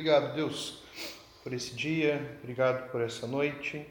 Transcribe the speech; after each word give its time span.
Obrigado, 0.00 0.34
Deus, 0.34 0.82
por 1.42 1.52
esse 1.52 1.74
dia, 1.74 2.38
obrigado 2.40 2.90
por 2.90 3.02
essa 3.02 3.26
noite. 3.26 3.86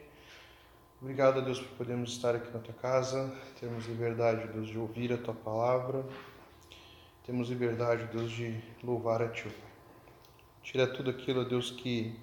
Obrigado, 1.00 1.40
Deus, 1.40 1.60
por 1.60 1.78
podermos 1.78 2.13
estar 2.13 2.33
aqui 2.33 2.51
na 2.51 2.58
tua 2.58 2.74
casa, 2.74 3.32
termos 3.60 3.86
liberdade, 3.86 4.47
Deus, 4.47 4.69
de 4.69 4.79
ouvir 4.79 5.14
a 5.14 5.19
tua 5.19 5.36
palavra, 5.36 6.04
temos 7.28 7.50
liberdade, 7.50 8.06
Deus, 8.06 8.32
de 8.32 8.60
louvar 8.83 9.22
a 9.22 9.29
ti. 9.29 9.51
Tira 10.64 10.87
tudo 10.87 11.12
aquilo, 11.12 11.46
Deus, 11.46 11.69
que 11.69 12.19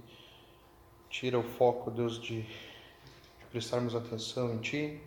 tira 1.08 1.38
o 1.38 1.44
foco, 1.44 1.88
Deus, 1.88 2.20
de, 2.20 2.42
de 2.42 3.46
prestarmos 3.52 3.94
atenção 3.94 4.52
em 4.52 4.58
ti, 4.58 5.00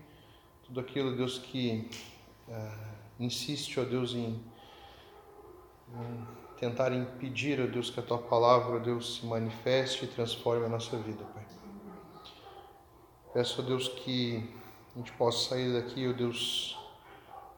tudo 0.63 0.79
aquilo, 0.79 1.17
Deus, 1.17 1.37
que 1.37 1.85
uh, 2.47 2.95
insiste, 3.19 3.77
ó 3.77 3.83
Deus, 3.83 4.13
em, 4.13 4.41
em 5.89 6.48
tentar 6.59 6.91
impedir, 6.91 7.61
ó 7.61 7.67
Deus, 7.67 7.89
que 7.89 7.99
a 7.99 8.03
tua 8.03 8.17
palavra, 8.17 8.79
Deus, 8.79 9.17
se 9.17 9.25
manifeste 9.25 10.03
e 10.03 10.07
transforme 10.07 10.65
a 10.65 10.69
nossa 10.69 10.97
vida, 10.97 11.23
Pai. 11.33 11.43
Peço, 13.33 13.61
ó 13.61 13.65
Deus, 13.65 13.87
que 13.87 14.43
a 14.93 14.99
gente 14.99 15.11
possa 15.13 15.49
sair 15.49 15.71
daqui, 15.73 16.07
ó 16.07 16.11
Deus, 16.11 16.77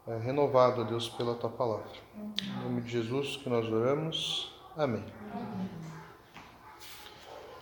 é, 0.07 0.17
renovado, 0.17 0.81
ó 0.81 0.83
Deus, 0.83 1.09
pela 1.09 1.33
tua 1.33 1.49
palavra. 1.49 1.89
Em 2.15 2.63
nome 2.63 2.81
de 2.81 2.91
Jesus 2.91 3.37
que 3.37 3.49
nós 3.49 3.67
oramos. 3.71 4.53
Amém. 4.77 5.03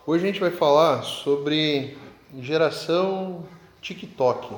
Hoje 0.06 0.24
a 0.24 0.28
gente 0.28 0.42
vai 0.42 0.52
falar 0.52 1.04
sobre 1.04 1.98
geração 2.40 3.48
TikTok, 3.80 4.56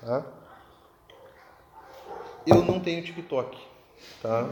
tá? 0.00 0.26
Eu 2.46 2.64
não 2.64 2.80
tenho 2.80 3.04
TikTok, 3.04 3.56
tá? 4.20 4.48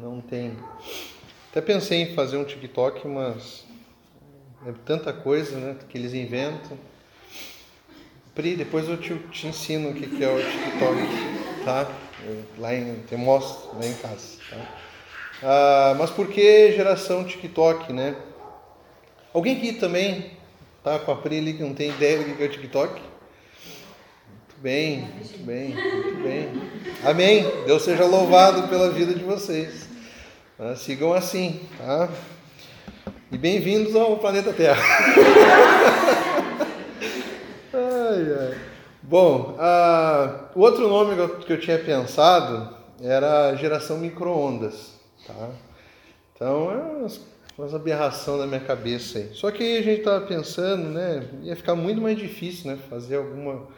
Não 0.00 0.20
tem. 0.20 0.56
Até 1.50 1.60
pensei 1.60 2.02
em 2.02 2.14
fazer 2.14 2.36
um 2.36 2.44
TikTok, 2.44 3.06
mas 3.06 3.64
é 4.66 4.72
tanta 4.84 5.12
coisa 5.12 5.56
né, 5.56 5.76
que 5.88 5.96
eles 5.96 6.14
inventam. 6.14 6.78
Pri, 8.34 8.54
depois 8.54 8.88
eu 8.88 8.96
te, 8.96 9.16
te 9.30 9.48
ensino 9.48 9.90
o 9.90 9.94
que, 9.94 10.06
que 10.06 10.22
é 10.22 10.28
o 10.28 10.38
TikTok, 10.38 11.64
tá? 11.64 11.90
Eu, 12.24 12.44
lá 12.58 12.74
em, 12.74 13.00
te 13.00 13.16
mostro 13.16 13.76
lá 13.76 13.86
em 13.86 13.94
casa, 13.94 14.38
tá? 14.50 14.78
Ah, 15.42 15.94
mas 15.98 16.10
por 16.10 16.28
que 16.28 16.72
geração 16.72 17.24
TikTok, 17.24 17.92
né? 17.92 18.16
Alguém 19.32 19.56
aqui 19.56 19.72
também 19.72 20.32
tá 20.82 20.98
com 20.98 21.12
a 21.12 21.16
Pri 21.16 21.38
ali 21.38 21.54
que 21.54 21.62
não 21.62 21.74
tem 21.74 21.90
ideia 21.90 22.18
do 22.18 22.36
que 22.36 22.42
é 22.42 22.46
o 22.46 22.50
TikTok? 22.50 23.00
Bem, 24.60 25.02
muito 25.02 25.38
bem, 25.44 25.68
muito 25.68 26.20
bem. 26.20 26.48
Amém. 27.04 27.46
Deus 27.64 27.80
seja 27.82 28.04
louvado 28.04 28.66
pela 28.66 28.90
vida 28.90 29.14
de 29.14 29.22
vocês. 29.22 29.88
Tá? 30.56 30.74
Sigam 30.74 31.12
assim, 31.12 31.60
tá? 31.78 32.08
E 33.30 33.38
bem-vindos 33.38 33.94
ao 33.94 34.16
planeta 34.16 34.52
Terra. 34.52 34.82
ai, 37.72 38.36
ai. 38.40 38.58
Bom, 39.00 39.56
uh, 39.56 40.58
o 40.58 40.60
outro 40.60 40.88
nome 40.88 41.14
que 41.46 41.52
eu 41.52 41.60
tinha 41.60 41.78
pensado 41.78 42.76
era 43.00 43.54
geração 43.54 43.96
micro-ondas, 43.96 44.94
tá? 45.24 45.50
Então, 46.34 46.72
é 46.72 47.58
umas, 47.58 47.74
aberração 47.74 48.36
da 48.36 48.46
minha 48.46 48.58
cabeça 48.58 49.18
aí. 49.18 49.30
Só 49.34 49.52
que 49.52 49.78
a 49.78 49.82
gente 49.82 50.00
estava 50.00 50.26
pensando, 50.26 50.88
né? 50.88 51.28
Ia 51.44 51.54
ficar 51.54 51.76
muito 51.76 52.00
mais 52.00 52.18
difícil, 52.18 52.72
né? 52.72 52.78
Fazer 52.90 53.18
alguma, 53.18 53.68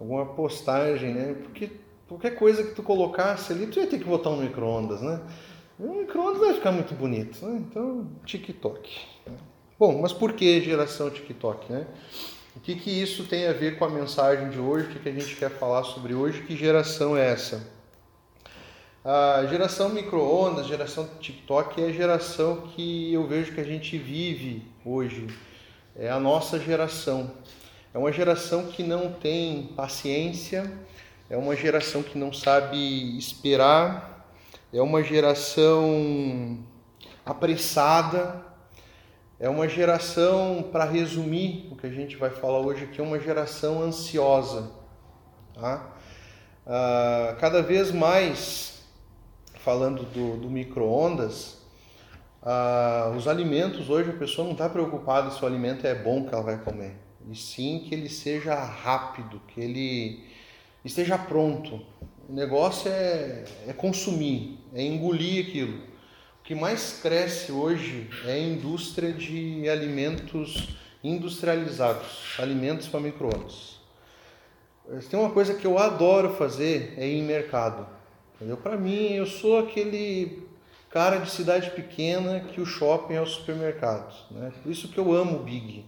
alguma 0.00 0.24
postagem, 0.24 1.14
né? 1.14 1.34
Porque 1.34 1.70
qualquer 2.08 2.34
coisa 2.34 2.64
que 2.64 2.74
tu 2.74 2.82
colocasse 2.82 3.52
ali, 3.52 3.66
tu 3.66 3.78
ia 3.78 3.86
ter 3.86 3.98
que 3.98 4.04
botar 4.04 4.30
um 4.30 4.38
micro-ondas, 4.38 5.02
né? 5.02 5.20
O 5.78 6.00
micro-ondas 6.00 6.40
vai 6.40 6.54
ficar 6.54 6.72
muito 6.72 6.94
bonito, 6.94 7.44
né? 7.44 7.62
Então, 7.68 8.08
TikTok. 8.24 8.98
Bom, 9.78 10.00
mas 10.00 10.12
por 10.12 10.32
que 10.32 10.60
geração 10.60 11.10
TikTok, 11.10 11.70
né? 11.72 11.86
O 12.56 12.60
que, 12.60 12.74
que 12.74 12.90
isso 12.90 13.24
tem 13.24 13.46
a 13.46 13.52
ver 13.52 13.78
com 13.78 13.84
a 13.84 13.88
mensagem 13.88 14.50
de 14.50 14.58
hoje? 14.58 14.86
O 14.86 14.90
que, 14.90 14.98
que 14.98 15.08
a 15.08 15.12
gente 15.12 15.36
quer 15.36 15.50
falar 15.50 15.84
sobre 15.84 16.14
hoje? 16.14 16.42
Que 16.42 16.56
geração 16.56 17.16
é 17.16 17.30
essa? 17.30 17.66
A 19.04 19.46
geração 19.46 19.88
micro-ondas, 19.88 20.66
geração 20.66 21.08
TikTok 21.20 21.80
é 21.80 21.86
a 21.86 21.92
geração 21.92 22.62
que 22.62 23.14
eu 23.14 23.26
vejo 23.26 23.54
que 23.54 23.60
a 23.60 23.64
gente 23.64 23.96
vive 23.96 24.62
hoje. 24.84 25.26
É 25.96 26.10
a 26.10 26.20
nossa 26.20 26.58
geração. 26.58 27.30
É 27.92 27.98
uma 27.98 28.12
geração 28.12 28.66
que 28.66 28.82
não 28.82 29.12
tem 29.12 29.72
paciência, 29.76 30.72
é 31.28 31.36
uma 31.36 31.56
geração 31.56 32.02
que 32.02 32.16
não 32.16 32.32
sabe 32.32 33.18
esperar, 33.18 34.26
é 34.72 34.80
uma 34.80 35.02
geração 35.02 36.58
apressada, 37.24 38.44
é 39.38 39.48
uma 39.48 39.68
geração, 39.68 40.68
para 40.70 40.84
resumir 40.84 41.68
o 41.70 41.76
que 41.76 41.86
a 41.86 41.90
gente 41.90 42.16
vai 42.16 42.30
falar 42.30 42.60
hoje 42.60 42.84
aqui, 42.84 43.00
é 43.00 43.02
uma 43.02 43.18
geração 43.18 43.82
ansiosa. 43.82 44.70
Tá? 45.54 45.96
Ah, 46.66 47.36
cada 47.40 47.62
vez 47.62 47.90
mais, 47.90 48.82
falando 49.54 50.04
do, 50.04 50.36
do 50.36 50.50
micro-ondas, 50.50 51.58
ah, 52.42 53.12
os 53.16 53.26
alimentos 53.26 53.90
hoje 53.90 54.10
a 54.10 54.12
pessoa 54.12 54.44
não 54.44 54.52
está 54.52 54.68
preocupada 54.68 55.30
se 55.30 55.42
o 55.42 55.46
alimento 55.46 55.86
é 55.86 55.94
bom 55.94 56.24
que 56.24 56.34
ela 56.34 56.42
vai 56.42 56.58
comer, 56.58 56.94
e 57.28 57.34
sim 57.34 57.84
que 57.86 57.94
ele 57.94 58.08
seja 58.08 58.54
rápido, 58.54 59.40
que 59.48 59.60
ele 59.60 60.24
esteja 60.84 61.18
pronto. 61.18 61.84
O 62.28 62.32
negócio 62.32 62.90
é, 62.90 63.44
é 63.66 63.72
consumir, 63.72 64.58
é 64.72 64.82
engolir 64.82 65.48
aquilo. 65.48 65.78
O 66.40 66.42
que 66.44 66.54
mais 66.54 67.00
cresce 67.02 67.52
hoje 67.52 68.08
é 68.24 68.32
a 68.32 68.38
indústria 68.38 69.12
de 69.12 69.68
alimentos 69.68 70.76
industrializados, 71.02 72.36
alimentos 72.38 72.88
para 72.88 73.00
micro-ondas. 73.00 73.80
Tem 75.08 75.18
uma 75.18 75.30
coisa 75.30 75.54
que 75.54 75.66
eu 75.66 75.78
adoro 75.78 76.34
fazer 76.34 76.94
é 76.96 77.06
ir 77.06 77.18
em 77.18 77.22
mercado. 77.22 77.86
Entendeu? 78.34 78.56
Para 78.56 78.76
mim, 78.76 79.12
eu 79.12 79.26
sou 79.26 79.58
aquele 79.58 80.42
cara 80.90 81.18
de 81.18 81.30
cidade 81.30 81.70
pequena 81.70 82.40
que 82.40 82.60
o 82.60 82.66
shopping 82.66 83.14
é 83.14 83.20
o 83.20 83.26
supermercado. 83.26 84.12
Né? 84.30 84.52
Por 84.62 84.72
isso 84.72 84.88
que 84.88 84.98
eu 84.98 85.12
amo 85.12 85.36
o 85.36 85.42
Big. 85.42 85.84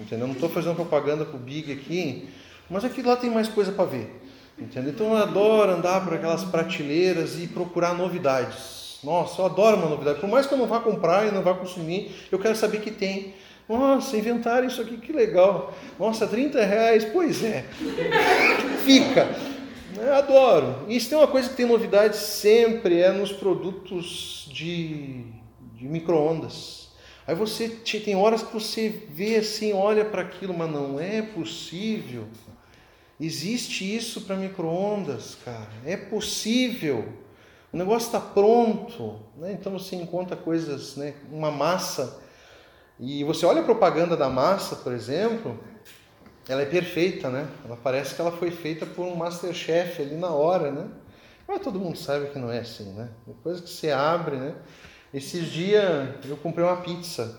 Entendeu? 0.00 0.26
Não 0.26 0.34
estou 0.34 0.48
fazendo 0.48 0.74
propaganda 0.74 1.26
para 1.26 1.36
o 1.36 1.38
Big 1.38 1.70
aqui, 1.70 2.28
mas 2.70 2.84
aqui 2.84 3.02
lá 3.02 3.16
tem 3.16 3.28
mais 3.30 3.48
coisa 3.48 3.70
para 3.70 3.84
ver. 3.84 4.20
Entendeu? 4.58 4.92
Então 4.92 5.08
eu 5.08 5.16
adoro 5.16 5.72
andar 5.72 6.02
por 6.04 6.14
aquelas 6.14 6.42
prateleiras 6.44 7.38
e 7.38 7.46
procurar 7.46 7.94
novidades. 7.94 8.98
Nossa, 9.04 9.40
eu 9.40 9.46
adoro 9.46 9.76
uma 9.76 9.88
novidade. 9.88 10.20
Por 10.20 10.28
mais 10.28 10.46
que 10.46 10.54
eu 10.54 10.58
não 10.58 10.66
vá 10.66 10.80
comprar 10.80 11.26
e 11.26 11.30
não 11.30 11.42
vá 11.42 11.54
consumir, 11.54 12.12
eu 12.30 12.38
quero 12.38 12.56
saber 12.56 12.80
que 12.80 12.90
tem. 12.90 13.34
Nossa, 13.68 14.16
inventaram 14.16 14.66
isso 14.66 14.80
aqui, 14.80 14.96
que 14.96 15.12
legal. 15.12 15.72
Nossa, 15.98 16.26
30 16.26 16.64
reais, 16.64 17.04
pois 17.04 17.44
é. 17.44 17.64
Fica. 18.84 19.28
Eu 19.96 20.14
adoro. 20.14 20.86
E 20.88 20.98
se 20.98 21.08
tem 21.08 21.18
uma 21.18 21.26
coisa 21.26 21.48
que 21.48 21.56
tem 21.56 21.66
novidade 21.66 22.16
sempre 22.16 23.00
é 23.00 23.12
nos 23.12 23.32
produtos 23.32 24.48
de, 24.52 25.24
de 25.76 25.84
micro-ondas. 25.86 26.79
Aí 27.30 27.36
você 27.36 27.68
tem 27.68 28.16
horas 28.16 28.42
que 28.42 28.52
você 28.52 28.88
vê 29.08 29.36
assim, 29.36 29.72
olha 29.72 30.04
para 30.04 30.20
aquilo, 30.20 30.52
mas 30.52 30.68
não 30.68 30.98
é 30.98 31.22
possível. 31.22 32.26
Existe 33.20 33.84
isso 33.84 34.22
para 34.22 34.34
microondas, 34.34 35.38
cara. 35.44 35.70
É 35.86 35.96
possível. 35.96 37.08
O 37.72 37.76
negócio 37.76 38.06
está 38.06 38.18
pronto, 38.18 39.20
né? 39.36 39.52
Então 39.52 39.70
você 39.70 39.94
encontra 39.94 40.34
coisas, 40.34 40.96
né? 40.96 41.14
Uma 41.30 41.52
massa 41.52 42.20
e 42.98 43.22
você 43.22 43.46
olha 43.46 43.60
a 43.60 43.64
propaganda 43.64 44.16
da 44.16 44.28
massa, 44.28 44.74
por 44.74 44.92
exemplo, 44.92 45.56
ela 46.48 46.62
é 46.62 46.66
perfeita, 46.66 47.30
né? 47.30 47.46
Ela 47.64 47.76
parece 47.76 48.12
que 48.12 48.20
ela 48.20 48.32
foi 48.32 48.50
feita 48.50 48.84
por 48.84 49.06
um 49.06 49.14
masterchef 49.14 50.02
ali 50.02 50.16
na 50.16 50.30
hora, 50.30 50.72
né? 50.72 50.88
Mas 51.46 51.60
todo 51.60 51.78
mundo 51.78 51.96
sabe 51.96 52.26
que 52.30 52.40
não 52.40 52.50
é 52.50 52.58
assim, 52.58 52.92
né? 52.92 53.08
Depois 53.24 53.60
que 53.60 53.70
você 53.70 53.92
abre, 53.92 54.34
né? 54.34 54.56
Esses 55.12 55.50
dias 55.50 56.08
eu 56.24 56.36
comprei 56.36 56.64
uma 56.64 56.76
pizza 56.76 57.38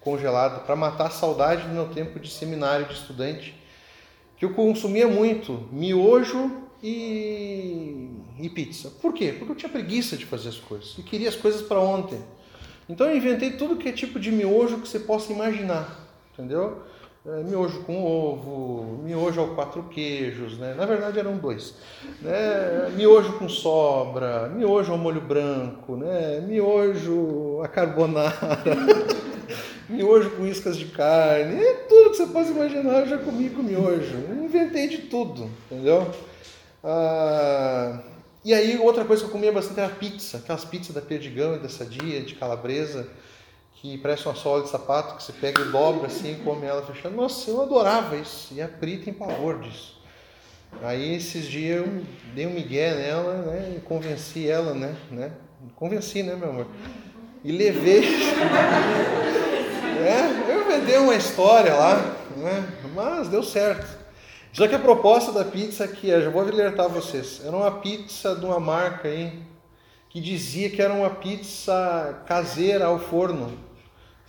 congelada 0.00 0.60
para 0.60 0.74
matar 0.74 1.06
a 1.06 1.10
saudade 1.10 1.62
do 1.62 1.74
meu 1.74 1.88
tempo 1.88 2.18
de 2.18 2.30
seminário 2.30 2.86
de 2.86 2.94
estudante 2.94 3.54
que 4.36 4.44
eu 4.44 4.54
consumia 4.54 5.06
muito 5.06 5.68
miojo 5.70 6.62
e, 6.82 8.10
e 8.40 8.48
pizza. 8.48 8.90
Por 9.00 9.12
quê? 9.12 9.36
Porque 9.38 9.52
eu 9.52 9.56
tinha 9.56 9.70
preguiça 9.70 10.16
de 10.16 10.26
fazer 10.26 10.48
as 10.48 10.58
coisas 10.58 10.96
e 10.98 11.02
queria 11.02 11.28
as 11.28 11.36
coisas 11.36 11.62
para 11.62 11.78
ontem. 11.78 12.20
Então 12.88 13.06
eu 13.06 13.16
inventei 13.16 13.52
tudo 13.52 13.76
que 13.76 13.88
é 13.88 13.92
tipo 13.92 14.18
de 14.18 14.32
miojo 14.32 14.80
que 14.80 14.88
você 14.88 14.98
possa 14.98 15.32
imaginar, 15.32 16.08
entendeu? 16.32 16.82
É, 17.24 17.40
miojo 17.44 17.84
com 17.84 18.04
ovo, 18.04 19.00
miojo 19.04 19.40
ao 19.40 19.54
quatro 19.54 19.84
queijos, 19.84 20.58
né? 20.58 20.74
Na 20.74 20.84
verdade 20.84 21.20
eram 21.20 21.36
dois, 21.36 21.72
né? 22.20 22.90
Miojo 22.96 23.34
com 23.34 23.48
sobra, 23.48 24.48
miojo 24.48 24.90
ao 24.90 24.98
molho 24.98 25.20
branco, 25.20 25.96
né? 25.96 26.40
Miojo 26.40 27.60
a 27.62 27.68
carbonara. 27.68 28.34
miojo 29.88 30.30
com 30.30 30.44
iscas 30.44 30.76
de 30.76 30.86
carne, 30.86 31.62
tudo 31.88 32.10
que 32.10 32.16
você 32.16 32.26
possa 32.26 32.50
imaginar 32.50 33.00
eu 33.00 33.06
já 33.06 33.18
comi 33.18 33.50
com 33.50 33.62
miojo. 33.62 34.16
Eu 34.28 34.44
inventei 34.44 34.88
de 34.88 34.98
tudo, 35.02 35.48
entendeu? 35.70 36.10
Ah, 36.82 38.00
e 38.44 38.52
aí 38.52 38.76
outra 38.78 39.04
coisa 39.04 39.22
que 39.22 39.28
eu 39.28 39.32
comia 39.32 39.52
bastante 39.52 39.78
era 39.78 39.94
pizza, 39.94 40.38
aquelas 40.38 40.64
pizzas 40.64 40.92
da 40.92 41.00
Perdigão 41.00 41.54
e 41.54 41.60
da 41.60 41.68
Sadia, 41.68 42.20
de 42.22 42.34
calabresa. 42.34 43.06
Que 43.82 43.98
parece 43.98 44.26
uma 44.26 44.34
sola 44.36 44.62
de 44.62 44.68
sapato 44.68 45.16
que 45.16 45.24
você 45.24 45.32
pega 45.32 45.60
e 45.60 45.64
dobra 45.64 46.06
assim 46.06 46.34
e 46.34 46.36
come 46.36 46.64
ela 46.64 46.82
fechando. 46.82 47.16
Nossa, 47.16 47.50
eu 47.50 47.60
adorava 47.60 48.14
isso. 48.14 48.54
E 48.54 48.62
a 48.62 48.68
Pri 48.68 48.98
tem 48.98 49.12
pavor 49.12 49.58
disso. 49.58 50.00
Aí 50.80 51.16
esses 51.16 51.48
dias 51.48 51.84
eu 51.84 52.04
dei 52.32 52.46
um 52.46 52.50
migué 52.50 52.94
nela, 52.94 53.34
né? 53.38 53.74
E 53.76 53.80
convenci 53.80 54.48
ela, 54.48 54.72
né? 54.72 54.94
né? 55.10 55.32
Convenci, 55.74 56.22
né, 56.22 56.36
meu 56.36 56.50
amor? 56.50 56.68
E 57.42 57.50
levei. 57.50 58.04
é, 59.98 60.52
eu 60.52 60.64
vendei 60.64 60.98
uma 60.98 61.16
história 61.16 61.74
lá, 61.74 61.96
né? 62.36 62.64
Mas 62.94 63.26
deu 63.26 63.42
certo. 63.42 63.98
Só 64.52 64.68
que 64.68 64.76
a 64.76 64.78
proposta 64.78 65.32
da 65.32 65.44
pizza 65.44 65.82
aqui, 65.82 66.08
eu 66.08 66.22
já 66.22 66.30
vou 66.30 66.42
alertar 66.42 66.88
vocês, 66.88 67.40
era 67.44 67.56
uma 67.56 67.80
pizza 67.80 68.36
de 68.36 68.46
uma 68.46 68.60
marca 68.60 69.08
aí 69.08 69.42
que 70.08 70.20
dizia 70.20 70.70
que 70.70 70.80
era 70.80 70.94
uma 70.94 71.10
pizza 71.10 72.22
caseira 72.26 72.84
ao 72.84 73.00
forno. 73.00 73.71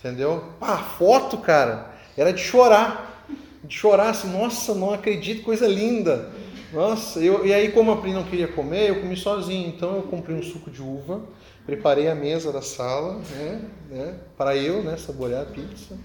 Entendeu? 0.04 0.44
Pá, 0.60 0.76
foto, 0.76 1.38
cara, 1.38 1.94
era 2.14 2.30
de 2.30 2.42
chorar. 2.42 3.26
De 3.64 3.74
chorar 3.74 4.10
assim, 4.10 4.30
nossa, 4.30 4.74
não 4.74 4.92
acredito, 4.92 5.42
coisa 5.42 5.66
linda. 5.66 6.30
Nossa, 6.74 7.20
eu, 7.20 7.46
e 7.46 7.54
aí 7.54 7.72
como 7.72 7.90
a 7.90 7.96
Pri 7.96 8.12
não 8.12 8.22
queria 8.22 8.46
comer, 8.46 8.90
eu 8.90 9.00
comi 9.00 9.16
sozinho. 9.16 9.66
Então 9.68 9.96
eu 9.96 10.02
comprei 10.02 10.36
um 10.36 10.42
suco 10.42 10.70
de 10.70 10.82
uva, 10.82 11.22
preparei 11.64 12.06
a 12.10 12.14
mesa 12.14 12.52
da 12.52 12.60
sala, 12.60 13.14
né, 13.30 13.62
né 13.88 14.18
para 14.36 14.54
eu, 14.54 14.82
né, 14.82 14.98
saborear 14.98 15.40
a 15.40 15.46
pizza. 15.46 15.96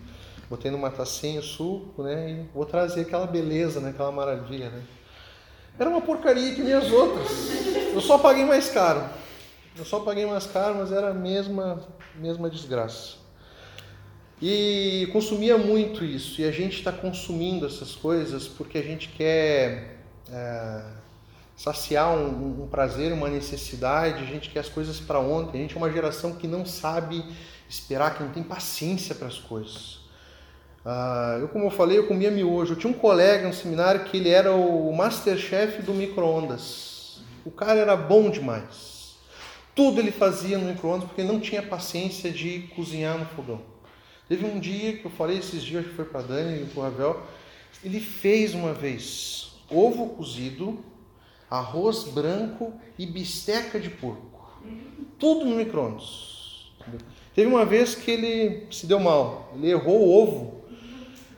Botei 0.50 0.72
numa 0.72 0.90
tacinha 0.90 1.42
o 1.42 1.44
suco, 1.44 2.01
né, 2.01 2.31
e 2.31 2.56
vou 2.56 2.66
trazer 2.66 3.01
aquela 3.01 3.28
beleza, 3.28 3.81
né, 3.81 3.90
aquela 3.90 4.13
maravilha, 4.13 4.69
né. 4.69 4.81
Era 5.78 5.90
uma 5.90 6.00
porcaria 6.00 6.56
que 6.56 6.63
nem 6.63 6.74
as 6.74 6.90
outras. 6.90 7.30
Eu 7.94 8.00
só 8.00 8.18
paguei 8.18 8.46
mais 8.46 8.69
caro. 8.69 9.04
Eu 9.78 9.84
só 9.84 10.00
paguei 10.00 10.25
mais 10.25 10.46
caro, 10.46 10.75
mas 10.75 10.90
era 10.90 11.10
a 11.10 11.13
mesma, 11.13 11.86
mesma 12.16 12.50
desgraça. 12.50 13.19
E 14.41 15.09
consumia 15.12 15.57
muito 15.57 16.03
isso, 16.06 16.39
e 16.39 16.45
a 16.45 16.51
gente 16.51 16.77
está 16.77 16.91
consumindo 16.91 17.65
essas 17.65 17.94
coisas 17.94 18.47
porque 18.47 18.77
a 18.77 18.81
gente 18.81 19.09
quer 19.09 19.97
é, 20.31 20.81
saciar 21.57 22.15
um, 22.15 22.63
um, 22.63 22.68
prazer, 22.68 23.12
uma 23.12 23.27
necessidade, 23.27 24.24
a 24.24 24.25
gente 24.25 24.50
quer 24.50 24.62
as 24.62 24.69
coisas 24.69 24.97
para 24.97 25.19
ontem, 25.19 25.57
a 25.57 25.62
gente 25.62 25.75
é 25.75 25.77
uma 25.77 25.91
geração 25.91 26.36
que 26.36 26.47
não 26.47 26.65
sabe 26.65 27.21
esperar, 27.68 28.15
que 28.15 28.24
não 28.24 28.31
tem 28.31 28.41
paciência 28.41 29.13
para 29.13 29.27
as 29.27 29.38
coisas. 29.38 30.00
Ah, 30.86 31.38
eu, 31.39 31.50
como 31.50 31.65
eu 31.65 31.71
falei, 31.71 31.97
eu 31.97 32.07
comia 32.07 32.31
miojo. 32.31 32.74
Eu 32.74 32.77
tinha 32.77 32.91
um 32.91 32.97
colega 32.97 33.47
no 33.47 33.53
seminário 33.53 34.06
que 34.06 34.18
ele 34.18 34.30
era 34.30 34.53
o 34.53 34.95
masterchef 34.95 35.81
do 35.81 35.94
micro-ondas. 35.94 37.21
O 37.45 37.51
cara 37.51 37.80
era 37.80 37.95
bom 37.95 38.30
demais. 38.30 39.15
Tudo 39.75 40.00
ele 40.00 40.12
fazia 40.12 40.57
no 40.57 40.65
micro-ondas 40.65 41.07
porque 41.07 41.24
não 41.24 41.39
tinha 41.39 41.62
paciência 41.62 42.31
de 42.31 42.69
cozinhar 42.75 43.18
no 43.18 43.25
fogão. 43.25 43.62
Teve 44.30 44.46
um 44.46 44.60
dia 44.60 44.94
que 44.94 45.06
eu 45.06 45.10
falei 45.10 45.40
esses 45.40 45.64
dias, 45.64 45.84
que 45.84 45.94
foi 45.94 46.06
para 46.06 46.22
Dani 46.22 46.62
e 46.62 46.66
para 46.68 46.80
o 46.80 46.84
Ravel, 46.84 47.24
ele 47.84 48.00
fez 48.00 48.54
uma 48.54 48.74
vez 48.74 49.54
ovo 49.68 50.10
cozido, 50.10 50.78
arroz 51.50 52.04
branco 52.04 52.72
e 52.98 53.08
bisteca 53.08 53.80
de 53.80 53.90
porco. 53.90 54.62
Tudo 55.18 55.46
no 55.46 55.56
micro-ondas. 55.56 56.70
Teve 57.34 57.48
uma 57.48 57.66
vez 57.66 57.96
que 57.96 58.12
ele 58.12 58.68
se 58.70 58.86
deu 58.86 59.00
mal, 59.00 59.52
ele 59.56 59.72
errou 59.72 60.00
o 60.00 60.22
ovo. 60.22 60.60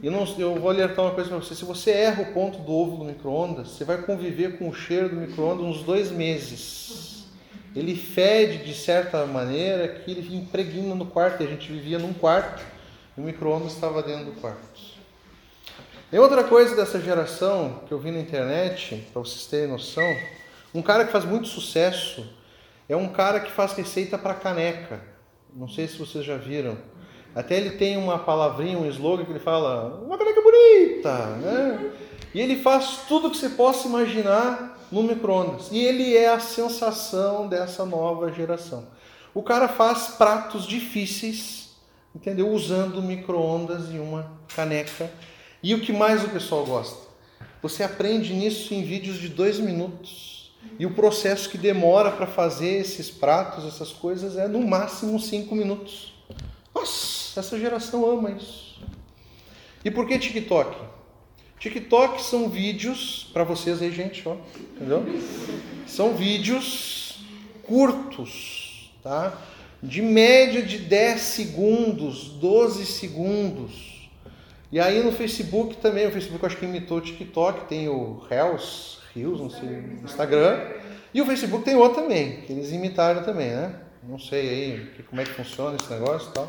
E 0.04 0.10
não, 0.10 0.26
eu 0.38 0.56
vou 0.56 0.70
alertar 0.70 1.06
uma 1.06 1.14
coisa 1.14 1.30
para 1.30 1.40
você: 1.40 1.56
se 1.56 1.64
você 1.64 1.92
erra 1.92 2.24
o 2.24 2.34
ponto 2.34 2.60
do 2.60 2.74
ovo 2.74 2.98
no 2.98 3.06
micro-ondas, 3.06 3.70
você 3.70 3.86
vai 3.86 4.02
conviver 4.02 4.58
com 4.58 4.68
o 4.68 4.74
cheiro 4.74 5.08
do 5.08 5.16
micro-ondas 5.16 5.66
uns 5.66 5.84
dois 5.84 6.12
meses. 6.12 7.26
Ele 7.74 7.96
fede 7.96 8.66
de 8.66 8.74
certa 8.74 9.26
maneira 9.26 9.88
que 9.88 10.12
ele 10.12 10.36
impregna 10.36 10.94
no 10.94 11.06
quarto. 11.06 11.42
A 11.42 11.48
gente 11.48 11.72
vivia 11.72 11.98
num 11.98 12.12
quarto 12.12 12.81
o 13.18 13.22
micro-ondas 13.22 13.74
estava 13.74 14.02
dentro 14.02 14.26
do 14.26 14.40
quarto. 14.40 14.92
Tem 16.10 16.20
outra 16.20 16.44
coisa 16.44 16.76
dessa 16.76 17.00
geração 17.00 17.82
que 17.88 17.94
eu 17.94 18.00
vi 18.00 18.12
na 18.12 18.20
internet, 18.20 19.08
para 19.14 19.22
vocês 19.22 19.46
terem 19.48 19.68
noção. 19.68 20.04
Um 20.74 20.82
cara 20.82 21.06
que 21.06 21.12
faz 21.12 21.26
muito 21.26 21.48
sucesso 21.48 22.26
é 22.88 22.96
um 22.96 23.10
cara 23.10 23.40
que 23.40 23.52
faz 23.52 23.74
receita 23.74 24.18
para 24.18 24.34
caneca. 24.34 25.02
Não 25.54 25.68
sei 25.68 25.88
se 25.88 25.98
vocês 25.98 26.26
já 26.26 26.38
viram. 26.38 26.78
Até 27.34 27.56
ele 27.56 27.72
tem 27.72 27.98
uma 27.98 28.20
palavrinha, 28.20 28.78
um 28.78 28.86
slogan 28.88 29.24
que 29.24 29.32
ele 29.32 29.40
fala: 29.40 30.02
uma 30.04 30.18
caneca 30.18 30.42
bonita, 30.42 31.26
né? 31.38 31.92
E 32.34 32.40
ele 32.40 32.62
faz 32.62 33.04
tudo 33.08 33.30
que 33.30 33.38
você 33.38 33.50
possa 33.50 33.88
imaginar 33.88 34.78
no 34.92 35.04
micro-ondas. 35.04 35.70
E 35.72 35.80
ele 35.80 36.16
é 36.16 36.30
a 36.30 36.40
sensação 36.40 37.48
dessa 37.48 37.86
nova 37.86 38.32
geração. 38.32 38.86
O 39.34 39.42
cara 39.42 39.70
faz 39.70 40.10
pratos 40.18 40.66
difíceis 40.66 41.71
entendeu? 42.16 42.50
Usando 42.50 43.02
micro-ondas 43.02 43.90
e 43.92 43.98
uma 43.98 44.32
caneca. 44.56 45.12
E 45.64 45.74
o 45.74 45.82
que 45.82 45.94
mais 45.94 46.24
o 46.24 46.30
pessoal 46.30 46.66
gosta? 46.66 47.10
Você 47.62 47.84
aprende 47.84 48.34
nisso 48.34 48.74
em 48.74 48.84
vídeos 48.84 49.20
de 49.20 49.30
dois 49.30 49.60
minutos. 49.60 50.52
E 50.78 50.86
o 50.86 50.92
processo 50.94 51.50
que 51.50 51.58
demora 51.58 52.12
para 52.12 52.28
fazer 52.28 52.80
esses 52.80 53.10
pratos, 53.10 53.66
essas 53.66 53.92
coisas, 53.92 54.38
é 54.38 54.48
no 54.48 54.62
máximo 54.62 55.20
cinco 55.20 55.56
minutos. 55.56 56.14
Nossa, 56.74 57.40
essa 57.40 57.60
geração 57.60 58.10
ama 58.10 58.32
isso. 58.32 58.80
E 59.84 59.90
por 59.90 60.08
que 60.08 60.18
TikTok? 60.20 60.76
TikTok 61.60 62.22
são 62.22 62.50
vídeos, 62.50 63.30
para 63.34 63.44
vocês 63.44 63.82
aí, 63.82 63.92
gente, 63.92 64.28
ó, 64.28 64.36
entendeu? 64.76 65.04
São 65.88 66.16
vídeos 66.16 67.20
curtos, 67.64 68.92
tá? 69.04 69.38
De 69.82 70.02
média 70.02 70.62
de 70.62 70.78
10 70.78 71.20
segundos, 71.20 72.30
12 72.30 72.86
segundos. 72.86 74.10
E 74.72 74.80
aí 74.80 75.04
no 75.04 75.12
Facebook 75.12 75.78
também, 75.78 76.08
o 76.08 76.12
Facebook 76.12 76.46
acho 76.46 76.58
que 76.58 76.66
imitou 76.66 77.00
o 77.00 77.02
TikTok, 77.02 77.68
tem 77.68 77.90
o 77.90 78.24
Reels, 78.30 79.00
Reels, 79.14 79.40
não 79.40 79.50
sei, 79.50 79.84
Instagram, 80.04 80.60
e 81.14 81.22
o 81.22 81.26
Facebook 81.26 81.66
tem 81.66 81.76
outro 81.76 82.04
também, 82.04 82.42
que 82.42 82.54
eles 82.54 82.72
imitaram 82.72 83.24
também, 83.24 83.50
né? 83.50 83.76
Não 84.08 84.18
sei 84.18 84.50
aí 84.50 85.04
como 85.10 85.22
é 85.22 85.26
que 85.26 85.32
funciona 85.32 85.76
esse 85.80 85.92
negócio 85.92 86.30
e 86.30 86.34
tal. 86.34 86.48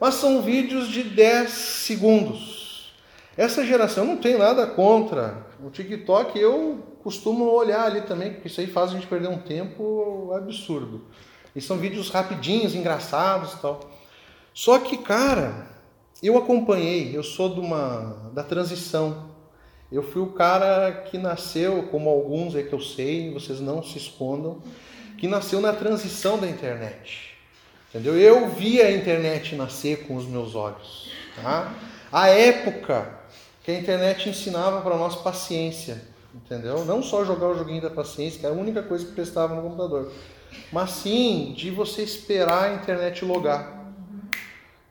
Mas 0.00 0.14
são 0.14 0.42
vídeos 0.42 0.88
de 0.88 1.02
10 1.02 1.50
segundos. 1.50 2.94
Essa 3.36 3.64
geração 3.66 4.04
não 4.04 4.16
tem 4.16 4.38
nada 4.38 4.66
contra. 4.66 5.46
O 5.62 5.68
TikTok 5.68 6.38
eu 6.38 6.82
costumo 7.02 7.44
olhar 7.44 7.84
ali 7.84 8.00
também, 8.00 8.32
porque 8.32 8.48
isso 8.48 8.60
aí 8.60 8.66
faz 8.66 8.90
a 8.90 8.94
gente 8.94 9.06
perder 9.06 9.28
um 9.28 9.38
tempo 9.38 10.32
absurdo. 10.34 11.04
E 11.56 11.60
são 11.62 11.78
vídeos 11.78 12.10
rapidinhos, 12.10 12.74
engraçados 12.74 13.54
e 13.54 13.56
tal. 13.56 13.80
Só 14.52 14.78
que, 14.78 14.98
cara, 14.98 15.66
eu 16.22 16.36
acompanhei, 16.36 17.16
eu 17.16 17.22
sou 17.22 17.54
de 17.54 17.60
uma 17.60 18.30
da 18.34 18.44
transição. 18.44 19.30
Eu 19.90 20.02
fui 20.02 20.20
o 20.20 20.32
cara 20.32 20.92
que 20.92 21.16
nasceu, 21.16 21.84
como 21.84 22.10
alguns 22.10 22.54
aí 22.54 22.64
que 22.64 22.74
eu 22.74 22.80
sei, 22.80 23.32
vocês 23.32 23.58
não 23.58 23.82
se 23.82 23.96
escondam, 23.96 24.60
que 25.16 25.26
nasceu 25.26 25.60
na 25.60 25.72
transição 25.72 26.38
da 26.38 26.46
internet. 26.46 27.34
Entendeu? 27.88 28.18
Eu 28.18 28.50
vi 28.50 28.82
a 28.82 28.90
internet 28.90 29.54
nascer 29.54 30.06
com 30.06 30.16
os 30.16 30.26
meus 30.26 30.54
olhos. 30.54 31.10
Tá? 31.40 31.72
A 32.12 32.28
época 32.28 33.18
que 33.64 33.70
a 33.70 33.78
internet 33.78 34.28
ensinava 34.28 34.82
para 34.82 34.96
nós 34.96 35.16
paciência, 35.16 36.02
entendeu? 36.44 36.84
Não 36.84 37.02
só 37.02 37.24
jogar 37.24 37.48
o 37.48 37.58
joguinho 37.58 37.82
da 37.82 37.90
paciência, 37.90 38.38
que 38.38 38.46
era 38.46 38.54
a 38.54 38.58
única 38.58 38.82
coisa 38.82 39.04
que 39.04 39.12
prestava 39.12 39.54
no 39.54 39.62
computador 39.62 40.12
mas 40.72 40.90
sim 40.90 41.54
de 41.56 41.70
você 41.70 42.02
esperar 42.02 42.64
a 42.64 42.74
internet 42.74 43.24
logar. 43.24 43.92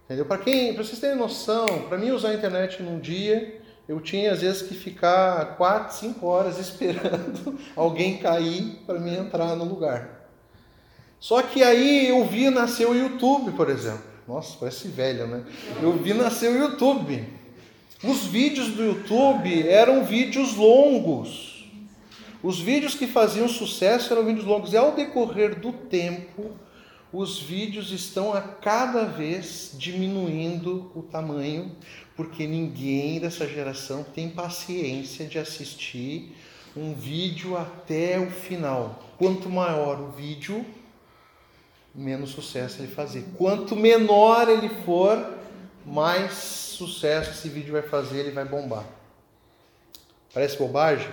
Entendeu? 0.05 0.25
Para 0.25 0.37
quem, 0.37 0.73
para 0.73 0.83
vocês 0.83 0.99
terem 0.99 1.17
noção, 1.17 1.65
para 1.89 1.97
mim 1.97 2.11
usar 2.11 2.29
a 2.29 2.33
internet 2.35 2.81
num 2.81 2.99
dia, 2.99 3.61
eu 3.87 3.99
tinha 3.99 4.31
às 4.31 4.41
vezes 4.41 4.61
que 4.61 4.75
ficar 4.75 5.57
4, 5.57 5.95
5 5.95 6.25
horas 6.25 6.57
esperando 6.59 7.57
alguém 7.75 8.17
cair 8.17 8.83
para 8.85 8.99
mim 8.99 9.15
entrar 9.15 9.55
no 9.55 9.65
lugar. 9.65 10.27
Só 11.19 11.41
que 11.41 11.63
aí 11.63 12.09
eu 12.09 12.23
vi 12.25 12.49
nascer 12.49 12.87
o 12.87 12.93
YouTube, 12.93 13.51
por 13.53 13.69
exemplo. 13.69 14.15
Nossa, 14.27 14.57
parece 14.59 14.87
velho, 14.87 15.27
né? 15.27 15.43
Eu 15.81 15.93
vi 15.93 16.13
nascer 16.13 16.51
o 16.51 16.57
YouTube. 16.57 17.34
Os 18.07 18.25
vídeos 18.25 18.67
do 18.67 18.83
YouTube 18.83 19.67
eram 19.67 20.05
vídeos 20.05 20.55
longos. 20.55 21.65
Os 22.43 22.59
vídeos 22.59 22.93
que 22.93 23.07
faziam 23.07 23.47
sucesso 23.47 24.13
eram 24.13 24.23
vídeos 24.25 24.45
longos, 24.45 24.73
e 24.73 24.77
ao 24.77 24.91
decorrer 24.91 25.59
do 25.59 25.73
tempo, 25.73 26.51
os 27.11 27.39
vídeos 27.39 27.91
estão 27.91 28.31
a 28.31 28.41
cada 28.41 29.05
vez 29.05 29.71
diminuindo 29.73 30.91
o 30.93 31.01
tamanho, 31.01 31.71
porque 32.15 32.45
ninguém 32.45 33.19
dessa 33.19 33.47
geração 33.47 34.03
tem 34.03 34.29
paciência 34.29 35.25
de 35.25 35.39
assistir 35.39 36.35
um 36.77 36.93
vídeo 36.93 37.57
até 37.57 38.19
o 38.19 38.29
final. 38.29 39.03
Quanto 39.17 39.49
maior 39.49 39.99
o 39.99 40.11
vídeo, 40.11 40.63
menos 41.95 42.31
sucesso 42.31 42.81
ele 42.81 42.91
fazer. 42.91 43.25
Quanto 43.35 43.75
menor 43.75 44.47
ele 44.47 44.69
for, 44.83 45.34
mais 45.85 46.33
sucesso 46.33 47.31
esse 47.31 47.49
vídeo 47.49 47.73
vai 47.73 47.83
fazer, 47.83 48.19
ele 48.19 48.31
vai 48.31 48.45
bombar. 48.45 48.83
Parece 50.33 50.57
bobagem? 50.57 51.09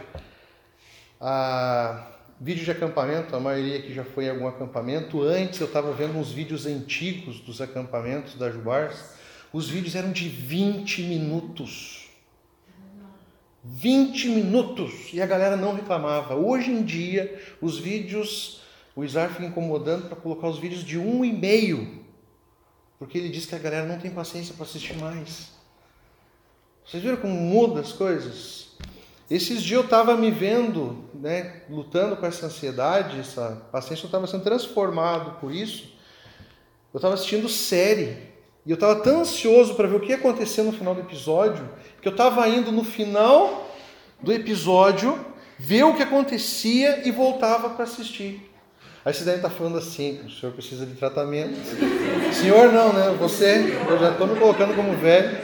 Ah, 1.21 2.09
vídeo 2.41 2.64
de 2.64 2.71
acampamento, 2.71 3.37
a 3.37 3.41
maioria 3.41 3.81
que 3.81 3.95
já 3.95 4.02
foi 4.02 4.25
em 4.25 4.31
algum 4.31 4.49
acampamento. 4.49 5.23
Antes 5.23 5.61
eu 5.61 5.67
estava 5.69 5.93
vendo 5.93 6.19
uns 6.19 6.33
vídeos 6.33 6.67
antigos 6.67 7.38
dos 7.41 7.61
acampamentos 7.61 8.35
da 8.35 8.50
Jubars. 8.50 9.12
Os 9.52 9.69
vídeos 9.69 9.95
eram 9.95 10.11
de 10.11 10.29
20 10.29 11.02
minutos. 11.02 12.09
20 13.62 14.29
minutos! 14.31 15.11
E 15.12 15.23
a 15.23 15.26
galera 15.26 15.57
não 15.57 15.75
reclamava. 15.75 16.35
Hoje 16.35 16.73
em 16.73 16.83
dia, 16.83 17.41
os 17.61 17.79
vídeos, 17.79 18.61
o 18.97 19.05
Isar 19.05 19.29
fica 19.29 19.45
incomodando 19.45 20.09
para 20.09 20.17
colocar 20.17 20.49
os 20.49 20.59
vídeos 20.59 20.83
de 20.83 20.99
um 20.99 21.25
e 21.25 21.33
meio. 21.33 22.01
Porque 23.02 23.18
ele 23.18 23.30
diz 23.30 23.47
que 23.47 23.54
a 23.56 23.59
galera 23.59 23.85
não 23.85 23.99
tem 23.99 24.12
paciência 24.12 24.54
para 24.54 24.64
assistir 24.64 24.97
mais. 24.97 25.49
Vocês 26.87 27.02
viram 27.02 27.16
como 27.16 27.35
muda 27.35 27.80
as 27.80 27.92
coisas? 27.92 28.76
Esses 29.28 29.61
dias 29.61 29.80
eu 29.80 29.85
estava 29.85 30.16
me 30.16 30.30
vendo, 30.30 31.04
né, 31.12 31.62
lutando 31.68 32.16
com 32.16 32.25
essa 32.25 32.47
ansiedade, 32.47 33.18
essa 33.18 33.61
paciência, 33.73 34.04
eu 34.04 34.06
estava 34.06 34.28
sendo 34.28 34.44
transformado 34.44 35.40
por 35.40 35.52
isso. 35.52 35.92
Eu 36.94 36.99
estava 36.99 37.14
assistindo 37.14 37.49
série 37.49 38.18
e 38.64 38.71
eu 38.71 38.75
estava 38.75 38.94
tão 39.00 39.23
ansioso 39.23 39.75
para 39.75 39.88
ver 39.88 39.97
o 39.97 40.00
que 40.00 40.11
ia 40.11 40.16
acontecer 40.16 40.62
no 40.62 40.71
final 40.71 40.94
do 40.94 41.00
episódio, 41.00 41.68
que 42.00 42.06
eu 42.06 42.12
estava 42.12 42.49
indo 42.49 42.71
no 42.71 42.85
final 42.85 43.68
do 44.23 44.32
episódio 44.32 45.18
ver 45.59 45.82
o 45.82 45.97
que 45.97 46.04
acontecia 46.04 47.04
e 47.04 47.11
voltava 47.11 47.71
para 47.71 47.82
assistir. 47.82 48.51
Aí 49.04 49.12
você 49.12 49.25
deve 49.25 49.38
estar 49.38 49.50
falando 49.50 49.78
assim, 49.78 50.21
o 50.26 50.30
senhor 50.30 50.52
precisa 50.52 50.87
de 50.87 50.94
tratamento. 50.94 51.54
senhor 52.32 52.73
não, 52.73 52.92
né? 52.92 53.16
Você, 53.18 53.76
eu 53.88 53.99
já 53.99 54.12
estou 54.12 54.26
me 54.26 54.38
colocando 54.38 54.75
como 54.75 54.97
velho. 54.97 55.38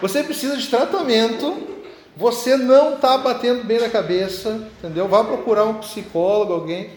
Você 0.00 0.22
precisa 0.22 0.56
de 0.56 0.66
tratamento 0.68 1.72
você 2.14 2.58
não 2.58 2.96
está 2.96 3.16
batendo 3.16 3.64
bem 3.64 3.80
na 3.80 3.88
cabeça, 3.88 4.68
entendeu? 4.78 5.08
Vá 5.08 5.24
procurar 5.24 5.64
um 5.64 5.74
psicólogo, 5.74 6.52
alguém. 6.52 6.90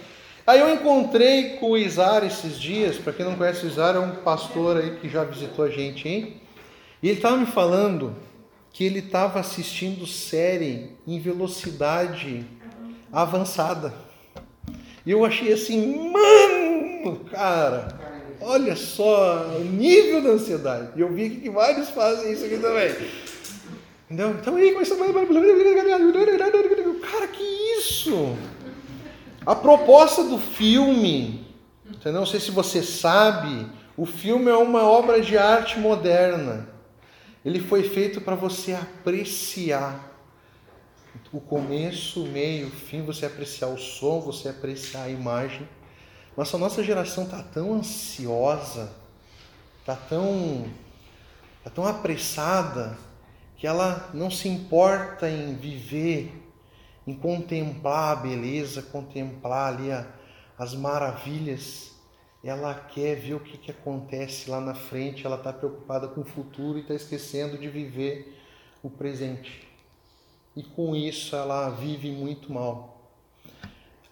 Aí 0.45 0.59
eu 0.59 0.71
encontrei 0.73 1.57
com 1.57 1.71
o 1.71 1.77
Izar 1.77 2.23
esses 2.25 2.59
dias, 2.59 2.97
para 2.97 3.13
quem 3.13 3.25
não 3.25 3.35
conhece 3.35 3.65
o 3.65 3.69
Izar, 3.69 3.95
é 3.95 3.99
um 3.99 4.15
pastor 4.17 4.77
aí 4.77 4.97
que 4.97 5.07
já 5.07 5.23
visitou 5.23 5.63
a 5.63 5.69
gente, 5.69 6.07
hein? 6.07 6.41
E 7.01 7.07
ele 7.07 7.17
estava 7.17 7.37
me 7.37 7.45
falando 7.45 8.13
que 8.73 8.83
ele 8.83 8.99
estava 8.99 9.39
assistindo 9.39 10.05
série 10.05 10.91
em 11.07 11.17
velocidade 11.19 12.45
avançada. 13.11 13.93
E 15.05 15.11
eu 15.11 15.23
achei 15.23 15.53
assim, 15.53 16.09
mano, 16.11 17.19
cara, 17.31 17.87
olha 18.41 18.75
só 18.75 19.55
o 19.57 19.63
nível 19.63 20.21
da 20.21 20.29
ansiedade. 20.29 20.89
E 20.95 21.01
eu 21.01 21.11
vi 21.13 21.29
que 21.29 21.49
vários 21.49 21.89
fazem 21.89 22.33
isso 22.33 22.45
aqui 22.45 22.57
também. 22.57 22.95
Entendeu? 24.05 24.31
Então 24.31 24.55
aí 24.55 24.71
começou. 24.71 24.97
Cara, 27.11 27.27
que 27.27 27.43
isso? 27.77 28.35
A 29.45 29.53
proposta 29.53 30.23
do 30.23 30.39
filme, 30.39 31.45
não 32.03 32.25
sei 32.25 32.39
se 32.39 32.49
você 32.49 32.81
sabe, 32.81 33.67
o 33.95 34.05
filme 34.05 34.49
é 34.49 34.55
uma 34.55 34.83
obra 34.83 35.21
de 35.21 35.37
arte 35.37 35.79
moderna. 35.79 36.67
Ele 37.43 37.59
foi 37.59 37.83
feito 37.83 38.19
para 38.21 38.33
você 38.33 38.73
apreciar 38.73 40.14
o 41.31 41.39
começo, 41.39 42.23
o 42.23 42.27
meio, 42.27 42.67
o 42.67 42.71
fim, 42.71 43.03
você 43.03 43.25
apreciar 43.25 43.67
o 43.67 43.77
som, 43.77 44.21
você 44.21 44.49
apreciar 44.49 45.03
a 45.03 45.09
imagem. 45.09 45.67
Mas 46.35 46.53
a 46.53 46.57
nossa 46.57 46.83
geração 46.83 47.23
está 47.23 47.41
tão 47.41 47.73
ansiosa, 47.73 48.91
está 49.79 49.95
tão, 49.95 50.65
tá 51.63 51.69
tão 51.69 51.85
apressada, 51.85 52.97
que 53.57 53.65
ela 53.65 54.09
não 54.13 54.29
se 54.29 54.47
importa 54.47 55.29
em 55.29 55.55
viver, 55.55 56.31
em 57.07 57.13
contemplar 57.13 58.17
a 58.17 58.21
beleza, 58.21 58.81
contemplar 58.81 59.73
ali 59.73 59.91
a, 59.91 60.05
as 60.57 60.73
maravilhas. 60.73 61.91
Ela 62.43 62.73
quer 62.75 63.15
ver 63.15 63.35
o 63.35 63.39
que, 63.39 63.57
que 63.57 63.71
acontece 63.71 64.49
lá 64.49 64.59
na 64.59 64.75
frente, 64.75 65.25
ela 65.25 65.37
está 65.37 65.51
preocupada 65.51 66.07
com 66.07 66.21
o 66.21 66.25
futuro 66.25 66.77
e 66.77 66.81
está 66.81 66.93
esquecendo 66.93 67.57
de 67.57 67.67
viver 67.69 68.39
o 68.83 68.89
presente. 68.89 69.64
E 70.55 70.63
com 70.63 70.95
isso 70.95 71.35
ela 71.35 71.69
vive 71.69 72.09
muito 72.11 72.51
mal. 72.51 73.11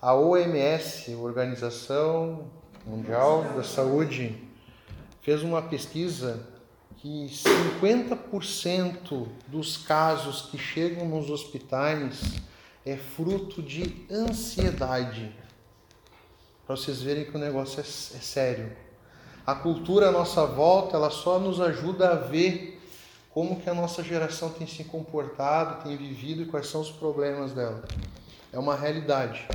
A 0.01 0.13
OMS, 0.13 1.15
Organização 1.15 2.51
Mundial 2.85 3.43
da 3.55 3.63
Saúde, 3.63 4.37
fez 5.21 5.41
uma 5.41 5.61
pesquisa 5.61 6.45
que 6.97 7.27
50% 7.27 9.27
dos 9.47 9.77
casos 9.77 10.41
que 10.43 10.57
chegam 10.57 11.07
nos 11.07 11.29
hospitais 11.29 12.41
é 12.85 12.97
fruto 12.97 13.61
de 13.61 14.05
ansiedade. 14.11 15.33
Para 16.65 16.75
vocês 16.75 17.01
verem 17.01 17.23
que 17.25 17.35
o 17.35 17.39
negócio 17.39 17.79
é, 17.79 17.83
é 17.83 17.85
sério. 17.85 18.75
A 19.45 19.55
cultura 19.55 20.09
à 20.09 20.11
nossa 20.11 20.45
volta, 20.45 20.97
ela 20.97 21.09
só 21.09 21.39
nos 21.39 21.61
ajuda 21.61 22.11
a 22.11 22.15
ver 22.15 22.82
como 23.33 23.59
que 23.59 23.67
a 23.69 23.73
nossa 23.73 24.03
geração 24.03 24.49
tem 24.51 24.67
se 24.67 24.83
comportado, 24.83 25.83
tem 25.83 25.97
vivido 25.97 26.43
e 26.43 26.45
quais 26.45 26.67
são 26.67 26.81
os 26.81 26.91
problemas 26.91 27.51
dela. 27.51 27.83
É 28.51 28.59
uma 28.59 28.75
realidade. 28.75 29.47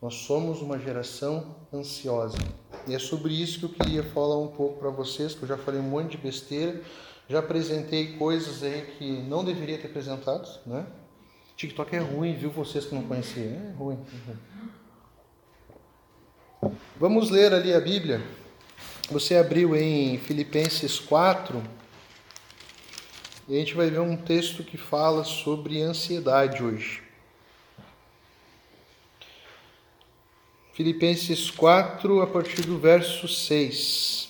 Nós 0.00 0.14
somos 0.14 0.62
uma 0.62 0.78
geração 0.78 1.56
ansiosa. 1.74 2.38
E 2.86 2.94
é 2.94 2.98
sobre 2.98 3.32
isso 3.34 3.58
que 3.58 3.64
eu 3.64 3.70
queria 3.70 4.04
falar 4.04 4.38
um 4.38 4.46
pouco 4.46 4.78
para 4.78 4.90
vocês, 4.90 5.34
que 5.34 5.42
eu 5.42 5.48
já 5.48 5.58
falei 5.58 5.80
um 5.80 5.84
monte 5.90 6.12
de 6.12 6.18
besteira, 6.18 6.80
já 7.28 7.40
apresentei 7.40 8.16
coisas 8.16 8.62
aí 8.62 8.82
que 8.96 9.20
não 9.22 9.44
deveria 9.44 9.76
ter 9.78 9.88
apresentado, 9.88 10.48
né? 10.64 10.86
TikTok 11.56 11.96
é 11.96 11.98
ruim, 11.98 12.34
viu? 12.34 12.50
Vocês 12.50 12.84
que 12.84 12.94
não 12.94 13.02
conheciam, 13.02 13.52
é 13.52 13.72
ruim. 13.76 13.98
Vamos 16.96 17.30
ler 17.30 17.52
ali 17.52 17.74
a 17.74 17.80
Bíblia. 17.80 18.22
Você 19.10 19.36
abriu 19.36 19.74
em 19.74 20.18
Filipenses 20.18 21.00
4 21.00 21.60
e 23.48 23.56
a 23.56 23.58
gente 23.60 23.74
vai 23.74 23.88
ver 23.88 24.00
um 24.00 24.16
texto 24.16 24.62
que 24.62 24.76
fala 24.76 25.24
sobre 25.24 25.80
ansiedade 25.80 26.62
hoje. 26.62 27.02
Filipenses 30.74 31.50
4, 31.50 32.20
a 32.20 32.26
partir 32.26 32.60
do 32.62 32.78
verso 32.78 33.26
6. 33.26 34.28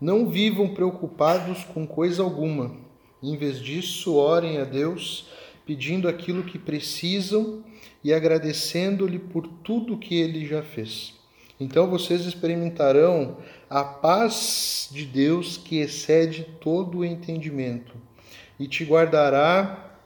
Não 0.00 0.28
vivam 0.28 0.74
preocupados 0.74 1.62
com 1.64 1.86
coisa 1.86 2.22
alguma. 2.22 2.74
Em 3.22 3.36
vez 3.36 3.60
disso, 3.60 4.16
orem 4.16 4.58
a 4.58 4.64
Deus, 4.64 5.28
pedindo 5.64 6.08
aquilo 6.08 6.42
que 6.42 6.58
precisam 6.58 7.62
e 8.02 8.12
agradecendo-lhe 8.12 9.18
por 9.18 9.46
tudo 9.46 9.96
que 9.96 10.16
ele 10.16 10.44
já 10.46 10.62
fez. 10.62 11.19
Então 11.60 11.90
vocês 11.90 12.24
experimentarão 12.24 13.36
a 13.68 13.84
paz 13.84 14.88
de 14.90 15.04
Deus 15.04 15.58
que 15.58 15.78
excede 15.78 16.46
todo 16.58 16.98
o 16.98 17.04
entendimento 17.04 17.92
e 18.58 18.66
te 18.66 18.82
guardará 18.82 19.98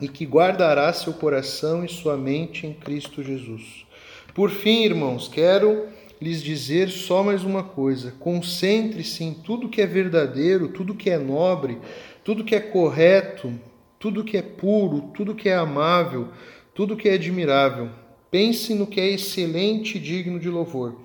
e 0.00 0.08
que 0.08 0.24
guardará 0.24 0.92
seu 0.92 1.12
coração 1.12 1.84
e 1.84 1.88
sua 1.88 2.16
mente 2.16 2.64
em 2.64 2.72
Cristo 2.72 3.24
Jesus. 3.24 3.84
Por 4.32 4.50
fim, 4.50 4.84
irmãos, 4.84 5.26
quero 5.26 5.88
lhes 6.20 6.42
dizer 6.42 6.88
só 6.88 7.24
mais 7.24 7.42
uma 7.42 7.64
coisa: 7.64 8.14
concentre-se 8.20 9.24
em 9.24 9.34
tudo 9.34 9.68
que 9.68 9.82
é 9.82 9.86
verdadeiro, 9.86 10.68
tudo 10.68 10.94
que 10.94 11.10
é 11.10 11.18
nobre, 11.18 11.78
tudo 12.22 12.44
que 12.44 12.54
é 12.54 12.60
correto, 12.60 13.52
tudo 13.98 14.24
que 14.24 14.36
é 14.36 14.42
puro, 14.42 15.10
tudo 15.12 15.34
que 15.34 15.48
é 15.48 15.56
amável, 15.56 16.28
tudo 16.72 16.96
que 16.96 17.08
é 17.08 17.14
admirável. 17.14 17.90
Pense 18.30 18.74
no 18.74 18.86
que 18.86 19.00
é 19.00 19.08
excelente 19.10 19.98
e 19.98 20.00
digno 20.00 20.38
de 20.38 20.48
louvor. 20.48 20.96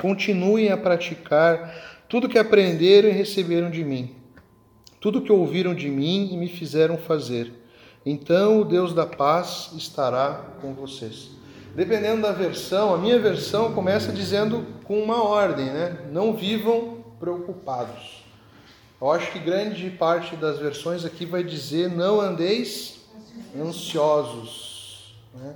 Continuem 0.00 0.70
a 0.70 0.76
praticar 0.76 2.04
tudo 2.08 2.28
que 2.28 2.38
aprenderam 2.38 3.08
e 3.08 3.12
receberam 3.12 3.70
de 3.70 3.84
mim 3.84 4.20
tudo 5.00 5.22
que 5.22 5.32
ouviram 5.32 5.74
de 5.74 5.88
mim 5.88 6.28
e 6.30 6.36
me 6.36 6.48
fizeram 6.48 6.98
fazer. 6.98 7.52
Então 8.04 8.60
o 8.60 8.64
Deus 8.64 8.92
da 8.92 9.06
paz 9.06 9.70
estará 9.76 10.44
com 10.60 10.74
vocês. 10.74 11.30
Dependendo 11.74 12.22
da 12.22 12.32
versão, 12.32 12.94
a 12.94 12.98
minha 12.98 13.18
versão 13.18 13.72
começa 13.72 14.12
dizendo 14.12 14.66
com 14.84 15.02
uma 15.02 15.22
ordem, 15.22 15.66
né? 15.66 16.08
Não 16.12 16.34
vivam 16.34 17.04
preocupados. 17.18 18.24
Eu 19.00 19.10
acho 19.10 19.32
que 19.32 19.38
grande 19.38 19.88
parte 19.90 20.36
das 20.36 20.58
versões 20.58 21.04
aqui 21.04 21.24
vai 21.24 21.42
dizer 21.42 21.88
não 21.88 22.20
andeis 22.20 23.06
ansiosos. 23.58 25.16
Né? 25.34 25.54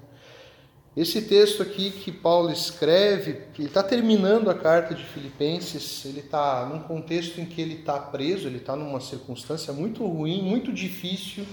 Esse 0.97 1.23
texto 1.23 1.61
aqui 1.61 1.91
que 1.91 2.13
Paulo 2.13 2.53
escreve, 2.53 3.43
ele 3.59 3.67
está 3.67 3.83
terminando 3.83 4.49
a 4.49 4.55
carta 4.55 4.95
de 4.95 5.03
Filipenses, 5.03 6.05
ele 6.05 6.21
está 6.21 6.65
num 6.67 6.79
contexto 6.81 7.41
em 7.41 7.45
que 7.45 7.61
ele 7.61 7.81
está 7.81 7.99
preso, 7.99 8.47
ele 8.47 8.59
está 8.59 8.77
numa 8.77 9.01
circunstância 9.01 9.73
muito 9.73 10.07
ruim, 10.07 10.41
muito 10.41 10.73
difícil, 10.73 11.45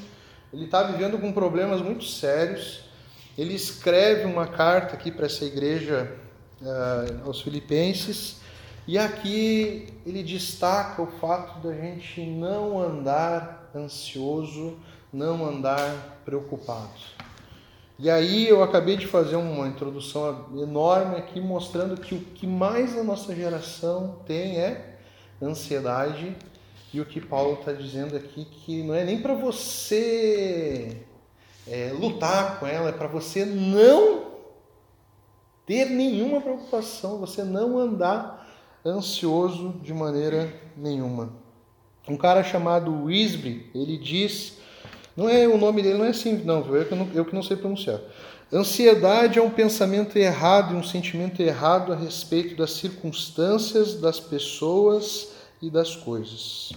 ele 0.53 0.65
está 0.65 0.83
vivendo 0.83 1.17
com 1.17 1.31
problemas 1.31 1.81
muito 1.81 2.03
sérios. 2.03 2.81
Ele 3.35 3.55
escreve 3.55 4.25
uma 4.25 4.45
carta 4.45 4.93
aqui 4.93 5.09
para 5.09 5.25
essa 5.25 5.43
igreja 5.43 6.15
uh, 6.61 7.27
aos 7.27 7.41
Filipenses 7.41 8.41
E 8.87 8.97
aqui 8.97 9.87
ele 10.05 10.21
destaca 10.21 11.01
o 11.01 11.07
fato 11.07 11.65
da 11.65 11.73
gente 11.73 12.21
não 12.21 12.79
andar 12.79 13.71
ansioso, 13.73 14.77
não 15.11 15.45
andar 15.45 16.19
preocupado. 16.25 17.20
E 18.01 18.09
aí 18.09 18.47
eu 18.47 18.63
acabei 18.63 18.97
de 18.97 19.05
fazer 19.05 19.35
uma 19.35 19.67
introdução 19.67 20.47
enorme 20.57 21.17
aqui 21.17 21.39
mostrando 21.39 22.01
que 22.01 22.15
o 22.15 22.19
que 22.19 22.47
mais 22.47 22.97
a 22.97 23.03
nossa 23.03 23.35
geração 23.35 24.23
tem 24.25 24.57
é 24.57 24.97
ansiedade 25.39 26.35
e 26.91 26.99
o 26.99 27.05
que 27.05 27.21
Paulo 27.21 27.59
está 27.59 27.71
dizendo 27.71 28.17
aqui 28.17 28.43
que 28.43 28.81
não 28.81 28.95
é 28.95 29.03
nem 29.03 29.21
para 29.21 29.35
você 29.35 31.05
é, 31.67 31.93
lutar 31.93 32.59
com 32.59 32.65
ela, 32.65 32.89
é 32.89 32.91
para 32.91 33.05
você 33.05 33.45
não 33.45 34.31
ter 35.67 35.85
nenhuma 35.85 36.41
preocupação, 36.41 37.19
você 37.19 37.43
não 37.43 37.77
andar 37.77 38.49
ansioso 38.83 39.75
de 39.83 39.93
maneira 39.93 40.51
nenhuma. 40.75 41.33
Um 42.07 42.17
cara 42.17 42.43
chamado 42.43 43.03
Wisby, 43.03 43.69
ele 43.75 43.95
diz, 43.95 44.57
não 45.15 45.29
é 45.29 45.47
o 45.47 45.57
nome 45.57 45.81
dele, 45.81 45.97
não 45.97 46.05
é 46.05 46.09
assim, 46.09 46.41
não, 46.43 46.65
eu 46.75 46.85
que 46.85 46.95
não, 46.95 47.09
eu 47.13 47.25
que 47.25 47.35
não 47.35 47.43
sei 47.43 47.57
pronunciar. 47.57 47.99
Ansiedade 48.53 49.39
é 49.39 49.41
um 49.41 49.49
pensamento 49.49 50.17
errado 50.17 50.73
e 50.73 50.77
um 50.77 50.83
sentimento 50.83 51.41
errado 51.41 51.93
a 51.93 51.95
respeito 51.95 52.55
das 52.55 52.71
circunstâncias, 52.71 53.95
das 53.95 54.19
pessoas 54.19 55.31
e 55.61 55.69
das 55.69 55.95
coisas. 55.95 56.71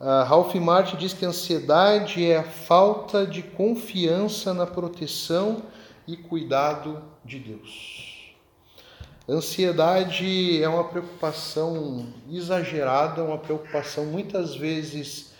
Uh, 0.00 0.24
Ralph 0.26 0.52
Martin 0.56 0.96
diz 0.96 1.12
que 1.12 1.24
a 1.24 1.28
ansiedade 1.28 2.28
é 2.28 2.38
a 2.38 2.42
falta 2.42 3.24
de 3.24 3.42
confiança 3.42 4.52
na 4.52 4.66
proteção 4.66 5.62
e 6.08 6.16
cuidado 6.16 7.00
de 7.24 7.38
Deus. 7.38 8.34
Ansiedade 9.28 10.60
é 10.60 10.68
uma 10.68 10.82
preocupação 10.82 12.08
exagerada, 12.28 13.22
uma 13.22 13.38
preocupação 13.38 14.06
muitas 14.06 14.56
vezes 14.56 15.31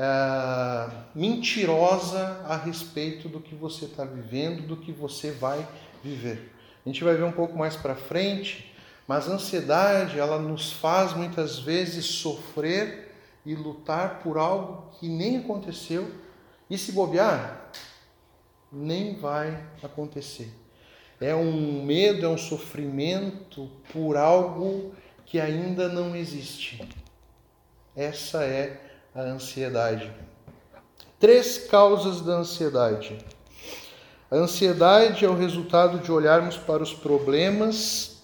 uh, 0.00 0.90
mentirosa 1.14 2.42
a 2.46 2.56
respeito 2.56 3.28
do 3.28 3.40
que 3.40 3.54
você 3.54 3.84
está 3.84 4.04
vivendo, 4.04 4.66
do 4.66 4.76
que 4.76 4.90
você 4.90 5.30
vai 5.30 5.66
viver. 6.02 6.52
A 6.84 6.88
gente 6.88 7.04
vai 7.04 7.14
ver 7.14 7.24
um 7.24 7.32
pouco 7.32 7.56
mais 7.56 7.76
para 7.76 7.94
frente, 7.94 8.74
mas 9.06 9.28
a 9.28 9.34
ansiedade 9.34 10.18
ela 10.18 10.38
nos 10.38 10.72
faz 10.72 11.12
muitas 11.12 11.58
vezes 11.58 12.06
sofrer 12.06 13.14
e 13.44 13.54
lutar 13.54 14.20
por 14.20 14.38
algo 14.38 14.90
que 14.98 15.08
nem 15.08 15.38
aconteceu 15.38 16.10
e 16.68 16.78
se 16.78 16.92
bobear, 16.92 17.70
nem 18.72 19.18
vai 19.18 19.62
acontecer. 19.82 20.50
É 21.20 21.34
um 21.34 21.84
medo, 21.84 22.24
é 22.24 22.28
um 22.28 22.38
sofrimento 22.38 23.70
por 23.92 24.16
algo 24.16 24.94
que 25.26 25.38
ainda 25.38 25.88
não 25.88 26.16
existe. 26.16 26.88
Essa 27.94 28.44
é 28.44 28.89
a 29.14 29.22
ansiedade. 29.22 30.10
Três 31.18 31.58
causas 31.58 32.20
da 32.20 32.34
ansiedade. 32.34 33.18
A 34.30 34.36
ansiedade 34.36 35.24
é 35.24 35.28
o 35.28 35.36
resultado 35.36 35.98
de 35.98 36.12
olharmos 36.12 36.56
para 36.56 36.82
os 36.82 36.94
problemas 36.94 38.22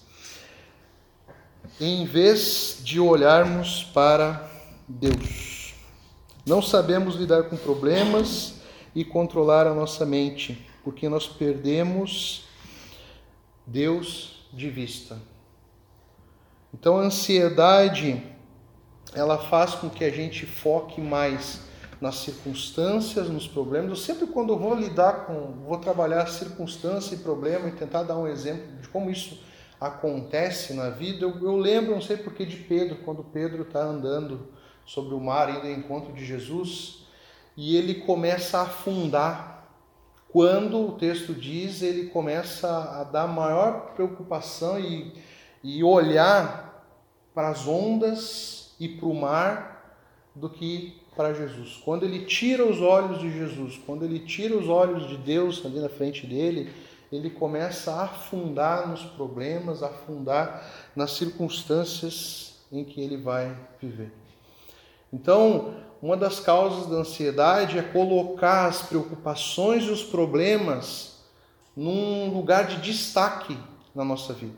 em 1.79 2.05
vez 2.05 2.79
de 2.81 2.99
olharmos 2.99 3.83
para 3.83 4.49
Deus. 4.87 5.75
Não 6.45 6.61
sabemos 6.61 7.15
lidar 7.15 7.43
com 7.43 7.57
problemas 7.57 8.55
e 8.95 9.03
controlar 9.03 9.67
a 9.67 9.73
nossa 9.73 10.05
mente, 10.05 10.65
porque 10.83 11.09
nós 11.09 11.27
perdemos 11.27 12.45
Deus 13.65 14.47
de 14.53 14.69
vista. 14.69 15.21
Então 16.73 16.97
a 16.97 17.01
ansiedade 17.01 18.23
ela 19.17 19.37
faz 19.37 19.73
com 19.73 19.89
que 19.89 20.03
a 20.03 20.11
gente 20.11 20.45
foque 20.45 21.01
mais 21.01 21.61
nas 21.99 22.17
circunstâncias, 22.17 23.27
nos 23.29 23.47
problemas. 23.47 23.89
Eu 23.89 23.95
sempre 23.95 24.27
quando 24.27 24.53
eu 24.53 24.59
vou 24.59 24.75
lidar 24.75 25.25
com, 25.25 25.53
vou 25.65 25.77
trabalhar 25.79 26.27
circunstância 26.27 27.15
e 27.15 27.17
problema 27.17 27.67
e 27.67 27.71
tentar 27.71 28.03
dar 28.03 28.15
um 28.17 28.27
exemplo 28.27 28.79
de 28.79 28.87
como 28.89 29.09
isso 29.09 29.39
acontece 29.81 30.73
na 30.73 30.89
vida, 30.89 31.23
eu, 31.23 31.35
eu 31.41 31.55
lembro, 31.57 31.93
não 31.93 32.01
sei 32.01 32.17
porquê, 32.17 32.45
de 32.45 32.57
Pedro, 32.57 32.97
quando 33.03 33.23
Pedro 33.23 33.63
está 33.63 33.83
andando 33.83 34.47
sobre 34.85 35.13
o 35.13 35.19
mar, 35.19 35.49
indo 35.49 35.67
ao 35.67 35.71
encontro 35.71 36.13
de 36.13 36.25
Jesus, 36.25 37.05
e 37.55 37.75
ele 37.75 37.95
começa 37.95 38.59
a 38.59 38.63
afundar. 38.63 39.67
Quando 40.29 40.79
o 40.87 40.91
texto 40.93 41.33
diz, 41.33 41.81
ele 41.81 42.09
começa 42.09 42.67
a 42.69 43.03
dar 43.03 43.27
maior 43.27 43.93
preocupação 43.95 44.79
e, 44.79 45.13
e 45.63 45.83
olhar 45.83 46.85
para 47.33 47.49
as 47.49 47.67
ondas 47.67 48.56
e 48.79 48.87
para 48.87 49.07
o 49.07 49.13
mar 49.13 49.97
do 50.35 50.49
que 50.49 51.01
para 51.15 51.33
Jesus. 51.33 51.81
Quando 51.83 52.03
ele 52.03 52.25
tira 52.25 52.65
os 52.65 52.79
olhos 52.79 53.19
de 53.19 53.31
Jesus, 53.31 53.79
quando 53.85 54.05
ele 54.05 54.19
tira 54.19 54.55
os 54.55 54.69
olhos 54.69 55.07
de 55.07 55.17
Deus 55.17 55.65
ali 55.65 55.79
na 55.79 55.89
frente 55.89 56.27
dele, 56.27 56.71
ele 57.11 57.29
começa 57.29 57.91
a 57.91 58.03
afundar 58.03 58.87
nos 58.87 59.01
problemas, 59.01 59.81
a 59.81 59.87
afundar 59.87 60.63
nas 60.95 61.13
circunstâncias 61.13 62.59
em 62.71 62.83
que 62.83 63.01
ele 63.01 63.17
vai 63.17 63.55
viver. 63.81 64.11
Então, 65.11 65.73
uma 66.01 66.17
das 66.17 66.39
causas 66.39 66.87
da 66.87 66.97
ansiedade 66.97 67.79
é 67.79 67.81
colocar 67.81 68.67
as 68.67 68.83
preocupações 68.83 69.83
e 69.85 69.89
os 69.89 70.03
problemas 70.03 71.23
num 71.75 72.29
lugar 72.33 72.67
de 72.67 72.77
destaque 72.81 73.57
na 73.95 74.03
nossa 74.03 74.33
vida. 74.33 74.53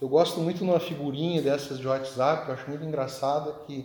Eu 0.00 0.08
gosto 0.08 0.40
muito 0.40 0.58
de 0.58 0.64
uma 0.64 0.80
figurinha 0.80 1.42
dessas 1.42 1.78
de 1.78 1.86
WhatsApp, 1.86 2.48
eu 2.48 2.54
acho 2.54 2.70
muito 2.70 2.82
engraçada 2.82 3.52
que 3.66 3.84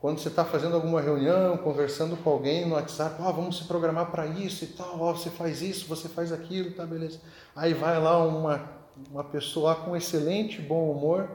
quando 0.00 0.20
você 0.20 0.28
está 0.28 0.44
fazendo 0.44 0.76
alguma 0.76 1.00
reunião, 1.00 1.56
conversando 1.56 2.16
com 2.16 2.30
alguém 2.30 2.68
no 2.68 2.76
WhatsApp, 2.76 3.16
ah, 3.18 3.32
vamos 3.32 3.56
se 3.56 3.64
programar 3.64 4.12
para 4.12 4.26
isso 4.26 4.62
e 4.62 4.68
tal, 4.68 4.96
oh, 5.00 5.12
você 5.12 5.30
faz 5.30 5.60
isso, 5.60 5.88
você 5.88 6.08
faz 6.08 6.30
aquilo, 6.30 6.70
tá 6.72 6.86
beleza. 6.86 7.18
Aí 7.56 7.74
vai 7.74 8.00
lá 8.00 8.22
uma, 8.22 8.62
uma 9.10 9.24
pessoa 9.24 9.74
com 9.74 9.96
excelente 9.96 10.60
bom 10.60 10.88
humor, 10.92 11.28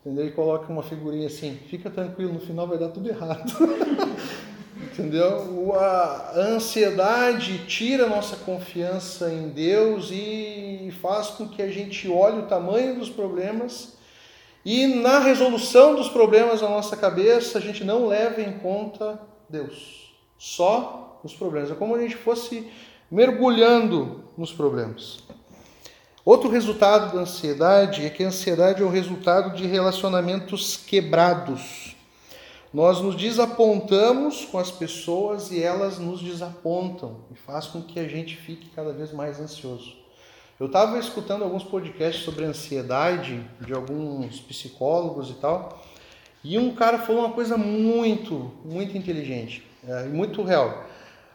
entendeu? 0.00 0.26
E 0.26 0.30
coloca 0.30 0.72
uma 0.72 0.82
figurinha 0.82 1.26
assim, 1.26 1.58
fica 1.68 1.90
tranquilo, 1.90 2.32
no 2.32 2.40
final 2.40 2.66
vai 2.66 2.78
dar 2.78 2.88
tudo 2.88 3.10
errado. 3.10 3.52
entendeu? 4.80 5.74
A 5.74 6.32
ansiedade 6.36 7.66
tira 7.66 8.06
a 8.06 8.08
nossa 8.08 8.36
confiança 8.36 9.30
em 9.30 9.48
Deus 9.48 10.10
e 10.10 10.73
faz 10.90 11.28
com 11.28 11.48
que 11.48 11.62
a 11.62 11.68
gente 11.68 12.08
olhe 12.08 12.40
o 12.40 12.46
tamanho 12.46 12.98
dos 12.98 13.08
problemas 13.08 13.94
e 14.64 14.86
na 14.86 15.18
resolução 15.18 15.94
dos 15.94 16.08
problemas 16.08 16.62
na 16.62 16.68
nossa 16.70 16.96
cabeça 16.96 17.58
a 17.58 17.60
gente 17.60 17.84
não 17.84 18.06
leva 18.06 18.40
em 18.40 18.58
conta 18.58 19.20
Deus, 19.48 20.14
só 20.38 21.20
os 21.22 21.34
problemas. 21.34 21.70
É 21.70 21.74
como 21.74 21.94
a 21.94 22.00
gente 22.00 22.16
fosse 22.16 22.70
mergulhando 23.10 24.24
nos 24.36 24.52
problemas. 24.52 25.18
Outro 26.24 26.48
resultado 26.48 27.14
da 27.14 27.20
ansiedade 27.20 28.06
é 28.06 28.08
que 28.08 28.24
a 28.24 28.28
ansiedade 28.28 28.80
é 28.82 28.84
o 28.84 28.88
resultado 28.88 29.54
de 29.54 29.66
relacionamentos 29.66 30.78
quebrados. 30.78 31.94
Nós 32.72 33.00
nos 33.00 33.14
desapontamos 33.14 34.46
com 34.46 34.58
as 34.58 34.70
pessoas 34.70 35.52
e 35.52 35.62
elas 35.62 35.98
nos 35.98 36.22
desapontam 36.22 37.18
e 37.30 37.36
faz 37.36 37.66
com 37.66 37.82
que 37.82 38.00
a 38.00 38.08
gente 38.08 38.36
fique 38.36 38.70
cada 38.70 38.92
vez 38.92 39.12
mais 39.12 39.38
ansioso. 39.38 40.03
Eu 40.58 40.66
estava 40.66 40.98
escutando 40.98 41.42
alguns 41.42 41.64
podcasts 41.64 42.24
sobre 42.24 42.44
ansiedade 42.44 43.44
de 43.60 43.72
alguns 43.72 44.40
psicólogos 44.40 45.30
e 45.30 45.34
tal, 45.34 45.84
e 46.42 46.58
um 46.58 46.74
cara 46.74 46.98
falou 46.98 47.24
uma 47.24 47.32
coisa 47.32 47.56
muito, 47.56 48.52
muito 48.64 48.96
inteligente 48.96 49.64
é, 49.86 50.04
muito 50.04 50.42
real. 50.42 50.84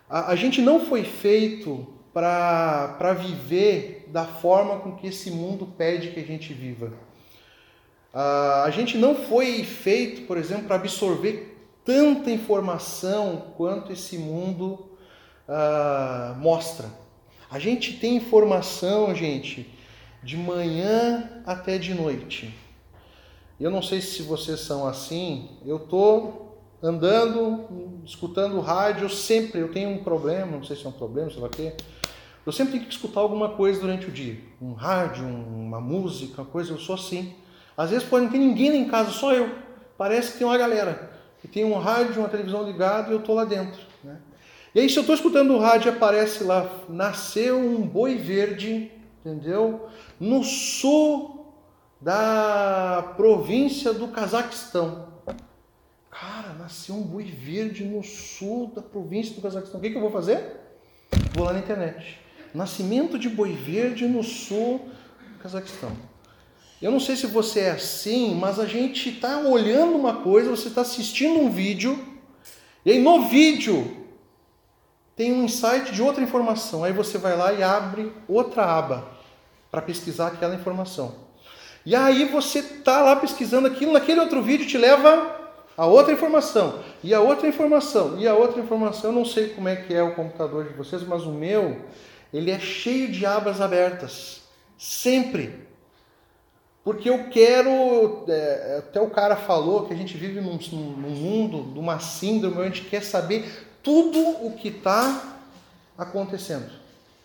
A, 0.10 0.32
a 0.32 0.36
gente 0.36 0.62
não 0.62 0.86
foi 0.86 1.04
feito 1.04 1.88
para 2.14 3.14
viver 3.14 4.08
da 4.08 4.26
forma 4.26 4.80
com 4.80 4.96
que 4.96 5.08
esse 5.08 5.30
mundo 5.30 5.68
pede 5.78 6.10
que 6.10 6.20
a 6.20 6.26
gente 6.26 6.54
viva. 6.54 6.92
Uh, 8.12 8.64
a 8.66 8.72
gente 8.72 8.98
não 8.98 9.14
foi 9.14 9.64
feito, 9.64 10.24
por 10.24 10.36
exemplo, 10.36 10.66
para 10.66 10.78
absorver 10.78 11.56
tanta 11.86 12.32
informação 12.32 13.54
quanto 13.56 13.94
esse 13.94 14.18
mundo 14.18 14.90
uh, 15.48 16.36
mostra. 16.40 16.88
A 17.50 17.60
gente 17.60 17.94
tem 17.94 18.18
informação, 18.18 19.14
gente, 19.16 19.70
de 20.24 20.38
manhã 20.38 21.42
até 21.46 21.78
de 21.78 21.94
noite. 21.94 22.54
Eu 23.60 23.72
não 23.72 23.82
sei 23.82 24.02
se 24.02 24.22
vocês 24.22 24.60
são 24.60 24.88
assim. 24.88 25.50
Eu 25.66 25.80
tô 25.80 26.48
andando, 26.82 28.02
escutando 28.06 28.60
rádio 28.60 29.10
sempre. 29.10 29.60
Eu 29.60 29.72
tenho 29.72 29.90
um 29.90 30.04
problema, 30.04 30.58
não 30.58 30.64
sei 30.64 30.76
se 30.76 30.86
é 30.86 30.90
um 30.90 30.94
problema, 30.94 31.30
sei 31.30 31.40
lá 31.40 31.48
o 31.48 31.50
quê 31.50 31.74
eu 32.50 32.52
sempre 32.52 32.74
tenho 32.74 32.86
que 32.86 32.92
escutar 32.92 33.20
alguma 33.20 33.50
coisa 33.50 33.80
durante 33.80 34.08
o 34.08 34.12
dia. 34.12 34.40
Um 34.60 34.74
rádio, 34.74 35.24
uma 35.24 35.80
música, 35.80 36.42
uma 36.42 36.50
coisa, 36.50 36.72
eu 36.72 36.80
sou 36.80 36.96
assim. 36.96 37.36
Às 37.78 37.92
vezes 37.92 38.08
pode 38.08 38.26
não 38.26 38.32
ter 38.32 38.40
ninguém 38.40 38.72
lá 38.72 38.76
em 38.76 38.90
casa, 38.90 39.12
só 39.12 39.34
eu. 39.34 39.54
Parece 39.96 40.32
que 40.32 40.40
tem 40.40 40.48
uma 40.48 40.58
galera. 40.58 41.12
Que 41.42 41.48
tem 41.48 41.64
um 41.64 41.78
rádio, 41.78 42.20
uma 42.20 42.28
televisão 42.28 42.64
ligada 42.64 43.10
e 43.10 43.14
eu 43.14 43.20
estou 43.20 43.36
lá 43.36 43.46
dentro. 43.46 43.80
E 44.74 44.80
aí, 44.80 44.90
se 44.90 44.98
eu 44.98 45.02
estou 45.02 45.16
escutando 45.16 45.52
o 45.54 45.60
rádio, 45.60 45.92
aparece 45.92 46.44
lá, 46.44 46.70
nasceu 46.88 47.58
um 47.58 47.82
boi 47.82 48.16
verde, 48.18 48.92
entendeu? 49.20 49.88
No 50.20 50.44
sul 50.44 51.54
da 52.00 53.14
província 53.18 53.92
do 53.92 54.10
Cazaquistão. 54.10 55.10
Cara, 56.12 56.54
nasceu 56.54 56.96
um 56.96 57.02
boi 57.02 57.24
verde 57.24 57.84
no 57.84 58.04
sul 58.04 58.72
da 58.76 58.82
província 58.82 59.34
do 59.34 59.42
Cazaquistão. 59.42 59.80
O 59.80 59.84
que, 59.84 59.90
que 59.90 59.98
eu 59.98 60.02
vou 60.02 60.12
fazer? 60.12 60.60
Vou 61.34 61.46
lá 61.46 61.54
na 61.54 61.60
internet. 61.60 62.20
Nascimento 62.54 63.18
de 63.18 63.28
boi 63.28 63.54
verde 63.54 64.08
no 64.08 64.22
sul 64.22 64.88
do 65.34 65.40
Cazaquistão. 65.40 65.92
Eu 66.80 66.92
não 66.92 67.00
sei 67.00 67.16
se 67.16 67.26
você 67.26 67.62
é 67.62 67.72
assim, 67.72 68.36
mas 68.36 68.60
a 68.60 68.66
gente 68.66 69.10
está 69.10 69.40
olhando 69.40 69.98
uma 69.98 70.18
coisa, 70.18 70.50
você 70.50 70.70
está 70.70 70.82
assistindo 70.82 71.40
um 71.40 71.50
vídeo, 71.50 72.00
e 72.86 72.92
aí 72.92 73.02
no 73.02 73.28
vídeo 73.28 73.99
tem 75.20 75.34
um 75.34 75.44
insight 75.44 75.92
de 75.92 76.02
outra 76.02 76.24
informação. 76.24 76.82
Aí 76.82 76.94
você 76.94 77.18
vai 77.18 77.36
lá 77.36 77.52
e 77.52 77.62
abre 77.62 78.10
outra 78.26 78.64
aba 78.64 79.06
para 79.70 79.82
pesquisar 79.82 80.28
aquela 80.28 80.56
informação. 80.56 81.14
E 81.86 81.94
aí 81.94 82.24
você 82.24 82.60
está 82.60 83.02
lá 83.02 83.18
pesquisando 83.18 83.68
aquilo, 83.68 83.92
naquele 83.92 84.22
outro 84.22 84.42
vídeo 84.42 84.66
te 84.66 84.78
leva 84.78 85.38
a 85.76 85.86
outra 85.86 86.14
informação, 86.14 86.80
e 87.04 87.14
a 87.14 87.20
outra 87.20 87.50
informação, 87.50 88.18
e 88.18 88.26
a 88.30 88.34
outra 88.34 88.62
informação. 88.62 89.10
Eu 89.10 89.16
não 89.16 89.26
sei 89.26 89.50
como 89.50 89.68
é 89.68 89.76
que 89.76 89.94
é 89.94 90.02
o 90.02 90.16
computador 90.16 90.64
de 90.64 90.74
vocês, 90.74 91.04
mas 91.04 91.24
o 91.24 91.34
meu, 91.34 91.82
ele 92.34 92.50
é 92.50 92.60
cheio 92.60 93.12
de 93.12 93.26
abas 93.26 93.60
abertas. 93.60 94.44
Sempre. 94.78 95.68
Porque 96.82 97.10
eu 97.10 97.26
quero. 97.26 98.24
É, 98.30 98.78
até 98.78 99.02
o 99.02 99.10
cara 99.10 99.36
falou 99.36 99.86
que 99.86 99.94
a 99.94 99.98
gente 99.98 100.18
vive 100.18 100.40
num, 100.40 100.58
num 100.72 101.10
mundo, 101.10 101.58
numa 101.58 102.00
síndrome, 102.00 102.56
onde 102.56 102.68
a 102.68 102.70
gente 102.72 102.86
quer 102.86 103.04
saber 103.04 103.69
tudo 103.84 104.46
o 104.46 104.56
que 104.56 104.70
está 104.70 105.40
acontecendo. 105.98 106.72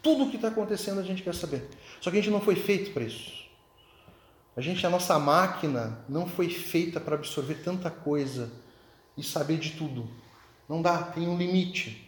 Tudo 0.02 0.24
o 0.24 0.30
que 0.30 0.36
está 0.36 0.48
acontecendo 0.48 1.00
a 1.00 1.02
gente 1.02 1.22
quer 1.22 1.34
saber. 1.34 1.68
Só 2.00 2.10
que 2.10 2.18
a 2.18 2.20
gente 2.20 2.30
não 2.32 2.40
foi 2.40 2.56
feito 2.56 2.92
para 2.92 3.04
isso. 3.04 3.44
A 4.56 4.60
gente, 4.60 4.86
a 4.86 4.90
nossa 4.90 5.18
máquina 5.18 5.98
não 6.08 6.28
foi 6.28 6.48
feita 6.48 7.00
para 7.00 7.16
absorver 7.16 7.56
tanta 7.56 7.90
coisa 7.90 8.52
e 9.16 9.22
saber 9.22 9.58
de 9.58 9.70
tudo. 9.72 10.08
Não 10.68 10.80
dá, 10.80 11.02
tem 11.02 11.26
um 11.26 11.36
limite. 11.36 12.03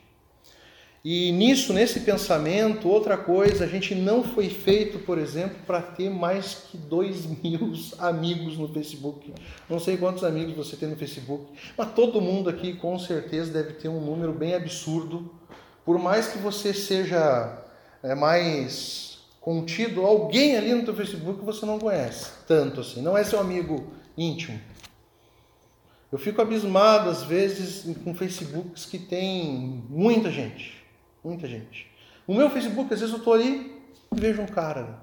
E 1.08 1.30
nisso, 1.30 1.72
nesse 1.72 2.00
pensamento, 2.00 2.88
outra 2.88 3.16
coisa, 3.16 3.62
a 3.62 3.68
gente 3.68 3.94
não 3.94 4.24
foi 4.24 4.48
feito, 4.48 4.98
por 4.98 5.18
exemplo, 5.18 5.56
para 5.64 5.80
ter 5.80 6.10
mais 6.10 6.66
que 6.68 6.76
dois 6.76 7.24
mil 7.44 7.72
amigos 8.00 8.58
no 8.58 8.66
Facebook. 8.66 9.32
Não 9.70 9.78
sei 9.78 9.96
quantos 9.96 10.24
amigos 10.24 10.56
você 10.56 10.74
tem 10.74 10.88
no 10.88 10.96
Facebook, 10.96 11.44
mas 11.78 11.92
todo 11.92 12.20
mundo 12.20 12.50
aqui 12.50 12.72
com 12.72 12.98
certeza 12.98 13.52
deve 13.52 13.74
ter 13.74 13.86
um 13.86 14.00
número 14.00 14.32
bem 14.32 14.54
absurdo. 14.54 15.32
Por 15.84 15.96
mais 15.96 16.26
que 16.26 16.38
você 16.38 16.74
seja 16.74 17.56
é, 18.02 18.12
mais 18.16 19.20
contido, 19.40 20.04
alguém 20.04 20.56
ali 20.56 20.74
no 20.74 20.84
teu 20.84 20.96
Facebook 20.96 21.44
você 21.44 21.64
não 21.64 21.78
conhece 21.78 22.32
tanto 22.48 22.80
assim, 22.80 23.00
não 23.00 23.16
é 23.16 23.22
seu 23.22 23.38
amigo 23.38 23.92
íntimo. 24.18 24.60
Eu 26.10 26.18
fico 26.18 26.42
abismado 26.42 27.08
às 27.08 27.22
vezes 27.22 27.96
com 28.02 28.12
Facebooks 28.12 28.86
que 28.86 28.98
tem 28.98 29.84
muita 29.88 30.32
gente 30.32 30.75
Muita 31.26 31.48
gente. 31.48 31.90
O 32.24 32.32
meu 32.32 32.48
Facebook, 32.48 32.94
às 32.94 33.00
vezes 33.00 33.12
eu 33.12 33.18
estou 33.18 33.34
ali 33.34 33.82
e 34.14 34.20
vejo 34.20 34.40
um 34.40 34.46
cara. 34.46 35.00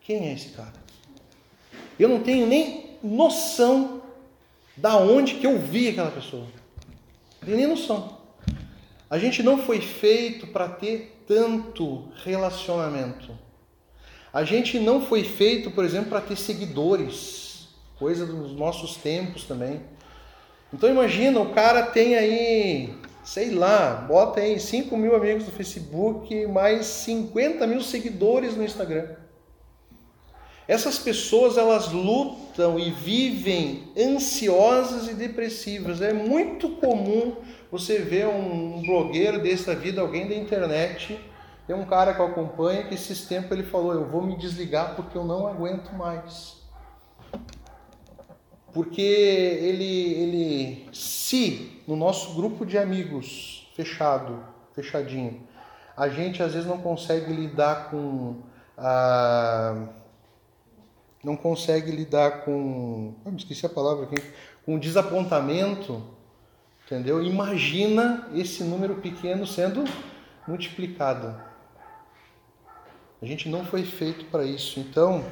Quem 0.00 0.30
é 0.30 0.32
esse 0.32 0.48
cara? 0.48 0.72
Eu 2.00 2.08
não 2.08 2.22
tenho 2.22 2.46
nem 2.46 2.96
noção 3.02 4.00
da 4.74 4.96
onde 4.96 5.34
que 5.34 5.46
eu 5.46 5.58
vi 5.58 5.88
aquela 5.88 6.10
pessoa. 6.10 6.46
Não 7.40 7.46
tenho 7.46 7.58
nem 7.58 7.66
noção. 7.66 8.16
A 9.10 9.18
gente 9.18 9.42
não 9.42 9.58
foi 9.58 9.78
feito 9.78 10.46
para 10.46 10.66
ter 10.70 11.22
tanto 11.28 12.08
relacionamento. 12.24 13.38
A 14.32 14.42
gente 14.42 14.78
não 14.78 15.04
foi 15.04 15.22
feito, 15.22 15.70
por 15.70 15.84
exemplo, 15.84 16.08
para 16.08 16.22
ter 16.22 16.36
seguidores, 16.36 17.68
coisa 17.98 18.24
dos 18.24 18.52
nossos 18.52 18.96
tempos 18.96 19.44
também. 19.44 19.82
Então 20.72 20.88
imagina, 20.88 21.40
o 21.40 21.52
cara 21.52 21.82
tem 21.82 22.14
aí 22.14 22.94
sei 23.28 23.50
lá, 23.50 24.06
bota 24.08 24.40
aí 24.40 24.58
5 24.58 24.96
mil 24.96 25.14
amigos 25.14 25.44
no 25.44 25.52
Facebook, 25.52 26.46
mais 26.46 26.86
50 26.86 27.66
mil 27.66 27.82
seguidores 27.82 28.56
no 28.56 28.64
Instagram. 28.64 29.06
Essas 30.66 30.98
pessoas 30.98 31.58
elas 31.58 31.92
lutam 31.92 32.78
e 32.78 32.90
vivem 32.90 33.92
ansiosas 33.94 35.08
e 35.08 35.14
depressivas. 35.14 36.00
É 36.00 36.14
muito 36.14 36.70
comum 36.76 37.36
você 37.70 37.98
ver 37.98 38.26
um 38.26 38.80
blogueiro 38.80 39.42
dessa 39.42 39.74
vida, 39.74 40.00
alguém 40.00 40.26
da 40.26 40.34
internet. 40.34 41.20
Tem 41.66 41.76
um 41.76 41.84
cara 41.84 42.14
que 42.14 42.20
eu 42.20 42.26
acompanho 42.26 42.88
que 42.88 42.94
esses 42.94 43.26
tempos 43.26 43.52
ele 43.52 43.64
falou: 43.64 43.92
Eu 43.92 44.06
vou 44.06 44.22
me 44.22 44.38
desligar 44.38 44.96
porque 44.96 45.18
eu 45.18 45.24
não 45.24 45.46
aguento 45.46 45.92
mais 45.92 46.57
porque 48.72 49.00
ele, 49.02 50.12
ele, 50.14 50.88
se 50.92 51.82
no 51.86 51.96
nosso 51.96 52.34
grupo 52.34 52.66
de 52.66 52.76
amigos 52.76 53.70
fechado, 53.74 54.44
fechadinho, 54.74 55.42
a 55.96 56.08
gente 56.08 56.42
às 56.42 56.52
vezes 56.52 56.68
não 56.68 56.78
consegue 56.78 57.32
lidar 57.32 57.90
com 57.90 58.36
a, 58.76 59.88
não 61.24 61.36
consegue 61.36 61.90
lidar 61.90 62.44
com, 62.44 63.14
ah, 63.24 63.30
esqueci 63.36 63.66
a 63.66 63.68
palavra 63.68 64.04
aqui, 64.04 64.22
com 64.64 64.78
desapontamento, 64.78 66.02
entendeu? 66.86 67.22
Imagina 67.22 68.28
esse 68.34 68.62
número 68.62 68.96
pequeno 68.96 69.46
sendo 69.46 69.84
multiplicado. 70.46 71.34
A 73.20 73.26
gente 73.26 73.48
não 73.48 73.64
foi 73.64 73.84
feito 73.84 74.26
para 74.26 74.44
isso, 74.44 74.78
então 74.78 75.24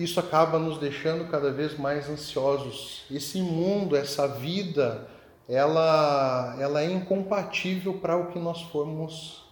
isso 0.00 0.18
acaba 0.18 0.58
nos 0.58 0.78
deixando 0.78 1.30
cada 1.30 1.50
vez 1.50 1.78
mais 1.78 2.08
ansiosos. 2.08 3.04
Esse 3.10 3.40
mundo, 3.42 3.96
essa 3.96 4.26
vida, 4.26 5.06
ela, 5.48 6.56
ela 6.58 6.82
é 6.82 6.90
incompatível 6.90 7.94
para 7.94 8.16
o 8.16 8.28
que 8.28 8.38
nós 8.38 8.62
fomos 8.62 9.44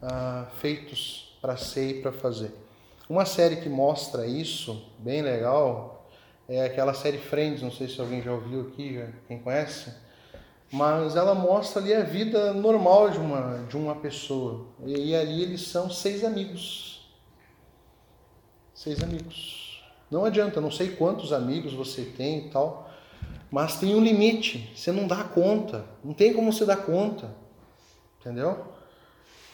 ah, 0.00 0.46
feitos 0.60 1.36
para 1.40 1.56
ser 1.56 1.98
e 1.98 2.02
para 2.02 2.12
fazer. 2.12 2.54
Uma 3.08 3.26
série 3.26 3.56
que 3.56 3.68
mostra 3.68 4.26
isso, 4.26 4.82
bem 4.98 5.20
legal, 5.20 6.08
é 6.48 6.64
aquela 6.64 6.94
série 6.94 7.18
Friends, 7.18 7.62
não 7.62 7.70
sei 7.70 7.88
se 7.88 8.00
alguém 8.00 8.22
já 8.22 8.32
ouviu 8.32 8.62
aqui, 8.62 9.04
quem 9.28 9.38
conhece, 9.38 9.92
mas 10.72 11.16
ela 11.16 11.34
mostra 11.34 11.82
ali 11.82 11.92
a 11.92 12.02
vida 12.02 12.52
normal 12.52 13.10
de 13.10 13.18
uma, 13.18 13.64
de 13.68 13.76
uma 13.76 13.94
pessoa. 13.94 14.66
E, 14.84 15.10
e 15.10 15.16
ali 15.16 15.42
eles 15.42 15.62
são 15.68 15.90
seis 15.90 16.24
amigos. 16.24 17.06
Seis 18.74 19.02
amigos. 19.02 19.63
Não 20.10 20.24
adianta, 20.24 20.60
não 20.60 20.70
sei 20.70 20.90
quantos 20.90 21.32
amigos 21.32 21.72
você 21.72 22.02
tem 22.02 22.46
e 22.46 22.50
tal, 22.50 22.90
mas 23.50 23.78
tem 23.78 23.94
um 23.94 24.02
limite, 24.02 24.72
você 24.74 24.90
não 24.90 25.06
dá 25.06 25.24
conta, 25.24 25.84
não 26.02 26.12
tem 26.12 26.32
como 26.32 26.52
você 26.52 26.64
dar 26.64 26.78
conta, 26.78 27.34
entendeu? 28.20 28.64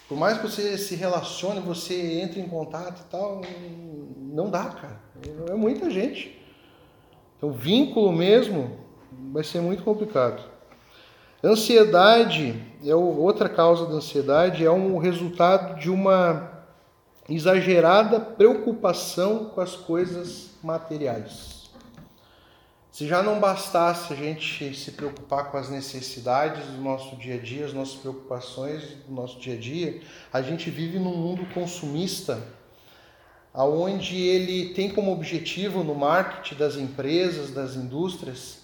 Por 0.08 0.18
mais 0.18 0.38
que 0.38 0.48
você 0.48 0.76
se 0.76 0.96
relacione, 0.96 1.60
você 1.60 2.20
entre 2.20 2.40
em 2.40 2.48
contato 2.48 3.00
e 3.00 3.10
tal, 3.10 3.42
não 4.16 4.50
dá, 4.50 4.64
cara. 4.64 5.00
É 5.48 5.54
muita 5.54 5.88
gente. 5.88 6.36
Então, 7.36 7.52
vínculo 7.52 8.12
mesmo 8.12 8.76
vai 9.32 9.44
ser 9.44 9.60
muito 9.60 9.82
complicado. 9.82 10.42
Ansiedade 11.42 12.60
é 12.84 12.94
outra 12.94 13.48
causa 13.48 13.86
da 13.86 13.94
ansiedade, 13.94 14.64
é 14.64 14.70
um 14.70 14.98
resultado 14.98 15.78
de 15.78 15.88
uma 15.88 16.59
exagerada 17.30 18.18
preocupação 18.18 19.46
com 19.46 19.60
as 19.60 19.76
coisas 19.76 20.50
materiais. 20.62 21.60
Se 22.90 23.06
já 23.06 23.22
não 23.22 23.38
bastasse 23.38 24.12
a 24.12 24.16
gente 24.16 24.74
se 24.74 24.90
preocupar 24.90 25.50
com 25.50 25.56
as 25.56 25.70
necessidades 25.70 26.66
do 26.66 26.82
nosso 26.82 27.14
dia 27.16 27.36
a 27.36 27.38
dia, 27.38 27.64
as 27.64 27.72
nossas 27.72 27.94
preocupações 27.94 28.82
do 29.06 29.14
nosso 29.14 29.38
dia 29.38 29.54
a 29.54 29.58
dia, 29.58 30.02
a 30.32 30.42
gente 30.42 30.68
vive 30.70 30.98
num 30.98 31.16
mundo 31.16 31.46
consumista, 31.54 32.42
aonde 33.54 34.20
ele 34.20 34.74
tem 34.74 34.90
como 34.90 35.12
objetivo 35.12 35.84
no 35.84 35.94
marketing 35.94 36.56
das 36.56 36.74
empresas, 36.74 37.52
das 37.52 37.76
indústrias, 37.76 38.58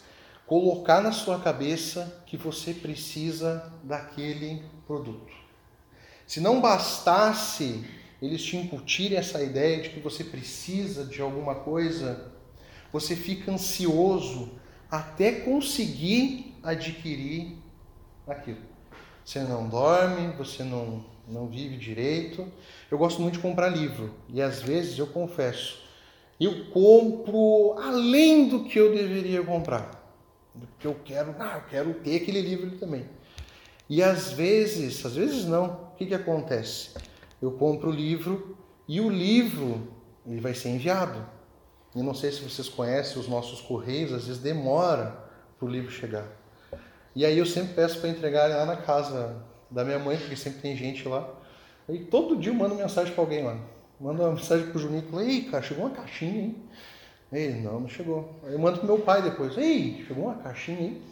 colocar 0.44 1.00
na 1.00 1.12
sua 1.12 1.38
cabeça 1.38 2.22
que 2.26 2.36
você 2.36 2.74
precisa 2.74 3.72
daquele 3.84 4.62
produto. 4.88 5.32
Se 6.26 6.40
não 6.40 6.60
bastasse 6.60 7.84
eles 8.20 8.42
te 8.42 8.56
incutirem 8.56 9.18
essa 9.18 9.42
ideia 9.42 9.82
de 9.82 9.90
que 9.90 10.00
você 10.00 10.24
precisa 10.24 11.04
de 11.04 11.20
alguma 11.20 11.54
coisa, 11.54 12.32
você 12.92 13.14
fica 13.14 13.52
ansioso 13.52 14.50
até 14.90 15.32
conseguir 15.32 16.54
adquirir 16.62 17.56
aquilo. 18.26 18.60
Você 19.24 19.40
não 19.40 19.68
dorme, 19.68 20.32
você 20.36 20.62
não, 20.62 21.04
não 21.28 21.46
vive 21.46 21.76
direito. 21.76 22.46
Eu 22.90 22.96
gosto 22.96 23.20
muito 23.20 23.34
de 23.34 23.40
comprar 23.40 23.68
livro 23.68 24.14
e 24.28 24.40
às 24.40 24.62
vezes 24.62 24.98
eu 24.98 25.06
confesso, 25.08 25.82
eu 26.40 26.66
compro 26.66 27.74
além 27.78 28.48
do 28.48 28.64
que 28.64 28.78
eu 28.78 28.94
deveria 28.94 29.42
comprar. 29.42 30.04
Porque 30.58 30.86
eu 30.86 30.96
quero, 31.04 31.34
ah, 31.38 31.56
eu 31.56 31.68
quero 31.68 31.94
ter 31.94 32.16
aquele 32.16 32.40
livro 32.40 32.78
também. 32.78 33.04
E 33.88 34.02
às 34.02 34.32
vezes, 34.32 35.04
às 35.04 35.14
vezes 35.14 35.44
não, 35.44 35.66
o 35.66 35.96
que, 35.96 36.06
que 36.06 36.14
acontece? 36.14 36.90
Eu 37.40 37.52
compro 37.52 37.90
o 37.90 37.92
livro 37.92 38.56
e 38.88 39.00
o 39.00 39.08
livro 39.08 39.88
ele 40.26 40.40
vai 40.40 40.54
ser 40.54 40.70
enviado. 40.70 41.24
E 41.94 42.02
não 42.02 42.14
sei 42.14 42.30
se 42.30 42.42
vocês 42.42 42.68
conhecem 42.68 43.18
os 43.18 43.28
nossos 43.28 43.60
correios, 43.60 44.12
às 44.12 44.26
vezes 44.26 44.42
demora 44.42 45.16
para 45.58 45.66
o 45.66 45.70
livro 45.70 45.90
chegar. 45.90 46.26
E 47.14 47.24
aí 47.24 47.38
eu 47.38 47.46
sempre 47.46 47.74
peço 47.74 47.98
para 48.00 48.10
entregar 48.10 48.48
lá 48.48 48.66
na 48.66 48.76
casa 48.76 49.42
da 49.70 49.84
minha 49.84 49.98
mãe, 49.98 50.18
porque 50.18 50.36
sempre 50.36 50.60
tem 50.60 50.76
gente 50.76 51.08
lá. 51.08 51.28
E 51.88 52.00
todo 52.00 52.36
dia 52.36 52.52
eu 52.52 52.54
mando 52.54 52.74
mensagem 52.74 53.14
para 53.14 53.22
alguém 53.22 53.42
lá. 53.42 53.58
Mando 53.98 54.22
uma 54.22 54.32
mensagem 54.32 54.66
pro 54.66 54.78
Juninho 54.78 55.04
e 55.06 55.10
falo, 55.10 55.22
ei, 55.22 55.42
cara, 55.44 55.62
chegou 55.62 55.86
uma 55.86 55.94
caixinha, 55.94 56.42
hein? 56.42 56.56
Ele, 57.32 57.60
não, 57.60 57.80
não 57.80 57.88
chegou. 57.88 58.34
Aí 58.44 58.52
eu 58.52 58.58
mando 58.58 58.78
pro 58.78 58.86
meu 58.86 58.98
pai 58.98 59.22
depois, 59.22 59.56
ei, 59.56 60.04
chegou 60.06 60.24
uma 60.24 60.34
caixinha, 60.34 60.80
hein? 60.80 61.02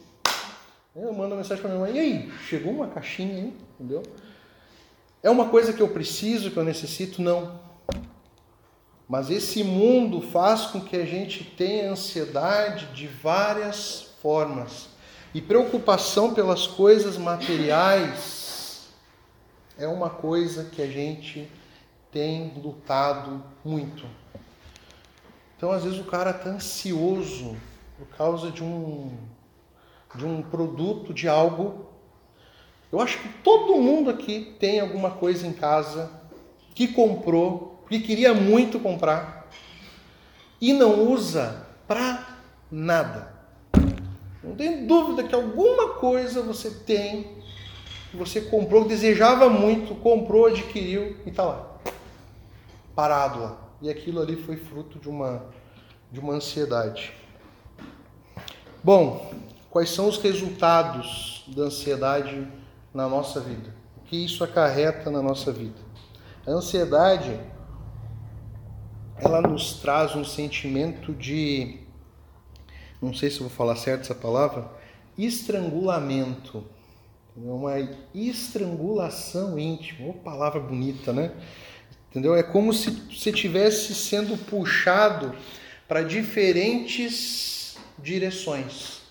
Aí 0.94 1.02
eu 1.02 1.12
mando 1.12 1.30
uma 1.30 1.37
mensagem 1.37 1.62
pra 1.62 1.72
minha 1.72 1.80
mãe, 1.80 1.96
ei, 1.96 2.30
chegou 2.46 2.72
uma 2.72 2.88
caixinha, 2.88 3.38
hein? 3.38 3.54
Entendeu? 3.80 4.02
É 5.24 5.30
uma 5.30 5.48
coisa 5.48 5.72
que 5.72 5.80
eu 5.80 5.88
preciso, 5.88 6.50
que 6.50 6.58
eu 6.58 6.64
necessito? 6.64 7.22
Não. 7.22 7.58
Mas 9.08 9.30
esse 9.30 9.64
mundo 9.64 10.20
faz 10.20 10.66
com 10.66 10.78
que 10.78 10.94
a 10.94 11.06
gente 11.06 11.42
tenha 11.42 11.90
ansiedade 11.90 12.84
de 12.92 13.06
várias 13.06 14.10
formas. 14.20 14.90
E 15.32 15.40
preocupação 15.40 16.34
pelas 16.34 16.66
coisas 16.66 17.16
materiais 17.16 18.88
é 19.78 19.88
uma 19.88 20.10
coisa 20.10 20.64
que 20.64 20.82
a 20.82 20.87
gente 20.87 21.50
tem 22.12 22.52
lutado 22.62 23.42
muito. 23.64 24.04
Então, 25.56 25.72
às 25.72 25.84
vezes, 25.84 25.98
o 25.98 26.04
cara 26.04 26.32
está 26.32 26.50
ansioso 26.50 27.56
por 27.96 28.08
causa 28.08 28.50
de 28.50 28.62
um, 28.62 29.10
de 30.14 30.26
um 30.26 30.42
produto, 30.42 31.14
de 31.14 31.26
algo. 31.26 31.93
Eu 32.94 33.00
acho 33.00 33.18
que 33.18 33.28
todo 33.42 33.74
mundo 33.74 34.09
aqui 34.09 34.54
tem 34.61 34.78
alguma 34.78 35.11
coisa 35.11 35.44
em 35.44 35.52
casa 35.52 36.12
que 36.76 36.87
comprou, 36.87 37.85
que 37.88 37.98
queria 37.98 38.33
muito 38.33 38.78
comprar 38.78 39.50
e 40.61 40.72
não 40.72 41.11
usa 41.11 41.66
para 41.88 42.38
nada. 42.70 43.35
Não 44.44 44.54
tem 44.54 44.87
dúvida 44.87 45.24
que 45.24 45.35
alguma 45.35 45.94
coisa 45.94 46.40
você 46.40 46.70
tem, 46.70 47.37
que 48.12 48.16
você 48.16 48.42
comprou, 48.42 48.85
desejava 48.85 49.50
muito, 49.50 49.96
comprou, 49.96 50.46
adquiriu 50.46 51.16
e 51.26 51.30
está 51.30 51.42
lá 51.42 51.74
parado 52.94 53.40
lá. 53.40 53.59
E 53.83 53.90
aquilo 53.90 54.22
ali 54.22 54.37
foi 54.37 54.57
fruto 54.57 55.00
de 55.00 55.09
uma, 55.09 55.44
de 56.12 56.20
uma 56.20 56.35
ansiedade. 56.35 57.12
Bom, 58.85 59.35
quais 59.68 59.90
são 59.90 60.07
os 60.07 60.18
resultados 60.18 61.42
da 61.48 61.64
ansiedade 61.64 62.46
na 62.94 63.09
nossa 63.09 63.40
vida? 63.40 63.74
O 63.98 64.02
que 64.02 64.24
isso 64.24 64.44
acarreta 64.44 65.11
na 65.11 65.20
nossa 65.20 65.52
vida? 65.52 65.74
A 66.46 66.50
ansiedade, 66.52 67.38
ela 69.18 69.42
nos 69.42 69.74
traz 69.80 70.14
um 70.14 70.24
sentimento 70.24 71.12
de, 71.12 71.80
não 73.02 73.12
sei 73.12 73.30
se 73.30 73.40
vou 73.40 73.50
falar 73.50 73.76
certo 73.76 74.02
essa 74.02 74.14
palavra, 74.14 74.70
estrangulamento. 75.18 76.64
Uma 77.37 77.72
estrangulação 78.14 79.59
íntima. 79.59 80.07
Uma 80.07 80.14
palavra 80.14 80.61
bonita, 80.61 81.12
né? 81.12 81.33
Entendeu? 82.09 82.37
É 82.37 82.44
como 82.44 82.72
se 82.72 82.90
você 82.90 83.30
estivesse 83.30 83.92
sendo 83.92 84.37
puxado 84.37 85.35
para 85.88 86.02
diferentes 86.02 87.76
direções. 87.98 89.03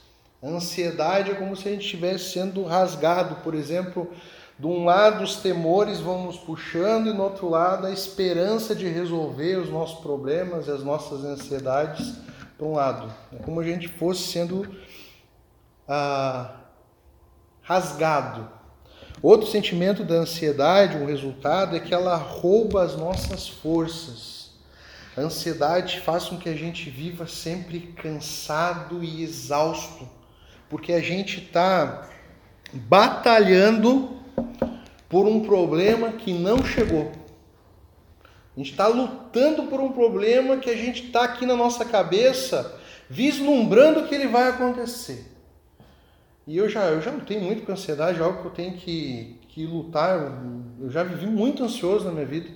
A 0.44 0.48
ansiedade 0.48 1.32
é 1.32 1.36
como 1.36 1.56
se 1.56 1.68
a 1.68 1.72
gente 1.72 1.86
estivesse 1.86 2.32
sendo 2.32 2.64
rasgado, 2.64 3.36
por 3.38 3.56
exemplo, 3.56 4.12
de 4.60 4.68
um 4.68 4.84
lado 4.84 5.24
os 5.24 5.38
temores 5.38 6.00
vão 6.00 6.26
nos 6.26 6.38
puxando 6.38 7.08
e 7.08 7.14
no 7.14 7.24
outro 7.24 7.50
lado 7.50 7.88
a 7.88 7.92
esperança 7.92 8.76
de 8.76 8.88
resolver 8.88 9.56
os 9.56 9.70
nossos 9.70 10.00
problemas 10.02 10.68
e 10.68 10.72
as 10.72 10.84
nossas 10.84 11.24
ansiedades 11.24 12.16
para 12.58 12.68
um 12.68 12.74
lado. 12.74 13.14
É 13.32 13.38
como 13.38 13.62
a 13.62 13.64
gente 13.64 13.88
fosse 13.88 14.24
sendo 14.24 14.68
ah, 15.88 16.54
rasgado 17.62 18.62
Outro 19.24 19.48
sentimento 19.48 20.04
da 20.04 20.16
ansiedade, 20.16 20.98
um 20.98 21.06
resultado, 21.06 21.78
é 21.78 21.80
que 21.80 21.94
ela 21.94 22.18
rouba 22.18 22.84
as 22.84 22.98
nossas 22.98 23.48
forças. 23.48 24.52
A 25.16 25.22
ansiedade 25.22 26.02
faz 26.02 26.26
com 26.26 26.38
que 26.38 26.50
a 26.50 26.56
gente 26.56 26.90
viva 26.90 27.26
sempre 27.26 27.80
cansado 27.96 29.02
e 29.02 29.24
exausto, 29.24 30.10
porque 30.74 30.92
a 30.92 31.00
gente 31.00 31.38
está 31.38 32.10
batalhando 32.74 34.10
por 35.08 35.28
um 35.28 35.42
problema 35.42 36.14
que 36.14 36.34
não 36.34 36.66
chegou. 36.66 37.12
A 38.56 38.60
gente 38.60 38.72
está 38.72 38.88
lutando 38.88 39.68
por 39.68 39.80
um 39.80 39.92
problema 39.92 40.58
que 40.58 40.72
a 40.72 40.76
gente 40.76 41.06
está 41.06 41.26
aqui 41.26 41.46
na 41.46 41.56
nossa 41.56 41.86
cabeça, 41.86 42.76
vislumbrando 43.08 44.08
que 44.08 44.16
ele 44.16 44.28
vai 44.28 44.50
acontecer. 44.50 45.28
E 46.48 46.58
eu 46.58 46.68
já, 46.68 46.86
eu 46.86 47.04
já 47.04 47.12
lutei 47.12 47.40
muito 47.40 47.64
com 47.68 47.72
ansiedade, 47.72 48.20
é 48.20 48.24
algo 48.24 48.42
que 48.42 48.48
eu 48.48 48.52
tenho 48.52 48.74
que, 48.74 49.40
que 49.50 49.68
lutar. 49.68 50.18
Eu 50.82 50.90
já 50.90 51.04
vivi 51.04 51.28
muito 51.28 51.64
ansioso 51.64 52.06
na 52.06 52.12
minha 52.12 52.26
vida. 52.26 52.50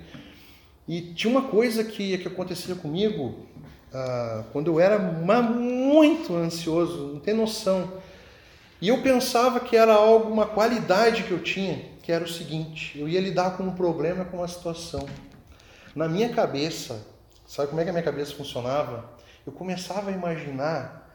E 0.88 1.02
tinha 1.14 1.30
uma 1.30 1.50
coisa 1.50 1.84
que, 1.84 2.18
que 2.18 2.28
acontecia 2.28 2.74
comigo 2.74 3.46
ah, 3.94 4.44
quando 4.52 4.72
eu 4.72 4.80
era 4.80 4.98
muito 4.98 6.36
ansioso, 6.36 7.14
não 7.14 7.20
tem 7.20 7.34
noção. 7.34 7.92
E 8.82 8.90
eu 8.90 9.02
pensava 9.02 9.60
que 9.60 9.76
era 9.76 9.94
algo, 9.94 10.32
uma 10.32 10.46
qualidade 10.46 11.24
que 11.24 11.32
eu 11.32 11.42
tinha, 11.42 11.86
que 12.04 12.12
era 12.12 12.24
o 12.24 12.30
seguinte: 12.30 12.98
eu 13.00 13.10
ia 13.10 13.20
lidar 13.20 13.58
com 13.58 13.64
um 13.64 13.76
problema, 13.76 14.26
com 14.26 14.38
uma 14.38 14.48
situação. 14.48 15.08
Na 15.96 16.08
minha 16.08 16.30
cabeça, 16.30 17.06
sabe 17.46 17.70
como 17.70 17.82
é 17.82 17.84
que 17.84 17.90
a 17.90 17.94
minha 17.94 18.04
cabeça 18.04 18.36
funcionava? 18.36 19.10
Eu 19.46 19.52
começava 19.52 20.10
a 20.12 20.14
imaginar 20.14 21.08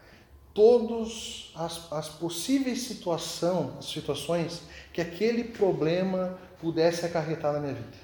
todas 0.53 1.51
as, 1.55 1.91
as 1.91 2.09
possíveis 2.09 2.83
situação, 2.83 3.81
situações 3.81 4.61
que 4.91 5.01
aquele 5.01 5.43
problema 5.43 6.37
pudesse 6.59 7.05
acarretar 7.05 7.53
na 7.53 7.59
minha 7.59 7.73
vida. 7.73 8.03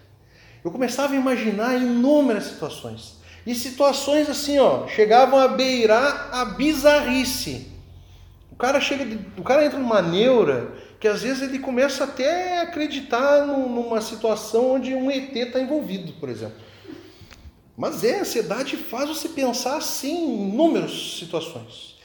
Eu 0.64 0.72
começava 0.72 1.14
a 1.14 1.18
imaginar 1.18 1.76
inúmeras 1.76 2.46
situações. 2.46 3.18
E 3.46 3.56
situações 3.56 4.30
assim, 4.30 4.60
ó, 4.60 4.88
chegavam 4.88 5.40
a 5.40 5.48
beirar 5.48 6.30
a 6.34 6.46
bizarrice. 6.46 7.69
Cara 8.60 8.82
chega, 8.82 9.18
o 9.38 9.42
cara 9.42 9.66
entra 9.66 9.80
numa 9.80 10.02
neura 10.02 10.74
que 11.00 11.08
às 11.08 11.22
vezes 11.22 11.42
ele 11.42 11.60
começa 11.60 12.04
até 12.04 12.60
a 12.60 12.64
acreditar 12.64 13.48
numa 13.48 14.02
situação 14.02 14.72
onde 14.72 14.94
um 14.94 15.10
ET 15.10 15.34
está 15.34 15.62
envolvido, 15.62 16.12
por 16.20 16.28
exemplo. 16.28 16.58
Mas 17.78 18.04
é, 18.04 18.18
a 18.18 18.22
ansiedade 18.22 18.76
faz 18.76 19.08
você 19.08 19.30
pensar 19.30 19.78
assim 19.78 20.12
em 20.12 20.50
inúmeras 20.50 21.18
situações. 21.18 21.98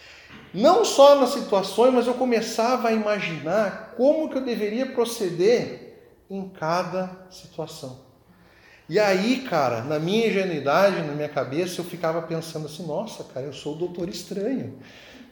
Não 0.55 0.85
só 0.85 1.21
nas 1.21 1.31
situações, 1.31 1.93
mas 1.93 2.07
eu 2.07 2.15
começava 2.15 2.87
a 2.87 2.93
imaginar 2.93 3.95
como 3.97 4.31
que 4.31 4.39
eu 4.39 4.45
deveria 4.45 4.87
proceder 4.87 5.99
em 6.31 6.49
cada 6.49 7.27
situação. 7.29 8.05
E 8.89 9.01
aí, 9.01 9.41
cara, 9.41 9.83
na 9.83 9.99
minha 9.99 10.29
ingenuidade, 10.29 11.03
na 11.03 11.15
minha 11.15 11.29
cabeça, 11.29 11.81
eu 11.81 11.85
ficava 11.85 12.23
pensando 12.23 12.67
assim: 12.67 12.87
nossa, 12.87 13.25
cara, 13.25 13.47
eu 13.47 13.53
sou 13.53 13.75
o 13.75 13.79
doutor 13.79 14.09
estranho. 14.09 14.79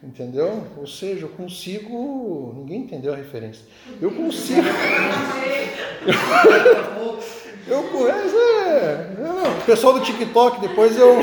Entendeu? 0.03 0.67
Ou 0.77 0.87
seja, 0.87 1.27
eu 1.27 1.29
consigo. 1.29 2.53
Ninguém 2.57 2.81
entendeu 2.81 3.13
a 3.13 3.17
referência. 3.17 3.65
Eu 4.01 4.11
consigo. 4.11 4.67
eu 7.69 7.83
conheço. 7.85 8.37
É... 8.37 9.09
O 9.61 9.65
pessoal 9.65 9.95
do 9.95 10.01
TikTok, 10.01 10.61
depois 10.61 10.99
eu, 10.99 11.21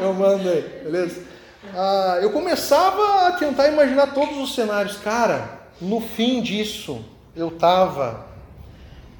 eu 0.00 0.14
mando 0.14 0.48
aí, 0.48 0.62
beleza? 0.84 1.24
ah, 1.74 2.18
eu 2.22 2.30
começava 2.30 3.26
a 3.26 3.32
tentar 3.32 3.68
imaginar 3.68 4.14
todos 4.14 4.38
os 4.38 4.54
cenários. 4.54 4.96
Cara, 4.96 5.66
no 5.80 6.00
fim 6.00 6.40
disso, 6.40 7.04
eu 7.34 7.48
estava 7.48 8.26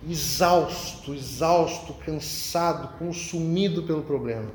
exausto, 0.09 1.15
exausto, 1.15 1.95
cansado, 1.95 2.97
consumido 2.99 3.83
pelo 3.83 4.03
problema. 4.03 4.53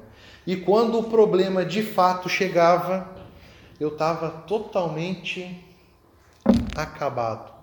E 0.47 0.55
quando 0.55 0.99
o 0.99 1.03
problema 1.03 1.65
de 1.65 1.83
fato 1.83 2.29
chegava, 2.29 3.18
eu 3.79 3.89
estava 3.89 4.29
totalmente 4.29 5.63
acabado, 6.75 7.53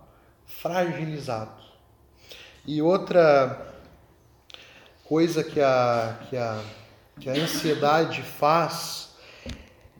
fragilizado. 0.46 1.62
E 2.66 2.81
outra 2.81 3.74
coisa 5.05 5.44
que 5.44 5.61
a, 5.61 6.18
que 6.29 6.37
a, 6.37 6.62
que 7.20 7.29
a 7.29 7.33
ansiedade 7.35 8.22
faz 8.22 9.11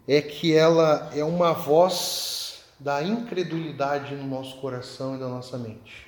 é 0.09 0.23
que 0.23 0.55
ela 0.55 1.11
é 1.15 1.23
uma 1.23 1.53
voz 1.53 2.65
da 2.79 3.03
incredulidade 3.03 4.15
no 4.15 4.27
nosso 4.27 4.57
coração 4.57 5.17
e 5.17 5.19
na 5.19 5.29
nossa 5.29 5.59
mente. 5.59 6.07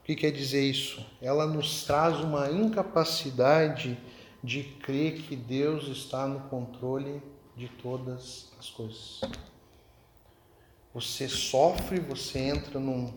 O 0.00 0.04
que 0.04 0.16
quer 0.16 0.30
dizer 0.30 0.62
isso? 0.62 1.04
Ela 1.20 1.46
nos 1.46 1.84
traz 1.84 2.18
uma 2.20 2.50
incapacidade 2.50 3.98
de 4.42 4.62
crer 4.62 5.22
que 5.22 5.36
Deus 5.36 5.88
está 5.88 6.26
no 6.26 6.40
controle 6.48 7.22
de 7.58 7.68
todas 7.68 8.52
as 8.58 8.70
coisas. 8.70 9.20
Você 10.94 11.28
sofre, 11.28 11.98
você 11.98 12.38
entra 12.38 12.78
num, 12.78 13.12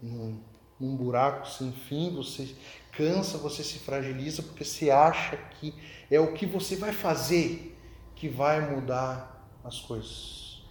num, 0.00 0.38
num 0.78 0.94
buraco 0.94 1.48
sem 1.48 1.72
fim, 1.72 2.14
você 2.14 2.54
cansa, 2.92 3.38
você 3.38 3.64
se 3.64 3.78
fragiliza 3.78 4.42
porque 4.42 4.64
você 4.64 4.90
acha 4.90 5.36
que 5.36 5.74
é 6.10 6.20
o 6.20 6.34
que 6.34 6.44
você 6.46 6.76
vai 6.76 6.92
fazer 6.92 7.76
que 8.14 8.28
vai 8.28 8.70
mudar 8.70 9.50
as 9.64 9.80
coisas. 9.80 10.62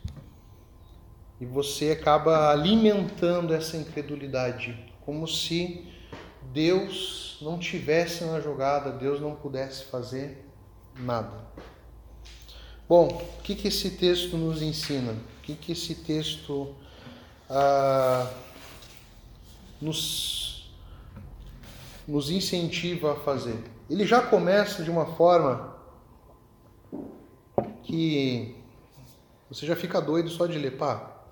E 1.42 1.46
você 1.46 1.92
acaba 1.92 2.52
alimentando 2.52 3.54
essa 3.54 3.76
incredulidade, 3.76 4.94
como 5.06 5.28
se 5.28 5.86
Deus 6.54 7.38
não 7.42 7.60
tivesse 7.60 8.24
na 8.24 8.40
jogada, 8.40 8.92
Deus 8.92 9.20
não 9.20 9.36
pudesse 9.36 9.86
fazer 9.86 10.46
nada. 10.98 11.55
Bom, 12.88 13.08
o 13.08 13.41
que, 13.41 13.56
que 13.56 13.69
esse 13.69 13.89
texto 13.91 14.38
nos 14.38 14.62
ensina? 14.62 15.13
O 15.13 15.41
que, 15.41 15.56
que 15.56 15.71
esse 15.71 15.95
texto 15.95 16.76
ah, 17.50 18.30
nos, 19.82 20.69
nos 22.08 22.30
incentiva 22.30 23.13
a 23.13 23.15
fazer? 23.15 23.58
Ele 23.89 24.06
já 24.06 24.21
começa 24.21 24.84
de 24.84 24.91
uma 24.91 25.08
forma 25.15 25.76
que 27.82 28.56
você 29.50 29.65
já 29.65 29.76
fica 29.76 30.00
doido 30.00 30.30
só 30.30 30.45
de 30.45 30.60
ler, 30.60 30.78
pá, 30.78 31.24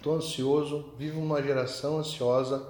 tô 0.00 0.12
ansioso, 0.12 0.92
vivo 0.96 1.20
uma 1.20 1.42
geração 1.42 1.98
ansiosa, 1.98 2.64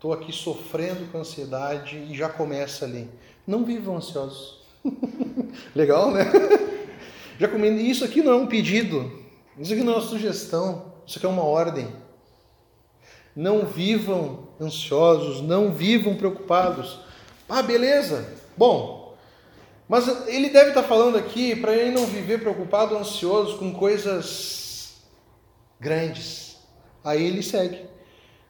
tô 0.00 0.12
aqui 0.12 0.32
sofrendo 0.32 1.06
com 1.12 1.18
ansiedade 1.18 1.98
e 1.98 2.16
já 2.16 2.28
começa 2.28 2.84
ali. 2.84 3.08
Não 3.46 3.64
vivam 3.64 3.96
ansiosos. 3.96 4.60
Legal, 5.72 6.10
né? 6.10 6.24
Já 7.38 7.48
comendo. 7.48 7.80
Isso 7.80 8.04
aqui 8.04 8.22
não 8.22 8.32
é 8.32 8.36
um 8.36 8.46
pedido, 8.46 9.12
isso 9.58 9.72
aqui 9.72 9.82
não 9.82 9.94
é 9.94 9.96
uma 9.96 10.02
sugestão, 10.02 10.92
isso 11.06 11.18
aqui 11.18 11.26
é 11.26 11.28
uma 11.28 11.44
ordem. 11.44 11.88
Não 13.34 13.66
vivam 13.66 14.48
ansiosos, 14.60 15.42
não 15.42 15.70
vivam 15.70 16.16
preocupados. 16.16 17.00
Ah, 17.48 17.62
beleza. 17.62 18.26
Bom, 18.56 19.14
mas 19.88 20.26
ele 20.26 20.48
deve 20.48 20.70
estar 20.70 20.82
falando 20.82 21.16
aqui 21.16 21.54
para 21.54 21.74
ele 21.74 21.90
não 21.90 22.06
viver 22.06 22.40
preocupado, 22.40 22.96
ansioso 22.96 23.58
com 23.58 23.72
coisas 23.72 25.02
grandes. 25.78 26.56
Aí 27.04 27.22
ele 27.22 27.42
segue. 27.42 27.84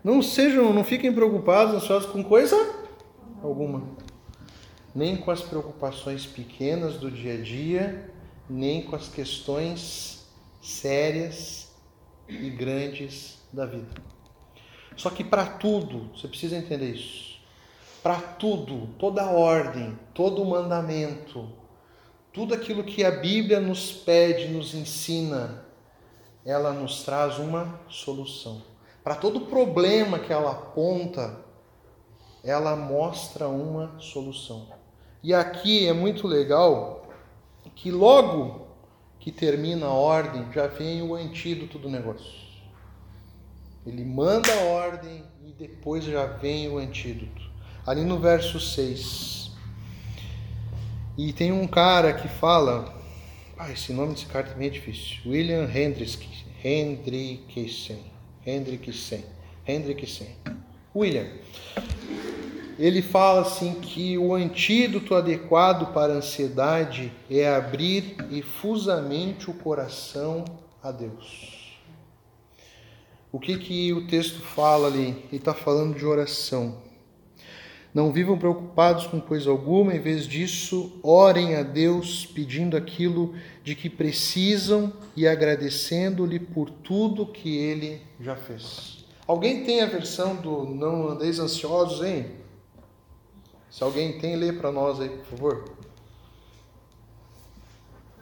Não 0.03 0.23
sejam, 0.23 0.73
não 0.73 0.85
fiquem 0.85 1.13
preocupados, 1.13 1.75
ansiosos 1.75 2.09
com 2.11 2.23
coisa 2.23 2.57
alguma. 3.43 3.83
Nem 4.95 5.17
com 5.17 5.31
as 5.31 5.43
preocupações 5.43 6.25
pequenas 6.25 6.97
do 6.97 7.11
dia 7.11 7.35
a 7.35 7.37
dia, 7.37 8.11
nem 8.49 8.83
com 8.83 8.97
as 8.97 9.09
questões 9.09 10.27
sérias 10.61 11.75
e 12.29 12.51
grandes 12.51 13.39
da 13.53 13.67
vida. 13.67 13.89
Só 14.97 15.11
que 15.11 15.23
para 15.23 15.47
tudo, 15.47 16.11
você 16.15 16.27
precisa 16.27 16.57
entender 16.57 16.95
isso. 16.95 17.37
Para 18.03 18.21
tudo, 18.21 18.89
toda 18.99 19.31
ordem, 19.31 19.99
todo 20.15 20.45
mandamento, 20.45 21.49
tudo 22.33 22.55
aquilo 22.55 22.85
que 22.85 23.05
a 23.05 23.11
Bíblia 23.11 23.61
nos 23.61 23.93
pede, 23.93 24.49
nos 24.49 24.75
ensina, 24.75 25.65
ela 26.45 26.73
nos 26.73 27.03
traz 27.03 27.39
uma 27.39 27.81
solução. 27.89 28.63
Para 29.03 29.15
todo 29.15 29.43
problema 29.43 30.19
que 30.19 30.33
ela 30.33 30.53
aponta, 30.53 31.41
ela 32.43 32.77
mostra 32.77 33.49
uma 33.49 33.99
solução. 33.99 34.69
E 35.23 35.35
aqui 35.35 35.87
é 35.87 35.93
muito 35.93 36.27
legal 36.27 37.06
que 37.77 37.91
logo 37.91 38.67
que 39.21 39.31
termina 39.31 39.87
a 39.87 39.93
ordem, 39.93 40.51
já 40.53 40.67
vem 40.67 41.03
o 41.03 41.15
antídoto 41.15 41.79
do 41.79 41.91
negócio. 41.91 42.47
Ele 43.87 44.05
manda 44.05 44.53
a 44.53 44.63
ordem 44.65 45.23
e 45.45 45.53
depois 45.53 46.05
já 46.05 46.27
vem 46.27 46.69
o 46.69 46.79
antídoto. 46.79 47.43
Ali 47.87 48.03
no 48.03 48.19
verso 48.19 48.59
6. 48.59 49.53
E 51.17 51.33
tem 51.33 51.53
um 51.53 51.67
cara 51.69 52.13
que 52.15 52.27
fala. 52.27 52.97
Ah, 53.59 53.71
esse 53.71 53.93
nome 53.93 54.15
desse 54.15 54.27
cara 54.27 54.47
também 54.47 54.69
é 54.69 54.71
difícil. 54.71 55.19
William 55.25 55.65
Hendrickson. 55.65 56.27
Hendrickson. 56.65 57.99
Hendrickson. 58.45 59.23
Hendrickson. 59.67 60.27
William 60.95 61.29
ele 62.79 63.01
fala 63.01 63.41
assim 63.41 63.75
que 63.75 64.19
o 64.19 64.35
antídoto 64.35 65.15
adequado 65.15 65.93
para 65.95 66.13
a 66.13 66.17
ansiedade 66.17 67.13
é 67.31 67.49
abrir 67.49 68.17
efusamente 68.31 69.51
o 69.51 69.55
coração 69.55 70.45
a 70.83 70.93
Deus. 70.93 71.79
O 73.33 73.41
que 73.41 73.59
que 73.59 73.93
o 73.93 74.07
texto 74.07 74.41
fala 74.41 74.89
ali? 74.89 75.09
Ele 75.29 75.37
está 75.37 75.55
falando 75.55 75.97
de 75.97 76.05
oração. 76.05 76.79
Não 77.93 78.13
vivam 78.13 78.39
preocupados 78.39 79.07
com 79.07 79.21
coisa 79.21 79.51
alguma, 79.51 79.95
em 79.95 80.01
vez 80.01 80.27
disso, 80.27 81.01
orem 81.03 81.55
a 81.55 81.63
Deus 81.63 82.27
pedindo 82.27 82.77
aquilo 82.77 83.35
de 83.65 83.75
que 83.75 83.89
precisam 83.89 84.93
e 85.17 85.27
agradecendo-lhe 85.27 86.39
por 86.39 86.69
tudo 86.69 87.25
que 87.25 87.57
ele 87.57 88.03
já 88.21 88.37
fez. 88.37 89.07
Alguém 89.27 89.65
tem 89.65 89.81
a 89.81 89.87
versão 89.87 90.37
do 90.37 90.67
não 90.67 91.09
andeis 91.09 91.39
ansiosos, 91.39 92.07
hein? 92.07 92.27
Se 93.77 93.85
alguém 93.85 94.19
tem, 94.19 94.37
lê 94.37 94.55
para 94.55 94.73
nós 94.73 94.99
aí, 95.03 95.11
por 95.11 95.27
favor. 95.27 95.65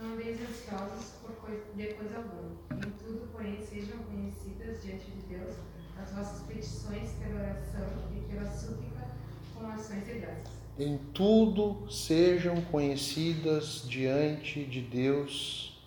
Não 0.03 0.15
andeis 0.15 0.41
ansiosos 0.41 1.13
por 1.23 1.31
coisa, 1.37 1.63
de 1.77 1.95
coisa 1.95 2.17
alguma. 2.17 2.57
Em 2.73 2.91
tudo, 2.91 3.29
porém, 3.31 3.65
sejam 3.65 3.99
conhecidas 3.99 4.83
diante 4.83 5.05
de 5.13 5.21
Deus 5.29 5.55
as 5.97 6.11
vossas 6.11 6.43
petições 6.49 7.11
pela 7.21 7.41
oração 7.41 7.87
e 8.17 8.21
pela 8.23 8.51
súplica 8.51 9.07
com 9.55 9.67
ações 9.69 10.09
e 10.09 10.15
graças. 10.15 10.53
Em 10.77 10.99
tudo 11.15 11.89
sejam 11.89 12.61
conhecidas 12.63 13.85
diante 13.87 14.65
de 14.65 14.81
Deus 14.81 15.81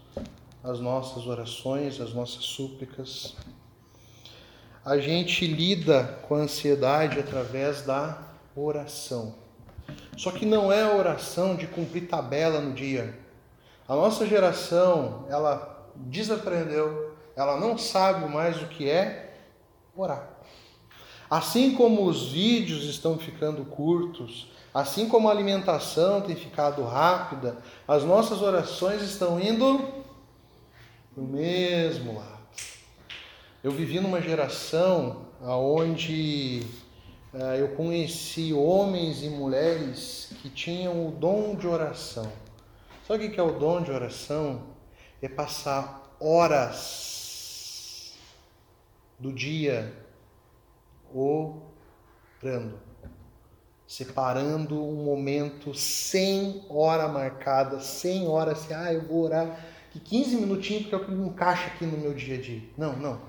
as 0.64 0.80
nossas 0.80 1.28
orações, 1.28 2.00
as 2.00 2.14
nossas 2.14 2.46
súplicas. 2.46 3.36
A 4.86 4.98
gente 4.98 5.46
lida 5.46 6.06
com 6.26 6.36
a 6.36 6.40
ansiedade 6.40 7.20
através 7.20 7.82
da 7.82 8.34
oração. 8.56 9.46
Só 10.18 10.32
que 10.32 10.46
não 10.46 10.74
é 10.74 10.82
a 10.82 10.96
oração 10.96 11.56
de 11.56 11.68
cumprir 11.68 12.08
tabela 12.08 12.60
no 12.60 12.74
dia. 12.74 13.18
A 13.88 13.96
nossa 13.96 14.26
geração, 14.26 15.26
ela 15.30 15.88
desaprendeu, 15.96 17.16
ela 17.36 17.60
não 17.60 17.78
sabe 17.78 18.28
mais 18.28 18.62
o 18.62 18.66
que 18.66 18.90
é 18.90 19.36
orar. 19.96 20.28
Assim 21.30 21.76
como 21.76 22.06
os 22.06 22.32
vídeos 22.32 22.86
estão 22.86 23.18
ficando 23.20 23.64
curtos, 23.66 24.52
assim 24.74 25.08
como 25.08 25.28
a 25.28 25.32
alimentação 25.32 26.22
tem 26.22 26.36
ficado 26.36 26.84
rápida, 26.84 27.58
as 27.88 28.04
nossas 28.04 28.42
orações 28.42 29.04
estão 29.04 29.40
indo 29.40 29.78
para 31.14 31.24
o 31.24 31.28
mesmo 31.28 32.16
lado. 32.16 32.38
Eu 33.64 33.72
vivi 33.72 34.00
numa 34.00 34.22
geração 34.22 35.28
onde 35.42 36.64
eu 37.60 37.76
conheci 37.76 38.54
homens 38.54 39.24
e 39.24 39.30
mulheres 39.30 40.34
que 40.42 40.50
tinham 40.50 41.08
o 41.08 41.12
dom 41.12 41.56
de 41.56 41.68
oração. 41.68 42.32
Sabe 43.08 43.28
o 43.28 43.32
que 43.32 43.40
é 43.40 43.44
o 43.44 43.60
dom 43.60 43.82
de 43.82 43.92
oração? 43.92 44.64
É 45.22 45.30
passar 45.30 46.16
horas 46.20 48.14
do 49.20 49.32
dia 49.32 49.94
orando, 51.14 52.80
separando 53.88 54.84
um 54.84 55.04
momento 55.04 55.74
sem 55.74 56.66
hora 56.70 57.08
marcada, 57.08 57.80
sem 57.80 58.28
hora 58.28 58.52
assim, 58.52 58.74
ah, 58.74 58.94
eu 58.94 59.02
vou 59.02 59.24
orar 59.24 59.60
que 59.92 60.00
15 60.00 60.36
minutinhos 60.38 60.88
porque 60.88 61.06
que 61.06 61.12
encaixa 61.12 61.68
aqui 61.68 61.86
no 61.86 61.98
meu 61.98 62.14
dia 62.14 62.38
a 62.38 62.42
dia. 62.42 62.62
Não, 62.78 62.96
não. 62.96 63.22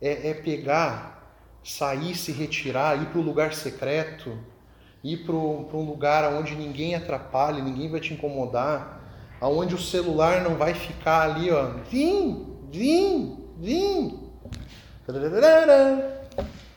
É, 0.00 0.30
é 0.30 0.34
pegar 0.34 1.19
sair, 1.62 2.14
se 2.14 2.32
retirar, 2.32 3.00
ir 3.02 3.06
para 3.06 3.18
o 3.18 3.22
lugar 3.22 3.52
secreto, 3.52 4.38
ir 5.02 5.24
para 5.24 5.34
um 5.34 5.84
lugar 5.84 6.32
onde 6.32 6.54
ninguém 6.54 6.94
atrapalhe, 6.94 7.62
ninguém 7.62 7.90
vai 7.90 8.00
te 8.00 8.14
incomodar, 8.14 9.00
aonde 9.40 9.74
o 9.74 9.80
celular 9.80 10.42
não 10.42 10.56
vai 10.56 10.74
ficar 10.74 11.22
ali, 11.22 11.50
ó, 11.50 11.74
vim, 11.90 12.56
vim, 12.70 13.38
vim. 13.58 14.30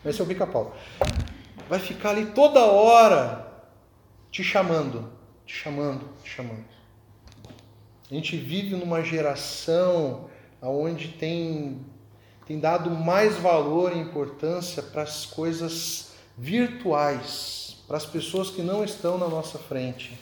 Esse 0.05 0.21
é 0.21 0.23
o 0.23 0.27
pica-pau. 0.27 0.75
Vai 1.69 1.79
ficar 1.79 2.09
ali 2.09 2.27
toda 2.27 2.59
hora 2.61 3.43
te 4.31 4.43
chamando, 4.43 5.11
te 5.45 5.55
chamando, 5.55 6.09
te 6.23 6.29
chamando. 6.29 6.65
A 8.09 8.13
gente 8.13 8.35
vive 8.37 8.75
numa 8.75 9.01
geração 9.01 10.29
onde 10.61 11.09
tem 11.09 11.85
tem 12.45 12.59
dado 12.59 12.89
mais 12.89 13.35
valor 13.37 13.95
e 13.95 13.99
importância 13.99 14.83
para 14.83 15.03
as 15.03 15.25
coisas 15.25 16.11
virtuais, 16.37 17.77
para 17.87 17.97
as 17.97 18.05
pessoas 18.05 18.49
que 18.49 18.61
não 18.61 18.83
estão 18.83 19.17
na 19.17 19.27
nossa 19.27 19.57
frente. 19.57 20.19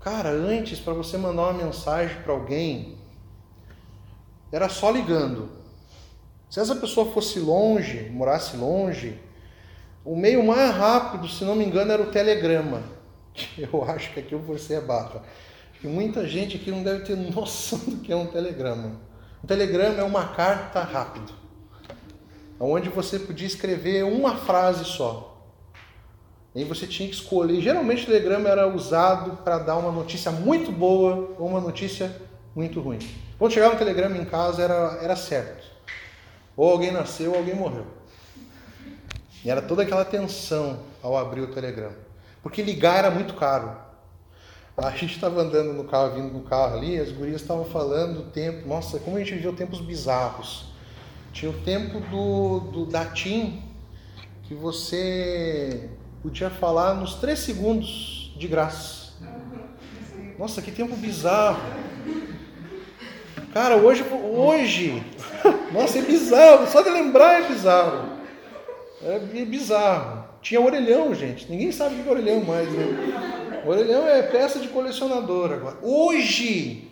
Cara, 0.00 0.30
antes 0.30 0.78
para 0.80 0.94
você 0.94 1.16
mandar 1.18 1.42
uma 1.42 1.64
mensagem 1.64 2.22
para 2.22 2.32
alguém, 2.32 2.96
era 4.50 4.68
só 4.68 4.90
ligando. 4.90 5.50
Se 6.48 6.58
essa 6.58 6.74
pessoa 6.74 7.12
fosse 7.12 7.38
longe, 7.38 8.08
morasse 8.10 8.56
longe, 8.56 9.18
o 10.04 10.16
meio 10.16 10.44
mais 10.44 10.74
rápido, 10.74 11.28
se 11.28 11.44
não 11.44 11.54
me 11.54 11.64
engano, 11.64 11.92
era 11.92 12.02
o 12.02 12.10
telegrama. 12.10 12.82
Eu 13.56 13.84
acho 13.84 14.12
que 14.12 14.20
aqui 14.20 14.36
forcei 14.44 14.76
a 14.76 14.80
barra. 14.80 15.22
Que 15.80 15.86
muita 15.86 16.26
gente 16.26 16.56
aqui 16.56 16.70
não 16.70 16.82
deve 16.82 17.04
ter 17.04 17.16
noção 17.16 17.78
do 17.78 17.98
que 17.98 18.12
é 18.12 18.16
um 18.16 18.26
telegrama. 18.26 19.09
Um 19.42 19.46
telegrama 19.46 20.00
é 20.00 20.04
uma 20.04 20.28
carta 20.28 20.82
rápida, 20.82 21.32
onde 22.58 22.88
você 22.88 23.18
podia 23.18 23.46
escrever 23.46 24.04
uma 24.04 24.36
frase 24.36 24.84
só. 24.84 25.30
E 26.54 26.64
você 26.64 26.86
tinha 26.86 27.08
que 27.08 27.14
escolher. 27.14 27.60
Geralmente 27.60 28.02
o 28.02 28.06
telegrama 28.06 28.48
era 28.48 28.68
usado 28.68 29.38
para 29.44 29.58
dar 29.58 29.76
uma 29.76 29.92
notícia 29.92 30.30
muito 30.30 30.72
boa 30.72 31.34
ou 31.38 31.46
uma 31.46 31.60
notícia 31.60 32.14
muito 32.54 32.80
ruim. 32.80 32.98
Quando 33.38 33.52
chegava 33.52 33.74
um 33.74 33.78
telegrama 33.78 34.18
em 34.18 34.24
casa 34.24 34.62
era, 34.62 34.98
era 35.00 35.16
certo. 35.16 35.64
Ou 36.56 36.70
alguém 36.70 36.90
nasceu 36.90 37.30
ou 37.30 37.38
alguém 37.38 37.54
morreu. 37.54 37.86
E 39.44 39.50
era 39.50 39.62
toda 39.62 39.82
aquela 39.82 40.04
tensão 40.04 40.80
ao 41.02 41.16
abrir 41.16 41.40
o 41.40 41.46
telegrama. 41.46 41.96
Porque 42.42 42.62
ligar 42.62 42.98
era 42.98 43.10
muito 43.10 43.34
caro. 43.34 43.74
A 44.82 44.90
gente 44.92 45.14
estava 45.14 45.42
andando 45.42 45.74
no 45.74 45.84
carro, 45.84 46.14
vindo 46.14 46.32
no 46.32 46.40
carro 46.40 46.78
ali, 46.78 46.98
as 46.98 47.12
gurias 47.12 47.42
estavam 47.42 47.64
falando 47.66 48.22
do 48.22 48.30
tempo. 48.30 48.66
Nossa, 48.66 48.98
como 48.98 49.16
a 49.16 49.20
gente 49.20 49.34
viveu 49.34 49.52
tempos 49.52 49.80
bizarros. 49.80 50.66
Tinha 51.32 51.50
o 51.50 51.54
tempo 51.54 52.00
do, 52.00 52.60
do 52.60 52.86
da 52.86 53.04
TIM, 53.04 53.62
que 54.44 54.54
você 54.54 55.90
podia 56.22 56.48
falar 56.48 56.94
nos 56.94 57.14
três 57.16 57.40
segundos 57.40 58.34
de 58.36 58.48
graça. 58.48 59.12
Nossa, 60.38 60.62
que 60.62 60.70
tempo 60.70 60.96
bizarro. 60.96 61.60
Cara, 63.52 63.76
hoje, 63.76 64.02
hoje, 64.02 65.04
nossa, 65.72 65.98
é 65.98 66.02
bizarro. 66.02 66.66
Só 66.66 66.80
de 66.80 66.88
lembrar 66.88 67.42
é 67.42 67.48
bizarro. 67.48 68.08
É 69.02 69.18
bizarro. 69.44 70.24
Tinha 70.40 70.60
orelhão, 70.60 71.14
gente. 71.14 71.50
Ninguém 71.50 71.70
sabe 71.70 71.96
o 71.96 72.02
que 72.02 72.08
é 72.08 72.12
orelhão 72.12 72.42
mais, 72.42 72.70
né? 72.72 73.49
Orelhão 73.66 74.06
é 74.06 74.22
peça 74.22 74.58
de 74.58 74.68
colecionador 74.68 75.52
agora. 75.52 75.78
Hoje, 75.82 76.90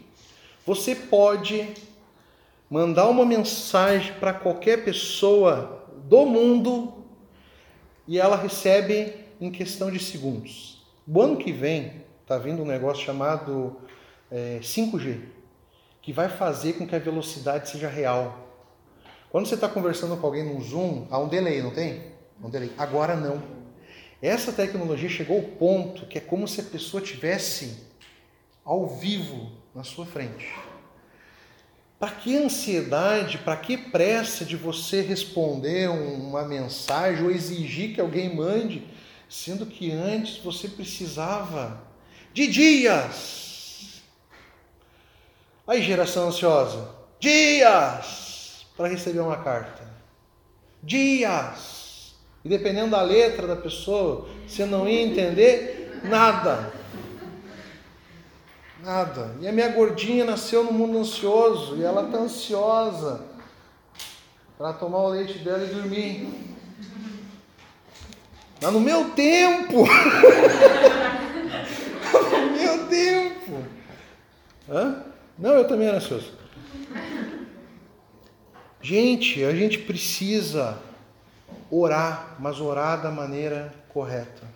você 0.67 0.95
pode 0.95 1.67
mandar 2.71 3.09
uma 3.09 3.25
mensagem 3.25 4.13
para 4.15 4.33
qualquer 4.33 4.85
pessoa 4.85 5.87
do 6.05 6.27
mundo 6.27 7.05
e 8.07 8.19
ela 8.19 8.37
recebe 8.37 9.15
em 9.41 9.51
questão 9.51 9.91
de 9.91 9.99
segundos. 9.99 10.87
O 11.07 11.23
ano 11.23 11.37
que 11.37 11.53
vem 11.53 12.05
está 12.23 12.37
vindo 12.37 12.63
um 12.63 12.67
negócio 12.67 13.05
chamado 13.05 13.77
é, 14.31 14.59
5G, 14.61 15.21
que 16.03 16.13
vai 16.13 16.29
fazer 16.29 16.75
com 16.75 16.87
que 16.87 16.95
a 16.95 16.99
velocidade 16.99 17.71
seja 17.71 17.89
real. 17.89 18.47
Quando 19.31 19.47
você 19.47 19.55
está 19.55 19.69
conversando 19.69 20.17
com 20.17 20.27
alguém 20.27 20.45
no 20.45 20.61
Zoom, 20.63 21.07
há 21.11 21.19
um 21.19 21.29
delay, 21.29 21.63
não 21.63 21.71
tem? 21.71 22.03
Um 22.43 22.51
delay. 22.51 22.73
Agora 22.77 23.17
não. 23.17 23.58
Essa 24.21 24.53
tecnologia 24.53 25.09
chegou 25.09 25.37
ao 25.37 25.43
ponto 25.45 26.07
que 26.07 26.19
é 26.19 26.21
como 26.21 26.49
se 26.49 26.61
a 26.61 26.65
pessoa 26.65 27.01
tivesse 27.01 27.87
ao 28.65 28.87
vivo 28.87 29.51
na 29.75 29.85
sua 29.85 30.05
frente. 30.05 30.55
Para 31.99 32.11
que 32.13 32.37
ansiedade, 32.37 33.39
para 33.39 33.57
que 33.57 33.77
pressa 33.77 34.45
de 34.45 34.57
você 34.57 35.01
responder 35.01 35.89
uma 35.89 36.45
mensagem 36.45 37.25
ou 37.25 37.31
exigir 37.31 37.95
que 37.95 38.01
alguém 38.01 38.35
mande, 38.35 38.87
sendo 39.29 39.67
que 39.67 39.91
antes 39.91 40.39
você 40.39 40.69
precisava 40.69 41.83
de 42.33 42.47
dias. 42.47 44.03
Aí, 45.67 45.83
geração 45.83 46.29
ansiosa, 46.29 46.89
dias 47.21 48.65
para 48.77 48.89
receber 48.89 49.21
uma 49.21 49.43
carta. 49.43 49.87
Dias. 50.83 51.78
E 52.49 52.57
dependendo 52.57 52.93
da 52.93 53.03
letra 53.03 53.47
da 53.47 53.55
pessoa, 53.55 54.27
você 54.47 54.65
não 54.65 54.89
ia 54.89 55.03
entender 55.03 56.01
nada. 56.05 56.73
Nada. 58.83 59.37
E 59.43 59.47
a 59.47 59.53
minha 59.53 59.69
gordinha 59.69 60.25
nasceu 60.25 60.65
no 60.65 60.73
mundo 60.73 60.97
ansioso 60.97 61.77
e 61.77 61.83
ela 61.85 62.07
está 62.07 62.17
ansiosa 62.17 63.23
para 64.57 64.73
tomar 64.73 65.01
o 65.01 65.09
leite 65.09 65.41
dela 65.41 65.63
e 65.63 65.75
dormir. 65.75 66.27
Mas 68.63 68.73
no 68.73 68.81
meu 68.81 69.11
tempo, 69.11 69.85
no 72.33 72.51
meu 72.51 72.87
tempo. 72.89 73.63
Hã? 74.71 75.05
Não, 75.39 75.51
eu 75.51 75.69
também 75.69 75.87
era 75.87 75.99
ansioso. 75.99 76.33
Gente, 78.81 79.45
a 79.45 79.53
gente 79.55 79.77
precisa 79.77 80.88
orar, 81.71 82.37
mas 82.39 82.61
orar 82.61 83.03
da 83.03 83.11
maneira 83.11 83.73
correta. 83.93 84.47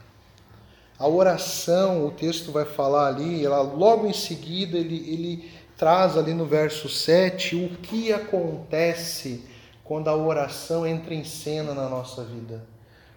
A 0.98 1.08
oração, 1.08 2.06
o 2.06 2.10
texto 2.10 2.52
vai 2.52 2.64
falar 2.64 3.08
ali, 3.08 3.44
ela, 3.44 3.60
logo 3.60 4.06
em 4.06 4.12
seguida 4.12 4.78
ele, 4.78 4.96
ele 4.96 5.52
traz 5.76 6.16
ali 6.16 6.32
no 6.32 6.46
verso 6.46 6.88
7 6.88 7.56
o 7.56 7.68
que 7.78 8.12
acontece 8.12 9.44
quando 9.82 10.08
a 10.08 10.14
oração 10.14 10.86
entra 10.86 11.12
em 11.12 11.24
cena 11.24 11.74
na 11.74 11.88
nossa 11.88 12.22
vida. 12.22 12.64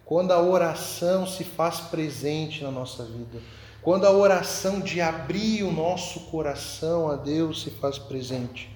Quando 0.04 0.32
a 0.32 0.42
oração 0.42 1.28
se 1.28 1.44
faz 1.44 1.80
presente 1.80 2.64
na 2.64 2.72
nossa 2.72 3.04
vida. 3.04 3.40
Quando 3.82 4.06
a 4.06 4.12
oração 4.12 4.80
de 4.80 5.00
abrir 5.00 5.64
o 5.64 5.72
nosso 5.72 6.22
coração 6.22 7.10
a 7.10 7.16
Deus 7.16 7.62
se 7.62 7.70
faz 7.70 8.00
presente. 8.00 8.76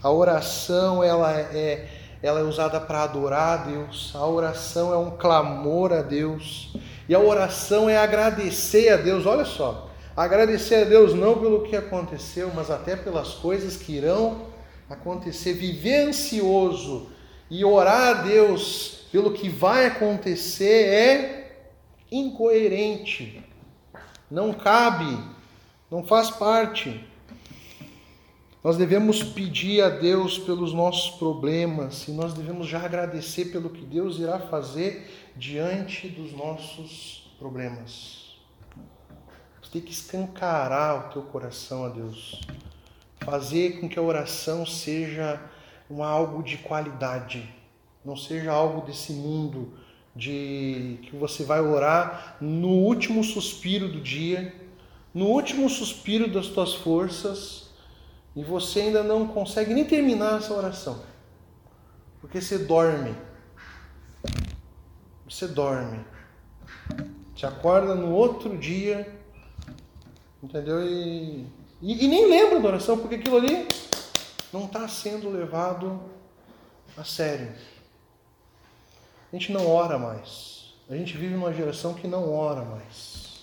A 0.00 0.10
oração 0.10 1.02
ela 1.02 1.32
é, 1.32 1.88
ela 2.22 2.40
é 2.40 2.42
usada 2.42 2.80
para 2.80 3.02
adorar 3.02 3.60
a 3.60 3.64
Deus. 3.64 4.12
A 4.14 4.26
oração 4.26 4.92
é 4.92 4.96
um 4.96 5.10
clamor 5.16 5.92
a 5.92 6.02
Deus. 6.02 6.72
E 7.08 7.14
a 7.14 7.18
oração 7.18 7.88
é 7.88 7.96
agradecer 7.96 8.90
a 8.90 8.96
Deus, 8.96 9.24
olha 9.24 9.44
só, 9.44 9.90
agradecer 10.14 10.74
a 10.74 10.84
Deus 10.84 11.14
não 11.14 11.38
pelo 11.38 11.62
que 11.62 11.74
aconteceu, 11.74 12.52
mas 12.54 12.70
até 12.70 12.96
pelas 12.96 13.34
coisas 13.34 13.76
que 13.76 13.92
irão 13.92 14.48
acontecer. 14.90 15.54
Viver 15.54 16.08
ansioso 16.08 17.08
e 17.50 17.64
orar 17.64 18.18
a 18.18 18.22
Deus 18.22 19.06
pelo 19.10 19.32
que 19.32 19.48
vai 19.48 19.86
acontecer 19.86 20.86
é 20.88 21.56
incoerente, 22.12 23.42
não 24.30 24.52
cabe, 24.52 25.18
não 25.90 26.04
faz 26.04 26.30
parte. 26.30 27.07
Nós 28.62 28.76
devemos 28.76 29.22
pedir 29.22 29.82
a 29.82 29.88
Deus 29.88 30.36
pelos 30.36 30.72
nossos 30.72 31.16
problemas 31.16 32.08
e 32.08 32.10
nós 32.10 32.34
devemos 32.34 32.66
já 32.66 32.84
agradecer 32.84 33.46
pelo 33.46 33.70
que 33.70 33.84
Deus 33.84 34.18
irá 34.18 34.40
fazer 34.40 35.08
diante 35.36 36.08
dos 36.08 36.32
nossos 36.32 37.32
problemas. 37.38 38.36
Você 39.62 39.70
tem 39.70 39.82
que 39.82 39.92
escancarar 39.92 41.06
o 41.06 41.12
teu 41.12 41.22
coração 41.22 41.84
a 41.84 41.88
Deus. 41.88 42.40
Fazer 43.20 43.80
com 43.80 43.88
que 43.88 43.98
a 43.98 44.02
oração 44.02 44.66
seja 44.66 45.40
um 45.88 46.02
algo 46.02 46.42
de 46.42 46.56
qualidade, 46.58 47.48
não 48.04 48.16
seja 48.16 48.50
algo 48.50 48.84
desse 48.84 49.12
mundo 49.12 49.72
de 50.16 50.98
que 51.02 51.14
você 51.14 51.44
vai 51.44 51.60
orar 51.60 52.36
no 52.40 52.70
último 52.70 53.22
suspiro 53.22 53.88
do 53.88 54.00
dia, 54.00 54.52
no 55.14 55.26
último 55.26 55.68
suspiro 55.70 56.28
das 56.28 56.48
tuas 56.48 56.74
forças, 56.74 57.67
e 58.38 58.44
você 58.44 58.80
ainda 58.82 59.02
não 59.02 59.26
consegue 59.26 59.74
nem 59.74 59.84
terminar 59.84 60.38
essa 60.38 60.54
oração. 60.54 61.02
Porque 62.20 62.40
você 62.40 62.58
dorme 62.58 63.14
você 65.28 65.46
dorme. 65.46 66.04
Te 67.34 67.44
acorda 67.44 67.94
no 67.94 68.12
outro 68.12 68.56
dia, 68.56 69.14
entendeu? 70.42 70.82
E, 70.82 71.46
e, 71.82 72.04
e 72.04 72.08
nem 72.08 72.28
lembra 72.28 72.58
da 72.58 72.68
oração, 72.68 72.98
porque 72.98 73.16
aquilo 73.16 73.36
ali 73.36 73.68
não 74.52 74.64
está 74.64 74.88
sendo 74.88 75.28
levado 75.28 76.00
a 76.96 77.04
sério. 77.04 77.52
A 79.30 79.36
gente 79.36 79.52
não 79.52 79.68
ora 79.68 79.98
mais. 79.98 80.74
A 80.88 80.96
gente 80.96 81.16
vive 81.16 81.34
numa 81.34 81.52
geração 81.52 81.92
que 81.92 82.08
não 82.08 82.32
ora 82.32 82.62
mais. 82.62 83.42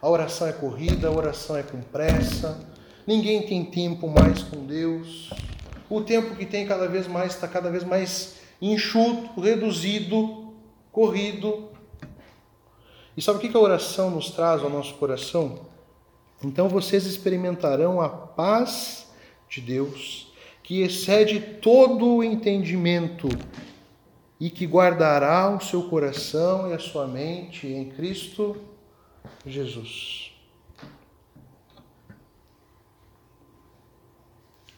A 0.00 0.08
oração 0.08 0.48
é 0.48 0.52
corrida, 0.52 1.06
a 1.06 1.12
oração 1.12 1.56
é 1.56 1.62
com 1.62 1.80
pressa. 1.80 2.58
Ninguém 3.06 3.42
tem 3.42 3.64
tempo 3.64 4.08
mais 4.08 4.42
com 4.42 4.64
Deus. 4.64 5.30
O 5.90 6.00
tempo 6.00 6.36
que 6.36 6.46
tem 6.46 6.66
cada 6.66 6.86
vez 6.86 7.06
mais 7.06 7.34
está 7.34 7.48
cada 7.48 7.70
vez 7.70 7.84
mais 7.84 8.36
enxuto, 8.60 9.40
reduzido 9.40 10.42
corrido. 10.92 11.70
E 13.16 13.22
sabe 13.22 13.38
o 13.38 13.40
que 13.40 13.56
a 13.56 13.60
oração 13.60 14.10
nos 14.10 14.30
traz 14.30 14.62
ao 14.62 14.70
nosso 14.70 14.94
coração? 14.94 15.60
Então 16.44 16.68
vocês 16.68 17.06
experimentarão 17.06 18.00
a 18.00 18.08
paz 18.08 19.10
de 19.48 19.60
Deus, 19.60 20.32
que 20.62 20.82
excede 20.82 21.40
todo 21.40 22.06
o 22.06 22.24
entendimento 22.24 23.28
e 24.38 24.50
que 24.50 24.66
guardará 24.66 25.54
o 25.54 25.60
seu 25.60 25.88
coração 25.88 26.70
e 26.70 26.74
a 26.74 26.78
sua 26.78 27.06
mente 27.06 27.66
em 27.66 27.90
Cristo 27.90 28.56
Jesus. 29.46 30.31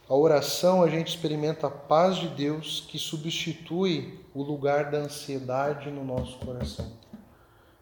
A 0.08 0.14
oração 0.14 0.82
a 0.82 0.88
gente 0.88 1.08
experimenta 1.08 1.66
a 1.66 1.70
paz 1.70 2.16
de 2.16 2.28
Deus 2.28 2.84
que 2.86 2.98
substitui 2.98 4.20
o 4.34 4.42
lugar 4.42 4.90
da 4.90 4.98
ansiedade 4.98 5.90
no 5.90 6.04
nosso 6.04 6.38
coração. 6.38 6.92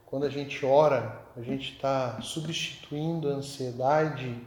Quando 0.06 0.24
a 0.24 0.30
gente 0.30 0.64
ora, 0.64 1.20
a 1.36 1.40
gente 1.40 1.72
está 1.72 2.20
substituindo 2.20 3.28
a 3.28 3.32
ansiedade 3.32 4.40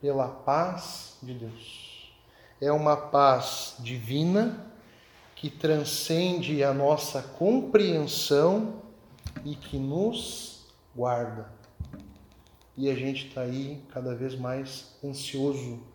pela 0.00 0.26
paz 0.26 1.16
de 1.22 1.34
Deus. 1.34 2.12
É 2.60 2.72
uma 2.72 2.96
paz 2.96 3.76
divina 3.78 4.66
que 5.36 5.48
transcende 5.48 6.64
a 6.64 6.74
nossa 6.74 7.22
compreensão 7.22 8.82
e 9.44 9.54
que 9.54 9.78
nos 9.78 10.66
guarda. 10.94 11.52
E 12.76 12.90
a 12.90 12.94
gente 12.94 13.28
está 13.28 13.42
aí 13.42 13.80
cada 13.92 14.14
vez 14.14 14.34
mais 14.34 14.96
ansioso 15.04 15.91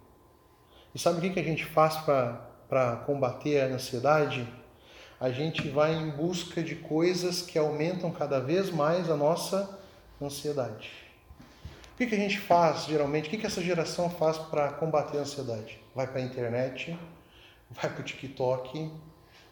e 0.93 0.99
sabe 0.99 1.19
o 1.19 1.33
que 1.33 1.39
a 1.39 1.43
gente 1.43 1.65
faz 1.65 1.97
para 1.97 2.95
combater 3.05 3.61
a 3.61 3.65
ansiedade? 3.75 4.47
A 5.19 5.29
gente 5.29 5.67
vai 5.69 5.93
em 5.93 6.09
busca 6.11 6.61
de 6.61 6.75
coisas 6.75 7.41
que 7.41 7.57
aumentam 7.57 8.11
cada 8.11 8.39
vez 8.39 8.69
mais 8.69 9.09
a 9.09 9.15
nossa 9.15 9.79
ansiedade. 10.21 10.91
O 11.93 11.97
que, 11.97 12.05
que 12.05 12.15
a 12.15 12.19
gente 12.19 12.39
faz 12.39 12.85
geralmente? 12.85 13.27
O 13.27 13.29
que, 13.31 13.37
que 13.37 13.45
essa 13.47 13.61
geração 13.61 14.09
faz 14.09 14.37
para 14.37 14.71
combater 14.73 15.17
a 15.17 15.21
ansiedade? 15.21 15.81
Vai 15.95 16.05
para 16.05 16.19
a 16.19 16.23
internet, 16.23 16.97
vai 17.71 17.91
para 17.91 18.01
o 18.01 18.03
TikTok, 18.03 18.91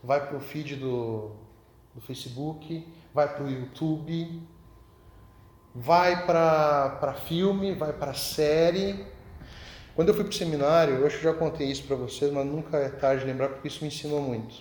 vai 0.04 0.28
para 0.28 0.38
o 0.38 0.40
feed 0.40 0.76
do, 0.76 1.32
do 1.96 2.02
Facebook, 2.02 2.88
vai 3.14 3.34
para 3.34 3.44
o 3.44 3.50
YouTube, 3.50 4.44
vai 5.74 6.26
para 6.26 7.14
filme, 7.26 7.74
vai 7.74 7.92
para 7.92 8.14
série, 8.14 9.06
quando 9.96 10.10
eu 10.10 10.14
fui 10.14 10.26
para 10.26 10.32
o 10.32 10.36
seminário, 10.36 10.96
eu 10.96 11.08
acho 11.08 11.18
que 11.18 11.24
já 11.24 11.34
contei 11.34 11.72
isso 11.72 11.86
para 11.86 11.96
vocês, 11.96 12.30
mas 12.32 12.46
nunca 12.46 12.78
é 12.78 12.90
tarde 12.90 13.22
de 13.22 13.28
lembrar 13.28 13.48
porque 13.48 13.70
isso 13.70 13.82
me 13.82 13.88
ensinou 13.88 14.20
muito. 14.20 14.54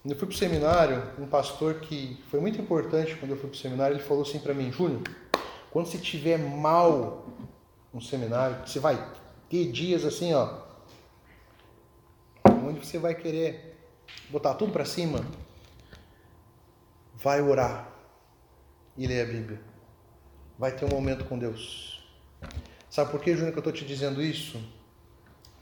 Quando 0.00 0.12
eu 0.12 0.18
fui 0.18 0.26
para 0.26 0.34
o 0.34 0.38
seminário, 0.38 1.02
um 1.18 1.26
pastor 1.26 1.74
que 1.74 2.18
foi 2.30 2.40
muito 2.40 2.58
importante 2.58 3.14
quando 3.16 3.32
eu 3.32 3.36
fui 3.36 3.50
para 3.50 3.56
o 3.56 3.60
seminário, 3.60 3.96
ele 3.96 4.02
falou 4.02 4.22
assim 4.22 4.38
para 4.38 4.54
mim, 4.54 4.72
Júnior, 4.72 5.02
quando 5.70 5.86
você 5.86 5.98
tiver 5.98 6.38
mal 6.38 7.26
no 7.92 8.00
seminário, 8.00 8.66
você 8.66 8.80
vai 8.80 9.12
ter 9.50 9.70
dias 9.70 10.06
assim, 10.06 10.32
ó, 10.32 10.62
onde 12.48 12.84
você 12.84 12.98
vai 12.98 13.14
querer 13.14 13.76
botar 14.30 14.54
tudo 14.54 14.72
para 14.72 14.86
cima, 14.86 15.22
vai 17.14 17.42
orar 17.42 17.92
e 18.96 19.06
ler 19.06 19.22
a 19.22 19.26
Bíblia. 19.26 19.60
Vai 20.58 20.72
ter 20.72 20.86
um 20.86 20.88
momento 20.88 21.26
com 21.26 21.38
Deus 21.38 21.91
Sabe 22.92 23.10
por 23.10 23.22
que, 23.22 23.32
Júnior, 23.32 23.52
que 23.52 23.58
eu 23.58 23.60
estou 23.60 23.72
te 23.72 23.86
dizendo 23.86 24.20
isso? 24.20 24.62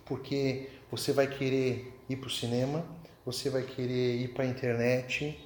Porque 0.05 0.69
você 0.91 1.13
vai 1.13 1.29
querer 1.29 1.97
ir 2.09 2.17
para 2.17 2.27
o 2.27 2.31
cinema, 2.31 2.85
você 3.25 3.49
vai 3.49 3.63
querer 3.63 4.17
ir 4.17 4.35
para 4.35 4.43
a 4.43 4.49
internet, 4.49 5.39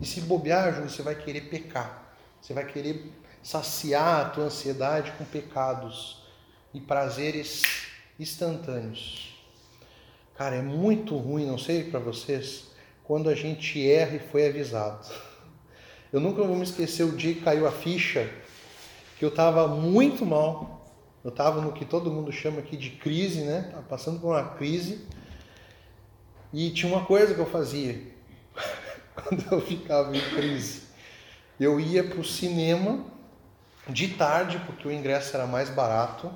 e 0.00 0.04
se 0.04 0.22
bobear, 0.22 0.72
Júnior, 0.72 0.90
você 0.90 1.02
vai 1.02 1.14
querer 1.14 1.42
pecar. 1.42 2.16
Você 2.42 2.52
vai 2.52 2.66
querer 2.66 3.12
saciar 3.44 4.26
a 4.26 4.28
tua 4.30 4.44
ansiedade 4.46 5.12
com 5.12 5.24
pecados 5.24 6.20
e 6.74 6.80
prazeres 6.80 7.62
instantâneos. 8.18 9.40
Cara, 10.34 10.56
é 10.56 10.62
muito 10.62 11.16
ruim, 11.16 11.46
não 11.46 11.58
sei 11.58 11.84
para 11.84 12.00
vocês, 12.00 12.72
quando 13.04 13.30
a 13.30 13.36
gente 13.36 13.88
erra 13.88 14.16
e 14.16 14.18
foi 14.18 14.48
avisado. 14.48 15.06
Eu 16.12 16.18
nunca 16.18 16.42
vou 16.42 16.56
me 16.56 16.64
esquecer 16.64 17.04
o 17.04 17.12
dia 17.12 17.34
que 17.34 17.42
caiu 17.42 17.68
a 17.68 17.72
ficha 17.72 18.28
que 19.16 19.24
eu 19.24 19.28
estava 19.28 19.68
muito 19.68 20.26
mal, 20.26 20.79
eu 21.22 21.28
estava 21.28 21.60
no 21.60 21.72
que 21.72 21.84
todo 21.84 22.10
mundo 22.10 22.32
chama 22.32 22.60
aqui 22.60 22.76
de 22.76 22.90
crise, 22.90 23.42
né? 23.42 23.68
Tava 23.70 23.82
passando 23.82 24.18
por 24.20 24.28
uma 24.28 24.54
crise. 24.54 25.06
E 26.52 26.70
tinha 26.70 26.92
uma 26.92 27.04
coisa 27.04 27.34
que 27.34 27.40
eu 27.40 27.46
fazia 27.46 28.00
quando 29.14 29.44
eu 29.52 29.60
ficava 29.60 30.16
em 30.16 30.20
crise. 30.34 30.82
Eu 31.58 31.78
ia 31.78 32.02
para 32.02 32.18
o 32.18 32.24
cinema 32.24 33.04
de 33.86 34.08
tarde, 34.08 34.58
porque 34.64 34.88
o 34.88 34.90
ingresso 34.90 35.36
era 35.36 35.46
mais 35.46 35.68
barato. 35.68 36.32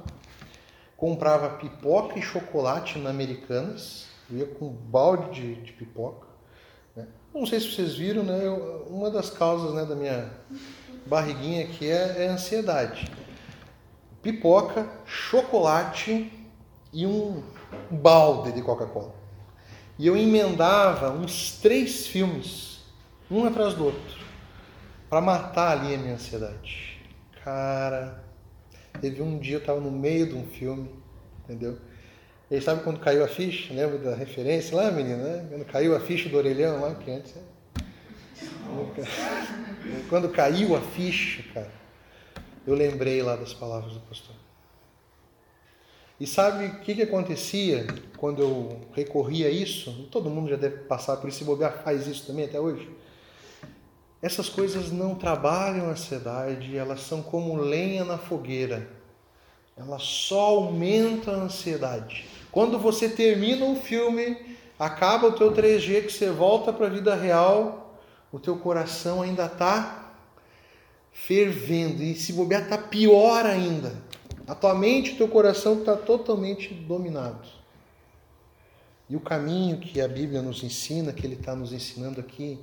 Comprava 0.98 1.56
pipoca 1.56 2.18
e 2.18 2.22
chocolate 2.22 2.98
na 2.98 3.08
Americanas. 3.08 4.06
Eu 4.30 4.38
ia 4.38 4.46
com 4.46 4.66
um 4.66 4.72
balde 4.72 5.40
de, 5.40 5.54
de 5.62 5.72
pipoca. 5.72 6.26
Né? 6.94 7.06
Não 7.34 7.46
sei 7.46 7.58
se 7.58 7.72
vocês 7.72 7.94
viram, 7.94 8.22
né? 8.22 8.46
Eu, 8.46 8.86
uma 8.90 9.10
das 9.10 9.30
causas 9.30 9.72
né, 9.72 9.86
da 9.86 9.94
minha 9.96 10.30
barriguinha 11.06 11.64
aqui 11.64 11.90
é, 11.90 12.24
é 12.24 12.28
ansiedade 12.28 13.10
pipoca, 14.24 14.88
chocolate 15.04 16.32
e 16.90 17.06
um 17.06 17.42
balde 17.90 18.52
de 18.52 18.62
Coca-Cola. 18.62 19.14
E 19.98 20.06
eu 20.06 20.16
emendava 20.16 21.10
uns 21.12 21.58
três 21.60 22.06
filmes, 22.06 22.80
um 23.30 23.44
atrás 23.44 23.74
do 23.74 23.84
outro, 23.84 24.24
para 25.10 25.20
matar 25.20 25.78
ali 25.78 25.94
a 25.94 25.98
minha 25.98 26.14
ansiedade. 26.14 27.00
Cara, 27.44 28.24
teve 29.00 29.20
um 29.20 29.38
dia 29.38 29.56
eu 29.56 29.60
estava 29.60 29.78
no 29.78 29.90
meio 29.90 30.26
de 30.26 30.34
um 30.34 30.46
filme, 30.46 30.90
entendeu? 31.44 31.78
E 32.50 32.60
sabe 32.60 32.82
quando 32.82 33.00
caiu 33.00 33.22
a 33.22 33.28
ficha? 33.28 33.74
Lembra 33.74 33.98
da 33.98 34.16
referência 34.16 34.74
lá, 34.74 34.90
menina? 34.90 35.16
Né? 35.16 35.46
Quando 35.50 35.64
caiu 35.66 35.94
a 35.94 36.00
ficha 36.00 36.28
do 36.30 36.36
orelhão 36.36 36.80
lá, 36.80 36.94
que 36.94 37.10
antes. 37.10 37.34
Quando 40.08 40.30
caiu 40.30 40.74
a 40.74 40.80
ficha, 40.80 41.42
cara 41.52 41.83
eu 42.66 42.74
lembrei 42.74 43.22
lá 43.22 43.36
das 43.36 43.52
palavras 43.52 43.92
do 43.92 44.00
pastor. 44.00 44.34
E 46.18 46.26
sabe 46.26 46.66
o 46.66 46.80
que, 46.80 46.94
que 46.94 47.02
acontecia 47.02 47.86
quando 48.16 48.40
eu 48.40 48.80
recorria 48.92 49.48
a 49.48 49.50
isso? 49.50 50.08
Todo 50.10 50.30
mundo 50.30 50.48
já 50.48 50.56
deve 50.56 50.78
passar 50.84 51.16
por 51.16 51.28
isso, 51.28 51.38
se 51.38 51.44
bobear 51.44 51.82
faz 51.82 52.06
isso 52.06 52.26
também 52.26 52.44
até 52.44 52.60
hoje. 52.60 52.88
Essas 54.22 54.48
coisas 54.48 54.90
não 54.90 55.14
trabalham 55.14 55.86
a 55.86 55.90
ansiedade, 55.90 56.76
elas 56.76 57.00
são 57.00 57.22
como 57.22 57.56
lenha 57.56 58.04
na 58.04 58.16
fogueira. 58.16 58.88
Elas 59.76 60.02
só 60.02 60.54
aumentam 60.56 61.34
a 61.34 61.44
ansiedade. 61.44 62.26
Quando 62.50 62.78
você 62.78 63.08
termina 63.08 63.64
um 63.64 63.76
filme, 63.76 64.56
acaba 64.78 65.26
o 65.26 65.32
teu 65.32 65.52
3G, 65.52 66.06
que 66.06 66.12
você 66.12 66.30
volta 66.30 66.72
para 66.72 66.86
a 66.86 66.90
vida 66.90 67.14
real, 67.14 67.98
o 68.32 68.38
teu 68.38 68.56
coração 68.56 69.20
ainda 69.20 69.46
está 69.46 70.03
fervendo. 71.14 72.02
E 72.02 72.14
se 72.14 72.34
bobear, 72.34 72.64
está 72.64 72.76
pior 72.76 73.46
ainda. 73.46 73.96
A 74.46 74.54
tua 74.54 74.74
mente, 74.74 75.12
o 75.12 75.16
teu 75.16 75.28
coração 75.28 75.78
está 75.78 75.96
totalmente 75.96 76.74
dominado. 76.74 77.48
E 79.08 79.16
o 79.16 79.20
caminho 79.20 79.78
que 79.78 80.00
a 80.00 80.08
Bíblia 80.08 80.42
nos 80.42 80.62
ensina, 80.62 81.12
que 81.12 81.26
Ele 81.26 81.36
está 81.36 81.54
nos 81.54 81.72
ensinando 81.72 82.20
aqui, 82.20 82.58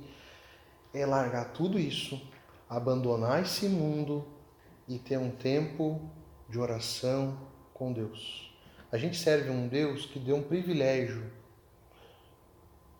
é 0.94 1.04
largar 1.06 1.52
tudo 1.52 1.78
isso, 1.78 2.20
abandonar 2.68 3.42
esse 3.42 3.66
mundo 3.66 4.24
e 4.86 4.98
ter 4.98 5.16
um 5.16 5.30
tempo 5.30 6.00
de 6.48 6.58
oração 6.58 7.38
com 7.72 7.92
Deus. 7.92 8.52
A 8.90 8.98
gente 8.98 9.16
serve 9.16 9.50
um 9.50 9.66
Deus 9.66 10.04
que 10.04 10.18
deu 10.18 10.36
um 10.36 10.42
privilégio 10.42 11.30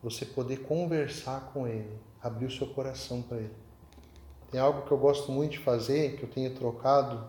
você 0.03 0.25
poder 0.25 0.63
conversar 0.63 1.53
com 1.53 1.69
Ele, 1.69 1.97
abrir 2.21 2.47
o 2.47 2.51
seu 2.51 2.67
coração 2.69 3.23
para 3.23 3.39
Ele. 3.39 3.55
Tem 4.53 4.61
algo 4.61 4.83
que 4.83 4.93
eu 4.93 4.99
gosto 4.99 5.33
muito 5.33 5.53
de 5.53 5.59
fazer, 5.59 6.17
que 6.17 6.23
eu 6.23 6.29
tenho 6.29 6.55
trocado, 6.55 7.27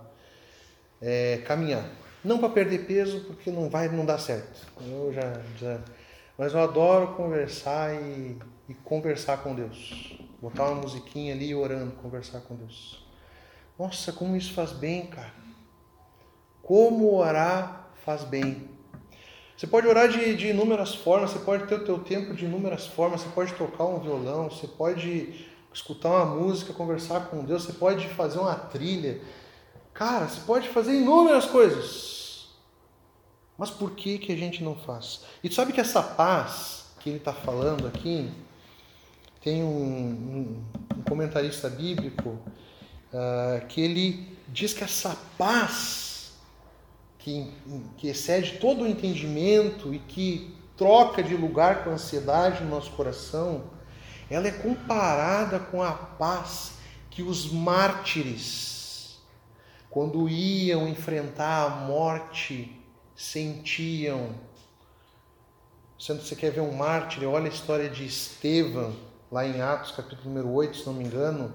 é 1.02 1.38
caminhar. 1.46 1.90
Não 2.24 2.38
para 2.38 2.50
perder 2.50 2.86
peso, 2.86 3.22
porque 3.22 3.50
não 3.50 3.70
vai, 3.70 3.88
não 3.88 4.06
dá 4.06 4.18
certo. 4.20 4.68
Eu 4.86 5.12
já, 5.14 5.34
já 5.58 5.80
mas 6.38 6.54
eu 6.54 6.60
adoro 6.60 7.16
conversar 7.16 7.96
e, 7.96 8.38
e 8.68 8.74
conversar 8.74 9.38
com 9.38 9.56
Deus. 9.56 10.20
Botar 10.42 10.66
uma 10.66 10.82
musiquinha 10.82 11.34
ali 11.34 11.56
orando, 11.56 11.94
conversar 11.94 12.42
com 12.42 12.56
Deus. 12.56 13.06
Nossa, 13.80 14.12
como 14.12 14.36
isso 14.36 14.54
faz 14.54 14.72
bem, 14.72 15.08
cara. 15.08 15.34
Como 16.62 17.14
orar 17.14 17.90
faz 18.04 18.24
bem. 18.24 18.70
Você 19.56 19.68
pode 19.68 19.88
orar 19.88 20.10
de, 20.10 20.36
de 20.36 20.48
inúmeras 20.48 20.94
formas, 20.94 21.32
você 21.32 21.40
pode 21.40 21.68
ter 21.68 21.76
o 21.76 21.86
teu 21.86 22.00
tempo 22.00 22.34
de 22.34 22.46
inúmeras 22.46 22.88
formas, 22.88 23.22
você 23.22 23.30
pode 23.30 23.54
tocar 23.54 23.86
um 23.86 24.00
violão, 24.00 24.50
você 24.50 24.68
pode 24.68 25.53
escutar 25.74 26.10
uma 26.10 26.26
música, 26.26 26.74
conversar 26.74 27.28
com 27.28 27.44
Deus, 27.44 27.64
você 27.64 27.74
pode 27.74 28.08
fazer 28.10 28.40
uma 28.40 28.56
trilha. 28.56 29.22
Cara, 29.94 30.28
você 30.28 30.42
pode 30.42 30.70
fazer 30.70 30.94
inúmeras 30.94 31.46
coisas. 31.46 32.50
Mas 33.58 33.70
por 33.70 33.92
que, 33.92 34.18
que 34.18 34.32
a 34.32 34.38
gente 34.38 34.64
não 34.64 34.76
faz? 34.76 35.22
E 35.44 35.52
sabe 35.52 35.74
que 35.74 35.82
essa 35.82 36.02
paz 36.02 36.84
que 37.04 37.10
ele 37.10 37.18
está 37.18 37.34
falando 37.34 37.86
aqui, 37.86 38.32
tem 39.42 39.62
um, 39.62 39.68
um, 39.68 40.64
um 40.98 41.02
comentarista 41.04 41.70
bíblico 41.70 42.30
uh, 42.30 43.66
que 43.68 43.82
ele 43.82 44.38
diz 44.48 44.74
que 44.74 44.86
essa 44.86 45.18
paz 45.38 46.32
que, 47.20 47.52
que 47.98 48.08
excede 48.08 48.58
todo 48.58 48.84
o 48.84 48.88
entendimento 48.88 49.94
e 49.94 50.00
que 50.00 50.56
troca 50.78 51.22
de 51.22 51.36
lugar 51.36 51.84
com 51.84 51.90
a 51.90 51.94
ansiedade 51.94 52.64
no 52.64 52.70
nosso 52.70 52.92
coração, 52.92 53.66
ela 54.34 54.48
é 54.48 54.52
comparada 54.52 55.60
com 55.60 55.84
a 55.84 55.92
paz 55.92 56.74
que 57.10 57.22
os 57.22 57.52
mártires, 57.52 59.22
quando 59.90 60.28
iam 60.28 60.88
enfrentar 60.88 61.66
a 61.66 61.70
morte, 61.70 62.76
sentiam 63.16 64.32
Se 66.00 66.12
você 66.14 66.36
quer 66.36 66.52
ver 66.52 66.62
um 66.62 66.74
mártir, 66.74 67.24
olha 67.26 67.46
a 67.46 67.54
história 67.54 67.90
de 67.90 68.06
Estevão, 68.06 68.96
lá 69.32 69.46
em 69.46 69.62
Atos, 69.62 69.92
capítulo 69.92 70.30
número 70.30 70.50
8, 70.50 70.78
se 70.78 70.86
não 70.88 70.94
me 70.94 71.06
engano. 71.06 71.54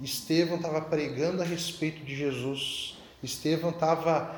Estevão 0.00 0.56
estava 0.56 0.80
pregando 0.80 1.42
a 1.42 1.44
respeito 1.44 2.04
de 2.04 2.16
Jesus. 2.16 2.98
Estevão 3.22 3.70
estava 3.70 4.34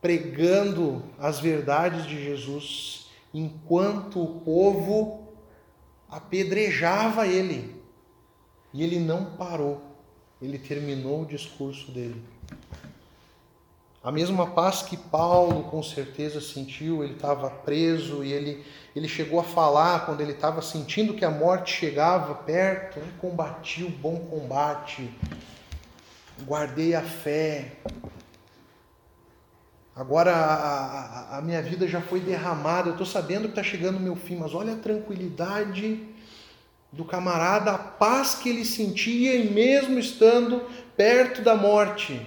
pregando 0.00 1.02
as 1.18 1.40
verdades 1.40 2.06
de 2.06 2.22
Jesus, 2.22 3.06
enquanto 3.32 4.22
o 4.22 4.40
povo 4.40 5.23
apedrejava 6.14 7.26
ele. 7.26 7.74
E 8.72 8.82
ele 8.82 9.00
não 9.00 9.36
parou. 9.36 9.82
Ele 10.40 10.58
terminou 10.58 11.22
o 11.22 11.26
discurso 11.26 11.90
dele. 11.90 12.22
A 14.02 14.12
mesma 14.12 14.48
paz 14.48 14.82
que 14.82 14.96
Paulo 14.96 15.64
com 15.64 15.82
certeza 15.82 16.40
sentiu, 16.40 17.02
ele 17.02 17.14
estava 17.14 17.48
preso 17.48 18.22
e 18.22 18.32
ele, 18.32 18.64
ele 18.94 19.08
chegou 19.08 19.40
a 19.40 19.44
falar 19.44 20.04
quando 20.04 20.20
ele 20.20 20.32
estava 20.32 20.60
sentindo 20.60 21.14
que 21.14 21.24
a 21.24 21.30
morte 21.30 21.72
chegava 21.72 22.34
perto, 22.34 23.00
combati 23.18 23.82
o 23.82 23.88
bom 23.88 24.18
combate, 24.26 25.10
guardei 26.42 26.94
a 26.94 27.02
fé. 27.02 27.72
Agora 29.96 30.34
a, 30.34 31.36
a, 31.36 31.38
a 31.38 31.40
minha 31.40 31.62
vida 31.62 31.86
já 31.86 32.00
foi 32.00 32.18
derramada, 32.18 32.88
eu 32.88 32.92
estou 32.92 33.06
sabendo 33.06 33.42
que 33.42 33.50
está 33.50 33.62
chegando 33.62 33.96
o 33.96 34.00
meu 34.00 34.16
fim, 34.16 34.36
mas 34.36 34.52
olha 34.52 34.72
a 34.72 34.76
tranquilidade 34.76 36.08
do 36.90 37.04
camarada, 37.04 37.72
a 37.72 37.78
paz 37.78 38.34
que 38.34 38.48
ele 38.48 38.64
sentia, 38.64 39.36
e 39.36 39.50
mesmo 39.50 39.98
estando 39.98 40.62
perto 40.96 41.42
da 41.42 41.54
morte. 41.54 42.26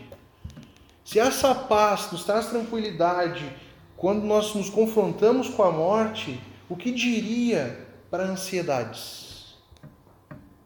Se 1.03 1.19
essa 1.19 1.53
paz 1.53 2.09
nos 2.11 2.23
traz 2.23 2.47
tranquilidade 2.47 3.53
quando 3.97 4.23
nós 4.23 4.53
nos 4.53 4.69
confrontamos 4.69 5.49
com 5.49 5.63
a 5.63 5.71
morte, 5.71 6.39
o 6.69 6.75
que 6.75 6.91
diria 6.91 7.85
para 8.09 8.23
ansiedades? 8.23 9.55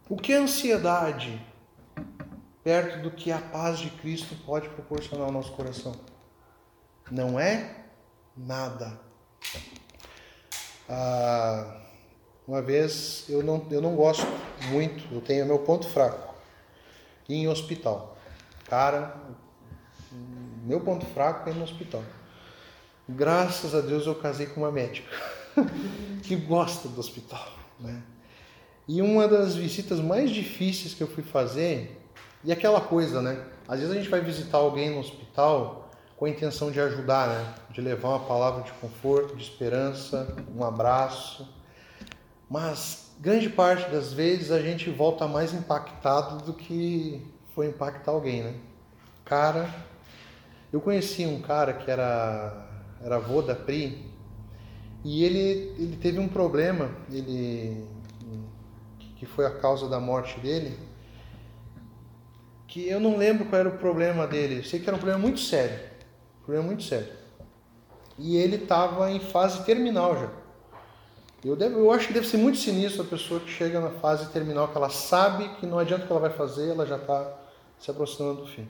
O 0.09 0.17
que 0.17 0.33
é 0.33 0.37
ansiedade 0.37 1.41
perto 2.63 3.01
do 3.01 3.11
que 3.11 3.31
a 3.31 3.39
paz 3.39 3.79
de 3.79 3.89
Cristo 3.89 4.35
pode 4.45 4.69
proporcionar 4.69 5.27
ao 5.27 5.31
nosso 5.31 5.51
coração? 5.51 6.10
Não 7.11 7.37
é 7.37 7.75
nada. 8.37 8.97
Ah, 10.87 11.81
uma 12.47 12.61
vez 12.61 13.25
eu 13.27 13.43
não, 13.43 13.67
eu 13.69 13.81
não 13.81 13.95
gosto 13.95 14.25
muito, 14.69 15.13
eu 15.13 15.19
tenho 15.19 15.45
meu 15.45 15.59
ponto 15.59 15.89
fraco 15.89 16.33
em 17.27 17.49
hospital. 17.49 18.17
Cara, 18.69 19.15
meu 20.63 20.79
ponto 20.79 21.05
fraco 21.07 21.49
é 21.49 21.53
no 21.53 21.63
hospital. 21.63 22.03
Graças 23.09 23.75
a 23.75 23.81
Deus 23.81 24.07
eu 24.07 24.15
casei 24.15 24.45
com 24.45 24.61
uma 24.61 24.71
médica 24.71 25.09
que 26.23 26.37
gosta 26.37 26.87
do 26.87 26.99
hospital, 26.99 27.45
né? 27.77 28.01
E 28.87 29.01
uma 29.01 29.27
das 29.27 29.55
visitas 29.55 29.99
mais 29.99 30.31
difíceis 30.31 30.93
que 30.93 31.03
eu 31.03 31.07
fui 31.07 31.23
fazer, 31.23 32.01
e 32.43 32.51
aquela 32.51 32.79
coisa, 32.79 33.21
né? 33.21 33.45
Às 33.67 33.79
vezes 33.79 33.93
a 33.93 33.97
gente 33.97 34.09
vai 34.09 34.21
visitar 34.21 34.57
alguém 34.57 34.91
no 34.91 34.99
hospital 34.99 35.80
com 36.21 36.25
a 36.25 36.29
intenção 36.29 36.69
de 36.69 36.79
ajudar, 36.79 37.29
né? 37.29 37.53
De 37.71 37.81
levar 37.81 38.09
uma 38.09 38.19
palavra 38.19 38.61
de 38.61 38.71
conforto, 38.73 39.35
de 39.35 39.41
esperança, 39.41 40.37
um 40.55 40.63
abraço. 40.63 41.51
Mas 42.47 43.11
grande 43.19 43.49
parte 43.49 43.89
das 43.89 44.13
vezes 44.13 44.51
a 44.51 44.61
gente 44.61 44.87
volta 44.91 45.27
mais 45.27 45.51
impactado 45.51 46.45
do 46.45 46.53
que 46.53 47.25
foi 47.55 47.69
impactar 47.69 48.11
alguém, 48.11 48.43
né? 48.43 48.53
Cara, 49.25 49.67
eu 50.71 50.79
conheci 50.79 51.25
um 51.25 51.41
cara 51.41 51.73
que 51.73 51.89
era, 51.89 52.67
era 53.03 53.15
avô 53.15 53.41
da 53.41 53.55
Pri 53.55 54.05
e 55.03 55.23
ele, 55.23 55.73
ele 55.79 55.97
teve 55.99 56.19
um 56.19 56.27
problema, 56.27 56.91
ele 57.11 57.83
que 59.15 59.25
foi 59.25 59.47
a 59.47 59.57
causa 59.57 59.89
da 59.89 59.99
morte 59.99 60.39
dele, 60.39 60.77
que 62.67 62.87
eu 62.87 62.99
não 62.99 63.17
lembro 63.17 63.45
qual 63.45 63.59
era 63.59 63.69
o 63.69 63.77
problema 63.79 64.27
dele. 64.27 64.59
Eu 64.59 64.63
sei 64.63 64.79
que 64.79 64.87
era 64.87 64.95
um 64.95 64.99
problema 64.99 65.19
muito 65.19 65.39
sério, 65.39 65.90
problema 66.43 66.67
muito 66.67 66.83
sério. 66.83 67.11
E 68.17 68.37
ele 68.37 68.57
estava 68.57 69.11
em 69.11 69.19
fase 69.19 69.63
terminal 69.63 70.17
já. 70.17 70.29
Eu, 71.43 71.55
devo, 71.55 71.79
eu 71.79 71.91
acho 71.91 72.07
que 72.07 72.13
deve 72.13 72.27
ser 72.27 72.37
muito 72.37 72.59
sinistro 72.59 73.01
a 73.01 73.05
pessoa 73.05 73.39
que 73.39 73.49
chega 73.49 73.79
na 73.79 73.89
fase 73.89 74.29
terminal, 74.31 74.67
que 74.67 74.77
ela 74.77 74.89
sabe 74.89 75.49
que 75.59 75.65
não 75.65 75.79
adianta 75.79 76.03
o 76.03 76.05
que 76.05 76.13
ela 76.13 76.21
vai 76.21 76.29
fazer, 76.29 76.69
ela 76.69 76.85
já 76.85 76.97
está 76.97 77.35
se 77.79 77.89
aproximando 77.89 78.41
do 78.41 78.47
fim. 78.47 78.67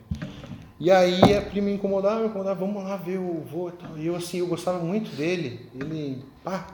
E 0.80 0.90
aí 0.90 1.36
a 1.36 1.42
prima 1.42 1.66
me 1.66 1.74
incomodava, 1.74 2.20
me 2.20 2.28
incomodava, 2.28 2.58
vamos 2.58 2.82
lá 2.82 2.96
ver 2.96 3.18
o 3.18 3.42
vô 3.42 3.68
e 3.68 3.72
tal. 3.72 3.98
E 3.98 4.06
eu 4.06 4.16
assim, 4.16 4.38
eu 4.38 4.46
gostava 4.46 4.78
muito 4.78 5.14
dele. 5.14 5.68
Ele, 5.74 6.24
pá, 6.42 6.66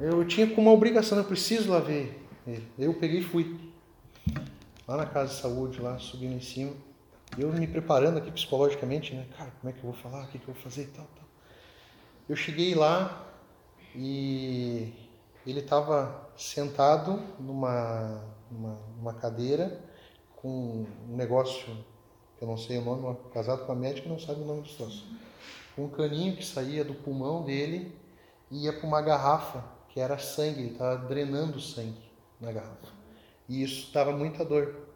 eu 0.00 0.26
tinha 0.26 0.46
como 0.46 0.68
uma 0.68 0.72
obrigação, 0.72 1.18
eu 1.18 1.24
preciso 1.24 1.70
lá 1.70 1.80
ver 1.80 2.26
ele. 2.46 2.66
Eu 2.78 2.94
peguei 2.94 3.20
e 3.20 3.24
fui. 3.24 3.56
Lá 4.86 4.96
na 4.96 5.06
casa 5.06 5.34
de 5.34 5.40
saúde, 5.40 5.82
lá, 5.82 5.98
subindo 5.98 6.34
em 6.34 6.40
cima. 6.40 6.72
Eu 7.38 7.52
me 7.52 7.68
preparando 7.68 8.18
aqui 8.18 8.32
psicologicamente, 8.32 9.14
né? 9.14 9.24
Cara, 9.36 9.52
como 9.60 9.70
é 9.70 9.72
que 9.72 9.78
eu 9.78 9.92
vou 9.92 9.92
falar? 9.92 10.24
O 10.24 10.26
que, 10.26 10.40
que 10.40 10.48
eu 10.48 10.54
vou 10.54 10.60
fazer 10.60 10.82
e 10.82 10.86
tal, 10.86 11.06
tal. 11.14 11.24
Eu 12.28 12.34
cheguei 12.34 12.74
lá 12.74 13.32
e 13.94 14.92
ele 15.46 15.60
estava 15.60 16.28
sentado 16.36 17.22
numa, 17.38 18.24
numa, 18.50 18.78
numa 18.96 19.14
cadeira 19.14 19.80
com 20.34 20.84
um 21.08 21.16
negócio 21.16 21.76
que 22.36 22.42
eu 22.42 22.48
não 22.48 22.56
sei 22.56 22.78
o 22.78 22.84
nome, 22.84 23.16
casado 23.32 23.64
com 23.64 23.70
a 23.70 23.76
médica 23.76 24.08
e 24.08 24.10
não 24.10 24.18
sabe 24.18 24.40
o 24.40 24.44
nome 24.44 24.62
do 24.62 24.68
troço. 24.68 25.06
Um 25.78 25.88
caninho 25.88 26.36
que 26.36 26.44
saía 26.44 26.84
do 26.84 26.94
pulmão 26.94 27.44
dele 27.44 27.96
e 28.50 28.64
ia 28.64 28.72
para 28.72 28.86
uma 28.86 29.00
garrafa 29.00 29.64
que 29.90 30.00
era 30.00 30.18
sangue, 30.18 30.60
ele 30.60 30.72
estava 30.72 30.96
drenando 31.06 31.60
sangue 31.60 32.10
na 32.40 32.50
garrafa. 32.50 32.88
E 33.48 33.62
isso 33.62 33.92
dava 33.92 34.10
muita 34.10 34.44
dor. 34.44 34.88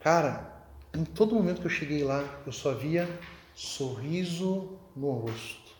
Cara, 0.00 0.55
em 0.96 1.04
todo 1.04 1.34
momento 1.34 1.60
que 1.60 1.66
eu 1.66 1.70
cheguei 1.70 2.02
lá, 2.02 2.24
eu 2.46 2.52
só 2.52 2.72
via 2.72 3.08
sorriso 3.54 4.70
no 4.94 5.10
rosto. 5.12 5.74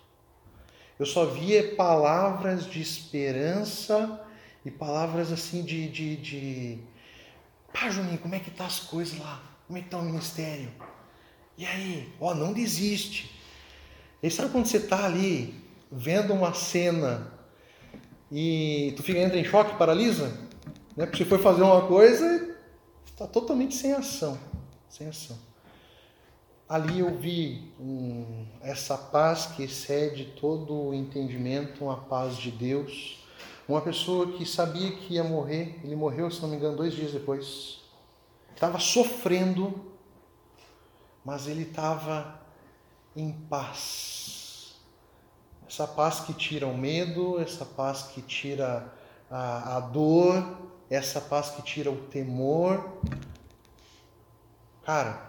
Eu 0.99 1.07
só 1.07 1.27
via 1.27 1.75
palavras 1.75 2.67
de 2.67 2.81
esperança 2.81 4.21
e 4.65 4.71
palavras 4.71 5.33
assim 5.33 5.63
de, 5.63 5.89
de, 5.89 6.17
de... 6.17 6.79
Pá, 7.73 7.91
Juninho, 7.91 8.19
como 8.19 8.35
é 8.35 8.39
que 8.39 8.51
tá 8.51 8.67
as 8.67 8.81
coisas 8.81 9.19
lá? 9.19 9.43
Como 9.67 9.79
é 9.79 9.83
que 9.83 9.89
está 9.89 9.99
o 9.99 10.03
ministério? 10.03 10.71
E 11.59 11.65
aí? 11.67 12.13
Ó, 12.21 12.35
não 12.35 12.53
desiste. 12.53 13.35
E 14.23 14.31
sabe 14.31 14.51
quando 14.51 14.67
você 14.67 14.79
está 14.79 15.05
ali 15.05 15.55
vendo 15.91 16.33
uma 16.33 16.53
cena 16.55 17.33
e 18.31 18.93
tu 18.97 19.03
fica 19.03 19.19
entra 19.19 19.39
em 19.39 19.45
choque, 19.45 19.77
paralisa? 19.77 20.29
Né? 20.97 21.07
Porque 21.07 21.25
você 21.25 21.29
foi 21.29 21.39
fazer 21.39 21.63
uma 21.63 21.87
coisa 21.87 22.55
está 23.17 23.27
totalmente 23.27 23.75
sem 23.75 23.93
ação. 23.95 24.39
Sem 24.97 25.09
ação. 25.09 25.37
Ali 26.67 27.01
eu 27.01 27.19
vi 27.19 27.71
um, 27.79 28.47
essa 28.63 28.97
paz 28.97 29.45
que 29.45 29.63
excede 29.63 30.33
todo 30.41 30.73
o 30.73 30.95
entendimento, 30.95 31.85
uma 31.85 31.99
paz 31.99 32.35
de 32.39 32.51
Deus. 32.51 33.23
Uma 33.69 33.83
pessoa 33.83 34.33
que 34.33 34.47
sabia 34.47 34.91
que 34.93 35.15
ia 35.15 35.23
morrer, 35.23 35.79
ele 35.85 35.95
morreu, 35.95 36.31
se 36.31 36.41
não 36.41 36.49
me 36.49 36.57
engano, 36.57 36.79
dois 36.79 36.95
dias 36.95 37.13
depois 37.13 37.83
estava 38.55 38.79
sofrendo, 38.79 39.93
mas 41.23 41.47
ele 41.47 41.65
estava 41.65 42.41
em 43.15 43.33
paz. 43.33 44.77
Essa 45.69 45.87
paz 45.87 46.21
que 46.21 46.33
tira 46.33 46.67
o 46.67 46.75
medo, 46.75 47.39
essa 47.39 47.67
paz 47.67 48.05
que 48.05 48.23
tira 48.23 48.91
a, 49.31 49.77
a 49.77 49.81
dor, 49.81 50.57
essa 50.89 51.21
paz 51.21 51.51
que 51.51 51.61
tira 51.61 51.91
o 51.91 51.99
temor. 52.07 52.99
Cara, 54.87 55.21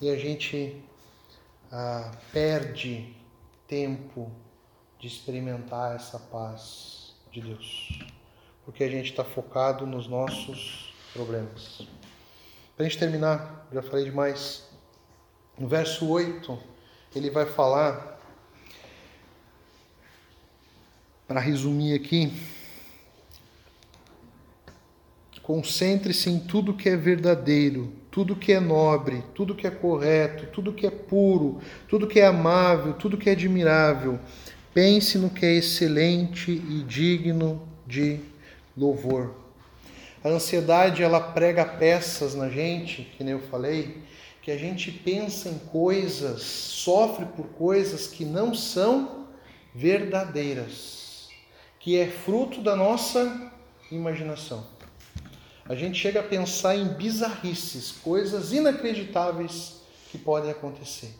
e 0.00 0.08
a 0.08 0.16
gente 0.16 0.80
ah, 1.72 2.12
perde 2.32 3.12
tempo 3.66 4.30
de 5.00 5.08
experimentar 5.08 5.96
essa 5.96 6.16
paz 6.16 7.12
de 7.32 7.40
Deus, 7.40 7.98
porque 8.64 8.84
a 8.84 8.88
gente 8.88 9.10
está 9.10 9.24
focado 9.24 9.84
nos 9.84 10.06
nossos 10.06 10.94
problemas. 11.12 11.88
Para 12.76 12.86
a 12.86 12.88
gente 12.88 13.00
terminar, 13.00 13.66
já 13.72 13.82
falei 13.82 14.04
demais. 14.04 14.68
No 15.58 15.66
verso 15.66 16.08
8, 16.08 16.56
ele 17.16 17.30
vai 17.30 17.46
falar, 17.46 18.16
para 21.26 21.40
resumir 21.40 21.96
aqui, 21.96 22.32
concentre-se 25.42 26.30
em 26.30 26.38
tudo 26.38 26.76
que 26.76 26.88
é 26.88 26.96
verdadeiro, 26.96 27.99
tudo 28.10 28.36
que 28.36 28.52
é 28.52 28.60
nobre, 28.60 29.22
tudo 29.34 29.54
que 29.54 29.66
é 29.66 29.70
correto, 29.70 30.46
tudo 30.52 30.72
que 30.72 30.86
é 30.86 30.90
puro, 30.90 31.60
tudo 31.88 32.06
que 32.06 32.18
é 32.18 32.26
amável, 32.26 32.94
tudo 32.94 33.16
que 33.16 33.28
é 33.28 33.32
admirável. 33.32 34.18
Pense 34.74 35.18
no 35.18 35.30
que 35.30 35.46
é 35.46 35.54
excelente 35.54 36.50
e 36.50 36.84
digno 36.86 37.66
de 37.86 38.20
louvor. 38.76 39.34
A 40.22 40.28
ansiedade 40.28 41.02
ela 41.02 41.20
prega 41.20 41.64
peças 41.64 42.34
na 42.34 42.48
gente, 42.48 43.02
que 43.16 43.24
nem 43.24 43.32
eu 43.32 43.40
falei, 43.40 44.02
que 44.42 44.50
a 44.50 44.56
gente 44.56 44.90
pensa 44.90 45.48
em 45.48 45.58
coisas, 45.58 46.42
sofre 46.42 47.26
por 47.26 47.46
coisas 47.48 48.06
que 48.06 48.24
não 48.24 48.54
são 48.54 49.26
verdadeiras. 49.74 50.98
que 51.78 51.98
é 51.98 52.06
fruto 52.06 52.60
da 52.60 52.76
nossa 52.76 53.50
imaginação. 53.90 54.66
A 55.70 55.76
gente 55.76 56.00
chega 56.00 56.18
a 56.18 56.24
pensar 56.24 56.74
em 56.74 56.88
bizarrices, 56.88 57.92
coisas 57.92 58.52
inacreditáveis 58.52 59.74
que 60.10 60.18
podem 60.18 60.50
acontecer. 60.50 61.14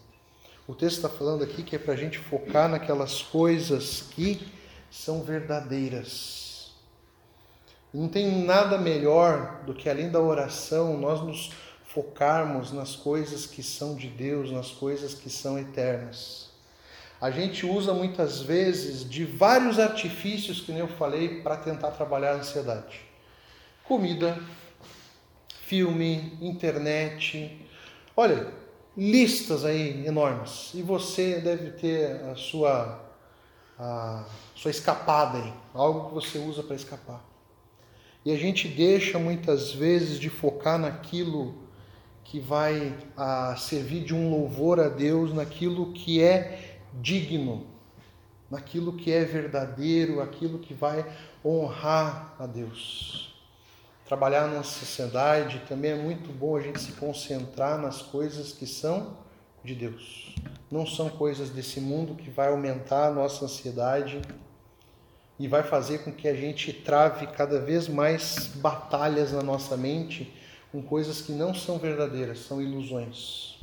O 0.66 0.74
texto 0.74 0.96
está 0.96 1.08
falando 1.08 1.44
aqui 1.44 1.62
que 1.62 1.76
é 1.76 1.78
para 1.78 1.94
a 1.94 1.96
gente 1.96 2.18
focar 2.18 2.68
naquelas 2.68 3.22
coisas 3.22 4.06
que 4.10 4.44
são 4.90 5.22
verdadeiras. 5.22 6.72
Não 7.94 8.08
tem 8.08 8.44
nada 8.44 8.76
melhor 8.76 9.62
do 9.64 9.72
que, 9.72 9.88
além 9.88 10.10
da 10.10 10.18
oração, 10.18 10.98
nós 10.98 11.20
nos 11.20 11.52
focarmos 11.86 12.72
nas 12.72 12.96
coisas 12.96 13.46
que 13.46 13.62
são 13.62 13.94
de 13.94 14.08
Deus, 14.08 14.50
nas 14.50 14.72
coisas 14.72 15.14
que 15.14 15.30
são 15.30 15.60
eternas. 15.60 16.50
A 17.20 17.30
gente 17.30 17.64
usa 17.64 17.94
muitas 17.94 18.42
vezes 18.42 19.08
de 19.08 19.24
vários 19.24 19.78
artifícios, 19.78 20.60
que 20.60 20.72
nem 20.72 20.80
eu 20.80 20.88
falei, 20.88 21.40
para 21.40 21.56
tentar 21.56 21.92
trabalhar 21.92 22.32
a 22.32 22.38
ansiedade: 22.38 23.09
comida, 23.90 24.38
filme, 25.62 26.38
internet. 26.40 27.66
Olha, 28.16 28.46
listas 28.96 29.64
aí 29.64 30.06
enormes. 30.06 30.70
E 30.74 30.80
você 30.80 31.40
deve 31.40 31.72
ter 31.72 32.22
a 32.26 32.36
sua, 32.36 33.04
a 33.76 34.24
sua 34.54 34.70
escapada 34.70 35.38
aí, 35.38 35.52
algo 35.74 36.06
que 36.06 36.14
você 36.14 36.38
usa 36.38 36.62
para 36.62 36.76
escapar. 36.76 37.20
E 38.24 38.30
a 38.30 38.36
gente 38.36 38.68
deixa 38.68 39.18
muitas 39.18 39.72
vezes 39.72 40.20
de 40.20 40.30
focar 40.30 40.78
naquilo 40.78 41.56
que 42.22 42.38
vai 42.38 42.96
a, 43.16 43.56
servir 43.56 44.04
de 44.04 44.14
um 44.14 44.30
louvor 44.30 44.78
a 44.78 44.88
Deus, 44.88 45.34
naquilo 45.34 45.92
que 45.92 46.22
é 46.22 46.78
digno, 46.94 47.66
naquilo 48.48 48.92
que 48.92 49.10
é 49.10 49.24
verdadeiro, 49.24 50.22
aquilo 50.22 50.60
que 50.60 50.74
vai 50.74 51.04
honrar 51.44 52.36
a 52.38 52.46
Deus. 52.46 53.29
Trabalhar 54.10 54.48
na 54.48 54.64
sociedade 54.64 55.62
também 55.68 55.92
é 55.92 55.94
muito 55.94 56.32
bom 56.32 56.56
a 56.56 56.60
gente 56.60 56.80
se 56.80 56.90
concentrar 56.94 57.78
nas 57.78 58.02
coisas 58.02 58.50
que 58.50 58.66
são 58.66 59.16
de 59.62 59.72
Deus. 59.72 60.34
Não 60.68 60.84
são 60.84 61.08
coisas 61.08 61.50
desse 61.50 61.80
mundo 61.80 62.16
que 62.16 62.28
vai 62.28 62.48
aumentar 62.48 63.06
a 63.06 63.12
nossa 63.12 63.44
ansiedade 63.44 64.20
e 65.38 65.46
vai 65.46 65.62
fazer 65.62 65.98
com 65.98 66.10
que 66.10 66.26
a 66.26 66.34
gente 66.34 66.72
trave 66.72 67.28
cada 67.28 67.60
vez 67.60 67.86
mais 67.86 68.48
batalhas 68.56 69.30
na 69.30 69.44
nossa 69.44 69.76
mente 69.76 70.34
com 70.72 70.82
coisas 70.82 71.20
que 71.20 71.30
não 71.30 71.54
são 71.54 71.78
verdadeiras, 71.78 72.40
são 72.40 72.60
ilusões. 72.60 73.60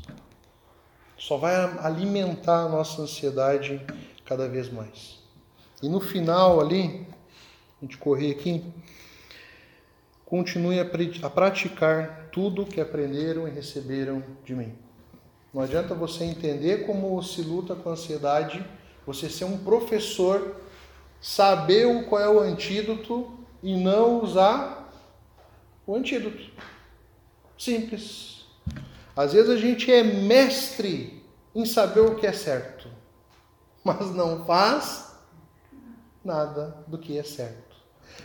Só 1.18 1.36
vai 1.36 1.56
alimentar 1.80 2.62
a 2.62 2.70
nossa 2.70 3.02
ansiedade 3.02 3.86
cada 4.24 4.48
vez 4.48 4.72
mais. 4.72 5.20
E 5.84 5.90
no 5.90 6.00
final 6.00 6.62
ali, 6.62 7.06
a 7.82 7.86
gente 7.86 7.98
correr 7.98 8.32
aqui, 8.32 8.64
continue 10.28 10.78
a 10.78 11.30
praticar 11.30 12.28
tudo 12.34 12.64
o 12.64 12.66
que 12.66 12.82
aprenderam 12.82 13.48
e 13.48 13.52
receberam 13.52 14.22
de 14.44 14.54
mim. 14.54 14.76
Não 15.54 15.62
adianta 15.62 15.96
você 15.96 16.26
entender 16.26 16.86
como 16.86 17.22
se 17.24 17.42
luta 17.42 17.74
com 17.76 17.90
a 17.90 17.94
ansiedade, 17.94 18.64
você 19.06 19.30
ser 19.30 19.46
um 19.46 19.58
professor, 19.58 20.58
saber 21.22 22.06
qual 22.10 22.22
é 22.22 22.30
o 22.30 22.42
antídoto 22.42 23.40
e 23.64 23.76
não 23.78 24.22
usar 24.22 24.92
o 25.86 25.96
antídoto. 25.96 26.52
Simples. 27.58 28.46
Às 29.16 29.32
vezes 29.32 29.50
a 29.50 29.58
gente 29.58 29.90
é 29.90 30.04
mestre 30.04 31.24
em 31.56 31.66
saber 31.66 32.02
o 32.02 32.16
que 32.16 32.28
é 32.28 32.34
certo, 32.34 32.90
mas 33.82 34.14
não 34.14 34.46
faz 34.46 35.16
nada 36.24 36.84
do 36.86 36.98
que 36.98 37.18
é 37.18 37.24
certo. 37.24 37.67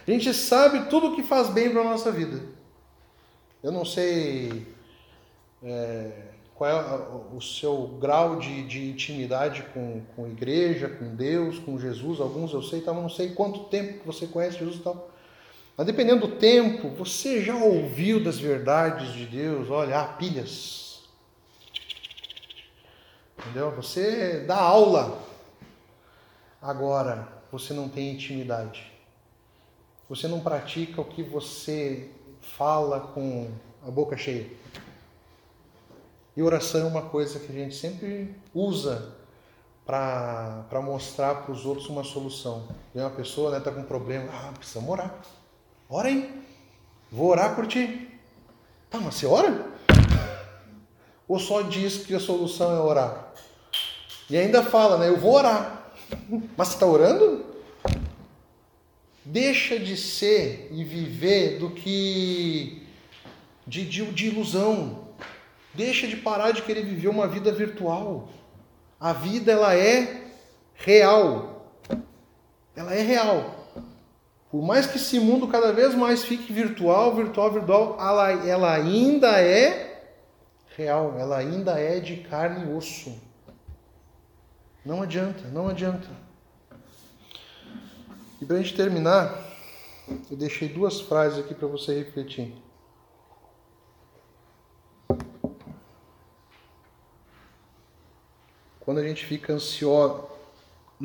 A 0.07 0.11
gente 0.11 0.33
sabe 0.35 0.89
tudo 0.89 1.09
o 1.09 1.17
que 1.17 1.23
faz 1.23 1.49
bem 1.49 1.71
para 1.71 1.81
a 1.81 1.85
nossa 1.85 2.11
vida. 2.11 2.43
Eu 3.63 3.71
não 3.71 3.85
sei 3.85 4.67
é, 5.63 6.11
qual 6.55 6.71
é 6.71 7.35
o 7.35 7.41
seu 7.41 7.87
grau 8.01 8.37
de, 8.37 8.63
de 8.67 8.91
intimidade 8.91 9.63
com, 9.75 10.03
com 10.15 10.27
igreja, 10.27 10.89
com 10.89 11.15
Deus, 11.15 11.59
com 11.59 11.79
Jesus. 11.79 12.21
Alguns 12.21 12.53
eu 12.53 12.63
sei, 12.63 12.83
mas 12.85 12.97
não 12.97 13.09
sei 13.09 13.31
quanto 13.31 13.65
tempo 13.65 14.01
que 14.01 14.07
você 14.07 14.27
conhece 14.27 14.59
Jesus 14.59 14.77
e 14.77 14.81
tal. 14.81 15.11
Mas 15.77 15.87
dependendo 15.87 16.27
do 16.27 16.37
tempo, 16.37 16.91
você 16.91 17.43
já 17.43 17.57
ouviu 17.57 18.23
das 18.23 18.39
verdades 18.39 19.13
de 19.13 19.27
Deus? 19.27 19.71
Olha, 19.71 20.01
há 20.01 20.05
pilhas. 20.05 21.03
Entendeu? 23.39 23.71
Você 23.73 24.41
dá 24.47 24.57
aula. 24.57 25.21
Agora, 26.61 27.27
você 27.51 27.73
não 27.73 27.89
tem 27.89 28.13
intimidade. 28.13 28.92
Você 30.13 30.29
não 30.29 30.41
pratica 30.41 31.01
o 31.01 31.07
que 31.07 31.23
você 31.23 32.11
fala 32.59 33.01
com 33.01 33.51
a 33.83 33.91
boca 33.91 34.15
cheia. 34.15 34.47
E 36.37 36.43
oração 36.43 36.83
é 36.83 36.85
uma 36.85 37.01
coisa 37.01 37.39
que 37.39 37.51
a 37.51 37.55
gente 37.55 37.75
sempre 37.75 38.37
usa 38.55 39.11
para 39.87 40.83
mostrar 40.85 41.37
para 41.37 41.53
os 41.53 41.65
outros 41.65 41.89
uma 41.89 42.05
solução. 42.05 42.69
Vem 42.95 43.03
uma 43.03 43.09
pessoa, 43.09 43.57
está 43.57 43.71
né, 43.71 43.77
com 43.77 43.83
um 43.85 43.87
problema, 43.87 44.29
ah, 44.35 44.53
precisamos 44.55 44.91
orar. 44.91 45.15
Ora 45.89 46.09
aí, 46.09 46.45
vou 47.11 47.31
orar 47.31 47.55
por 47.55 47.67
ti. 47.67 48.11
Tá, 48.91 49.01
mas 49.01 49.15
você 49.15 49.25
ora? 49.25 49.67
Ou 51.27 51.39
só 51.39 51.63
diz 51.63 52.05
que 52.05 52.15
a 52.15 52.21
solução 52.21 52.77
é 52.77 52.81
orar? 52.81 53.33
E 54.29 54.37
ainda 54.37 54.63
fala, 54.63 54.99
né? 54.99 55.09
Eu 55.09 55.19
vou 55.19 55.33
orar. 55.33 55.91
Mas 56.55 56.69
você 56.69 56.75
está 56.75 56.85
orando? 56.85 57.52
Deixa 59.25 59.79
de 59.79 59.97
ser 59.97 60.69
e 60.73 60.83
viver 60.83 61.59
do 61.59 61.71
que 61.71 62.87
de, 63.67 63.85
de, 63.85 64.05
de 64.13 64.27
ilusão. 64.27 65.09
Deixa 65.75 66.07
de 66.07 66.17
parar 66.17 66.51
de 66.51 66.63
querer 66.63 66.85
viver 66.85 67.09
uma 67.09 67.29
vida 67.29 67.53
virtual. 67.53 68.29
A 68.99 69.13
vida 69.13 69.53
ela 69.53 69.75
é 69.75 70.27
real. 70.75 71.73
Ela 72.75 72.95
é 72.95 73.03
real. 73.03 73.63
Por 74.51 74.63
mais 74.63 74.87
que 74.87 74.97
esse 74.97 75.19
mundo 75.19 75.49
cada 75.49 75.73
vez 75.73 75.95
mais 75.95 76.25
fique 76.25 76.53
virtual, 76.53 77.15
virtual, 77.15 77.51
virtual, 77.51 77.97
ela, 77.99 78.33
ela 78.47 78.75
ainda 78.75 79.41
é 79.41 80.05
real, 80.77 81.17
ela 81.19 81.39
ainda 81.39 81.79
é 81.79 82.01
de 82.01 82.17
carne 82.17 82.67
e 82.67 82.77
osso. 82.77 83.17
Não 84.85 85.03
adianta, 85.03 85.49
não 85.49 85.69
adianta. 85.69 86.09
E 88.43 88.45
para 88.45 88.57
a 88.57 88.61
gente 88.61 88.75
terminar, 88.75 89.41
eu 90.29 90.37
deixei 90.37 90.69
duas 90.69 91.01
frases 91.01 91.39
aqui 91.39 91.55
para 91.55 91.69
você 91.69 91.97
refletir. 91.97 92.53
Quando 98.81 98.99
a 98.99 99.07
gente 99.07 99.25
fica 99.25 99.53
ansioso, 99.53 100.27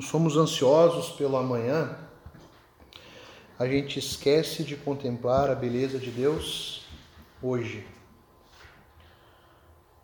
somos 0.01 0.35
ansiosos 0.35 1.11
pelo 1.11 1.37
amanhã, 1.37 1.95
a 3.59 3.67
gente 3.67 3.99
esquece 3.99 4.63
de 4.63 4.75
contemplar 4.75 5.51
a 5.51 5.53
beleza 5.53 5.99
de 5.99 6.09
Deus 6.09 6.87
hoje. 7.39 7.85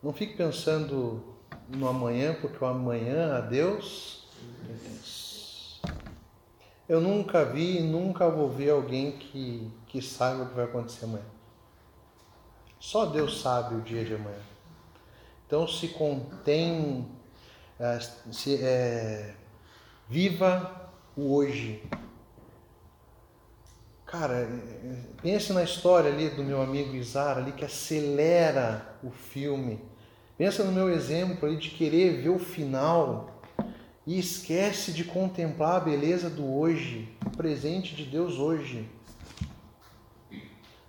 Não 0.04 0.14
fique 0.14 0.38
pensando 0.38 1.34
no 1.68 1.88
amanhã, 1.88 2.36
porque 2.40 2.64
o 2.64 2.68
amanhã 2.68 3.38
a 3.38 3.42
Deus 3.42 4.28
eu 6.88 7.00
nunca 7.00 7.46
vi 7.46 7.78
e 7.78 7.82
nunca 7.82 8.30
vou 8.30 8.50
ver 8.50 8.72
alguém 8.72 9.14
que, 9.14 9.72
que 9.88 10.02
saiba 10.02 10.44
o 10.44 10.50
que 10.50 10.56
vai 10.56 10.66
acontecer 10.66 11.06
amanhã. 11.06 11.26
Só 12.80 13.06
Deus 13.06 13.42
sabe 13.42 13.76
o 13.76 13.82
dia 13.82 14.04
de 14.04 14.16
amanhã. 14.16 14.42
Então 15.48 15.68
se 15.68 15.88
contém, 15.90 17.08
é, 17.80 18.00
se, 18.32 18.60
é, 18.62 19.34
viva 20.10 20.92
o 21.16 21.36
hoje. 21.36 21.82
Cara, 24.06 24.42
é, 24.42 24.50
pense 25.22 25.54
na 25.54 25.64
história 25.64 26.12
ali 26.12 26.30
do 26.30 26.44
meu 26.44 26.62
amigo 26.62 26.94
Izar 26.96 27.38
ali 27.38 27.54
que 27.54 27.64
acelera 27.64 28.98
o 29.02 29.10
filme. 29.10 29.80
Pensa 30.38 30.64
no 30.64 30.72
meu 30.72 30.90
exemplo 30.90 31.48
ali 31.48 31.58
de 31.58 31.70
querer 31.70 32.22
ver 32.22 32.30
o 32.30 32.40
final 32.40 33.33
e 34.06 34.20
esquece 34.20 34.92
de 34.92 35.04
contemplar 35.04 35.78
a 35.78 35.80
beleza 35.80 36.30
do 36.30 36.46
hoje, 36.46 37.10
o 37.26 37.30
presente 37.30 37.96
de 37.96 38.04
Deus 38.04 38.38
hoje. 38.38 38.88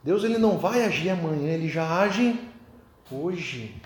Deus 0.02 0.24
ele 0.24 0.36
não 0.36 0.58
vai 0.58 0.84
agir 0.84 1.10
amanhã, 1.10 1.52
ele 1.52 1.68
já 1.68 2.00
age 2.00 2.38
hoje. 3.10 3.80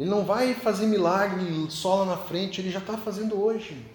Ele 0.00 0.10
não 0.10 0.24
vai 0.24 0.54
fazer 0.54 0.86
milagre 0.86 1.70
só 1.70 2.02
lá 2.02 2.06
na 2.06 2.16
frente, 2.16 2.60
ele 2.60 2.70
já 2.70 2.78
está 2.78 2.96
fazendo 2.96 3.40
hoje. 3.40 3.86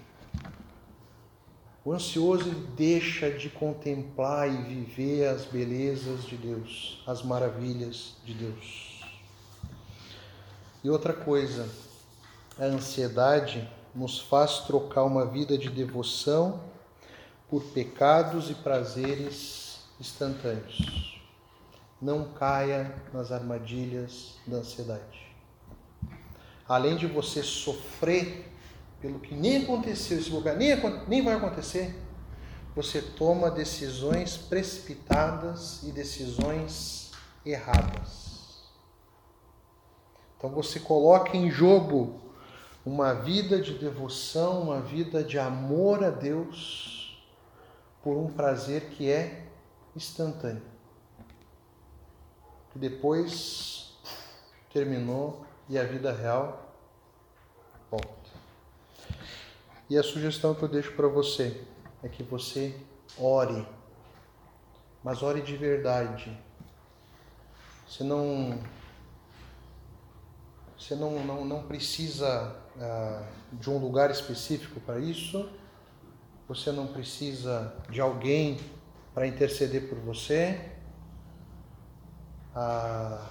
O 1.84 1.91
ansioso 1.93 2.51
deixa 2.78 3.32
de 3.32 3.49
contemplar 3.49 4.47
e 4.47 4.63
viver 4.63 5.28
as 5.28 5.45
belezas 5.45 6.26
de 6.26 6.38
Deus, 6.38 7.03
as 7.07 7.24
maravilhas 7.24 8.15
de 8.24 8.36
Deus. 8.36 9.01
E 10.84 10.89
outra 10.89 11.11
coisa, 11.11 11.67
a 12.57 12.65
ansiedade 12.65 13.67
nos 13.94 14.20
faz 14.20 14.60
trocar 14.60 15.04
uma 15.04 15.26
vida 15.26 15.58
de 15.58 15.70
devoção 15.70 16.62
por 17.50 17.64
pecados 17.64 18.50
e 18.50 18.56
prazeres 18.56 19.80
instantâneos. 20.00 21.22
Não 22.02 22.32
caia 22.34 22.96
nas 23.14 23.32
armadilhas 23.32 24.36
da 24.48 24.58
ansiedade. 24.58 25.36
Além 26.68 26.96
de 26.96 27.06
você 27.06 27.44
sofrer 27.44 28.50
pelo 29.02 29.20
que 29.20 29.36
nem 29.36 29.64
aconteceu, 29.64 30.18
esse 30.18 30.30
lugar 30.30 30.56
nem, 30.56 30.70
nem 31.08 31.22
vai 31.22 31.36
acontecer, 31.36 31.96
você 32.76 33.02
toma 33.02 33.52
decisões 33.52 34.38
precipitadas 34.38 35.84
e 35.84 35.92
decisões 35.92 37.12
erradas. 37.46 38.62
Então 40.38 40.50
você 40.50 40.80
coloca 40.80 41.36
em 41.36 41.52
jogo 41.52 42.30
uma 42.86 43.13
vida 43.13 43.61
de 43.61 43.77
devoção, 43.77 44.61
uma 44.61 44.82
vida 44.82 45.23
de 45.23 45.38
amor 45.38 46.03
a 46.03 46.09
Deus 46.09 47.21
por 48.03 48.17
um 48.17 48.32
prazer 48.32 48.89
que 48.89 49.09
é 49.09 49.47
instantâneo. 49.95 50.63
Que 52.71 52.79
depois 52.79 53.93
terminou 54.73 55.45
e 55.69 55.77
a 55.77 55.84
vida 55.84 56.11
real 56.11 56.73
volta. 57.89 58.32
E 59.89 59.97
a 59.97 60.03
sugestão 60.03 60.55
que 60.55 60.63
eu 60.63 60.69
deixo 60.69 60.93
para 60.93 61.07
você 61.07 61.63
é 62.01 62.09
que 62.09 62.23
você 62.23 62.75
ore, 63.17 63.67
mas 65.03 65.21
ore 65.21 65.41
de 65.41 65.55
verdade. 65.55 66.36
Você 67.88 68.03
não 68.03 68.59
você 70.77 70.95
não, 70.95 71.23
não, 71.23 71.45
não 71.45 71.63
precisa 71.63 72.61
de 73.51 73.69
um 73.69 73.77
lugar 73.77 74.09
específico 74.09 74.79
para 74.79 74.99
isso, 74.99 75.49
você 76.47 76.71
não 76.71 76.88
precisa 76.88 77.73
de 77.89 78.01
alguém 78.01 78.59
para 79.13 79.27
interceder 79.27 79.88
por 79.88 79.97
você. 79.99 80.59
Ah, 82.55 83.29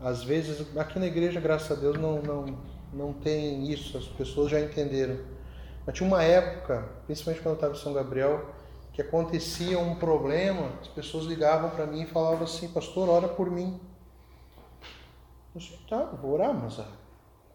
às 0.00 0.22
vezes, 0.22 0.76
aqui 0.76 0.98
na 0.98 1.06
igreja, 1.06 1.40
graças 1.40 1.70
a 1.70 1.80
Deus, 1.80 1.98
não, 1.98 2.20
não, 2.22 2.58
não 2.92 3.12
tem 3.12 3.70
isso, 3.70 3.96
as 3.96 4.06
pessoas 4.06 4.50
já 4.50 4.60
entenderam. 4.60 5.18
Mas 5.86 5.96
tinha 5.96 6.06
uma 6.06 6.22
época, 6.22 6.88
principalmente 7.06 7.42
quando 7.42 7.52
eu 7.52 7.54
estava 7.54 7.74
em 7.74 7.78
São 7.78 7.92
Gabriel, 7.92 8.54
que 8.92 9.02
acontecia 9.02 9.78
um 9.78 9.94
problema, 9.94 10.72
as 10.80 10.88
pessoas 10.88 11.24
ligavam 11.24 11.70
para 11.70 11.86
mim 11.86 12.02
e 12.02 12.06
falavam 12.06 12.44
assim, 12.44 12.68
pastor, 12.68 13.08
ora 13.08 13.28
por 13.28 13.50
mim. 13.50 13.80
Eu 15.54 15.60
disse, 15.60 15.78
tá, 15.88 16.04
vou 16.04 16.32
orar, 16.32 16.52
mas 16.52 16.78
a 16.78 16.86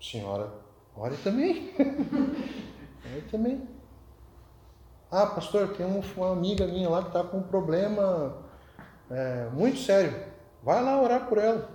senhora 0.01 0.62
ore 0.95 1.17
também. 1.17 1.73
ore 1.79 3.21
também. 3.29 3.67
Ah, 5.11 5.27
pastor, 5.27 5.75
tem 5.75 5.85
uma 5.85 6.31
amiga 6.31 6.65
minha 6.65 6.89
lá 6.89 7.01
que 7.01 7.09
está 7.09 7.23
com 7.23 7.37
um 7.37 7.43
problema 7.43 8.35
é, 9.09 9.47
muito 9.53 9.79
sério. 9.79 10.15
Vai 10.63 10.81
lá 10.83 11.01
orar 11.01 11.27
por 11.27 11.37
ela. 11.37 11.69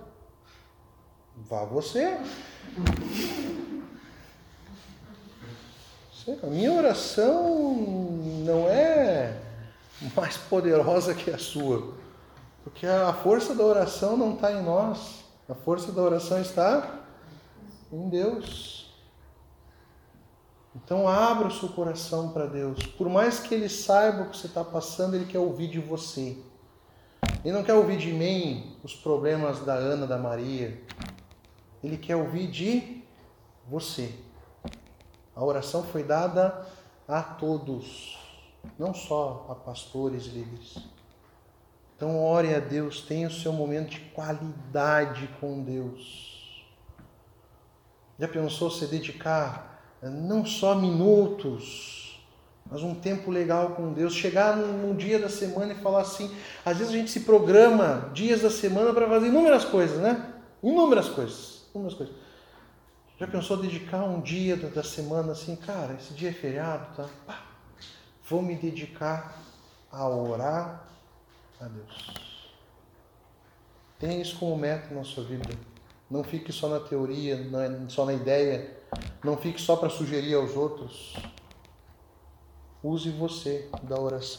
Vá 1.35 1.63
você. 1.63 2.17
A 6.43 6.47
minha 6.47 6.71
oração 6.73 7.75
não 8.45 8.69
é 8.69 9.35
mais 10.15 10.37
poderosa 10.37 11.15
que 11.15 11.31
a 11.31 11.39
sua, 11.39 11.93
porque 12.63 12.85
a 12.85 13.11
força 13.13 13.55
da 13.55 13.63
oração 13.63 14.15
não 14.15 14.35
está 14.35 14.51
em 14.51 14.61
nós, 14.61 15.23
a 15.47 15.55
força 15.55 15.91
da 15.91 16.01
oração 16.03 16.39
está 16.39 16.99
em 17.91 18.09
Deus. 18.09 18.88
Então 20.75 21.07
abra 21.07 21.47
o 21.47 21.51
seu 21.51 21.69
coração 21.69 22.31
para 22.31 22.45
Deus. 22.45 22.85
Por 22.85 23.09
mais 23.09 23.39
que 23.39 23.53
Ele 23.53 23.67
saiba 23.67 24.23
o 24.23 24.29
que 24.29 24.37
você 24.37 24.47
está 24.47 24.63
passando, 24.63 25.15
Ele 25.15 25.25
quer 25.25 25.39
ouvir 25.39 25.67
de 25.67 25.79
você. 25.79 26.37
Ele 27.43 27.53
não 27.53 27.63
quer 27.63 27.73
ouvir 27.73 27.97
de 27.97 28.11
mim 28.11 28.77
os 28.83 28.95
problemas 28.95 29.59
da 29.61 29.73
Ana, 29.73 30.05
da 30.05 30.17
Maria. 30.17 30.81
Ele 31.83 31.97
quer 31.97 32.15
ouvir 32.15 32.47
de 32.47 33.03
você. 33.67 34.13
A 35.35 35.43
oração 35.43 35.83
foi 35.83 36.03
dada 36.03 36.65
a 37.07 37.23
todos, 37.23 38.19
não 38.77 38.93
só 38.93 39.47
a 39.49 39.55
pastores 39.55 40.25
e 40.25 40.29
líderes. 40.29 40.77
Então 41.95 42.21
ore 42.23 42.53
a 42.53 42.59
Deus, 42.59 43.01
tenha 43.01 43.27
o 43.27 43.31
seu 43.31 43.51
momento 43.51 43.89
de 43.89 43.99
qualidade 44.11 45.27
com 45.39 45.63
Deus. 45.63 46.65
Já 48.17 48.27
pensou 48.27 48.69
se 48.69 48.85
dedicar 48.85 49.78
não 50.07 50.45
só 50.45 50.75
minutos, 50.75 51.99
mas 52.69 52.83
um 52.83 52.93
tempo 52.93 53.31
legal 53.31 53.71
com 53.71 53.91
Deus? 53.91 54.13
Chegar 54.13 54.55
num 54.55 54.95
dia 54.95 55.17
da 55.17 55.27
semana 55.27 55.73
e 55.73 55.75
falar 55.75 56.01
assim. 56.01 56.33
Às 56.63 56.77
vezes 56.77 56.93
a 56.93 56.97
gente 56.97 57.09
se 57.09 57.21
programa 57.21 58.11
dias 58.13 58.41
da 58.41 58.49
semana 58.49 58.93
para 58.93 59.07
fazer 59.07 59.27
inúmeras 59.27 59.65
coisas, 59.65 59.97
né? 59.97 60.33
Inúmeras 60.61 61.09
coisas. 61.09 61.65
Inúmeras 61.73 61.97
coisas. 61.97 62.15
Já 63.19 63.27
pensou 63.27 63.57
dedicar 63.57 64.03
um 64.03 64.21
dia 64.21 64.55
da 64.55 64.83
semana 64.83 65.33
assim, 65.33 65.55
cara, 65.55 65.95
esse 65.95 66.13
dia 66.13 66.29
é 66.29 66.33
feriado, 66.33 66.95
tá? 66.95 67.09
Pá, 67.25 67.43
vou 68.29 68.41
me 68.41 68.55
dedicar 68.55 69.37
a 69.91 70.07
orar 70.07 70.87
a 71.59 71.65
Deus. 71.65 72.49
Tenha 73.99 74.21
isso 74.21 74.37
como 74.39 74.55
meta 74.55 74.93
na 74.93 75.03
sua 75.03 75.25
vida. 75.25 75.49
Não 76.09 76.23
fique 76.23 76.53
só 76.53 76.69
na 76.69 76.79
teoria, 76.79 77.37
só 77.89 78.05
na 78.05 78.13
ideia. 78.13 78.78
Não 79.23 79.35
fique 79.35 79.59
só 79.59 79.75
para 79.75 79.89
sugerir 79.89 80.33
aos 80.33 80.55
outros. 80.55 81.13
Use 82.81 83.09
você 83.09 83.69
da 83.83 83.99
oração. 83.99 84.37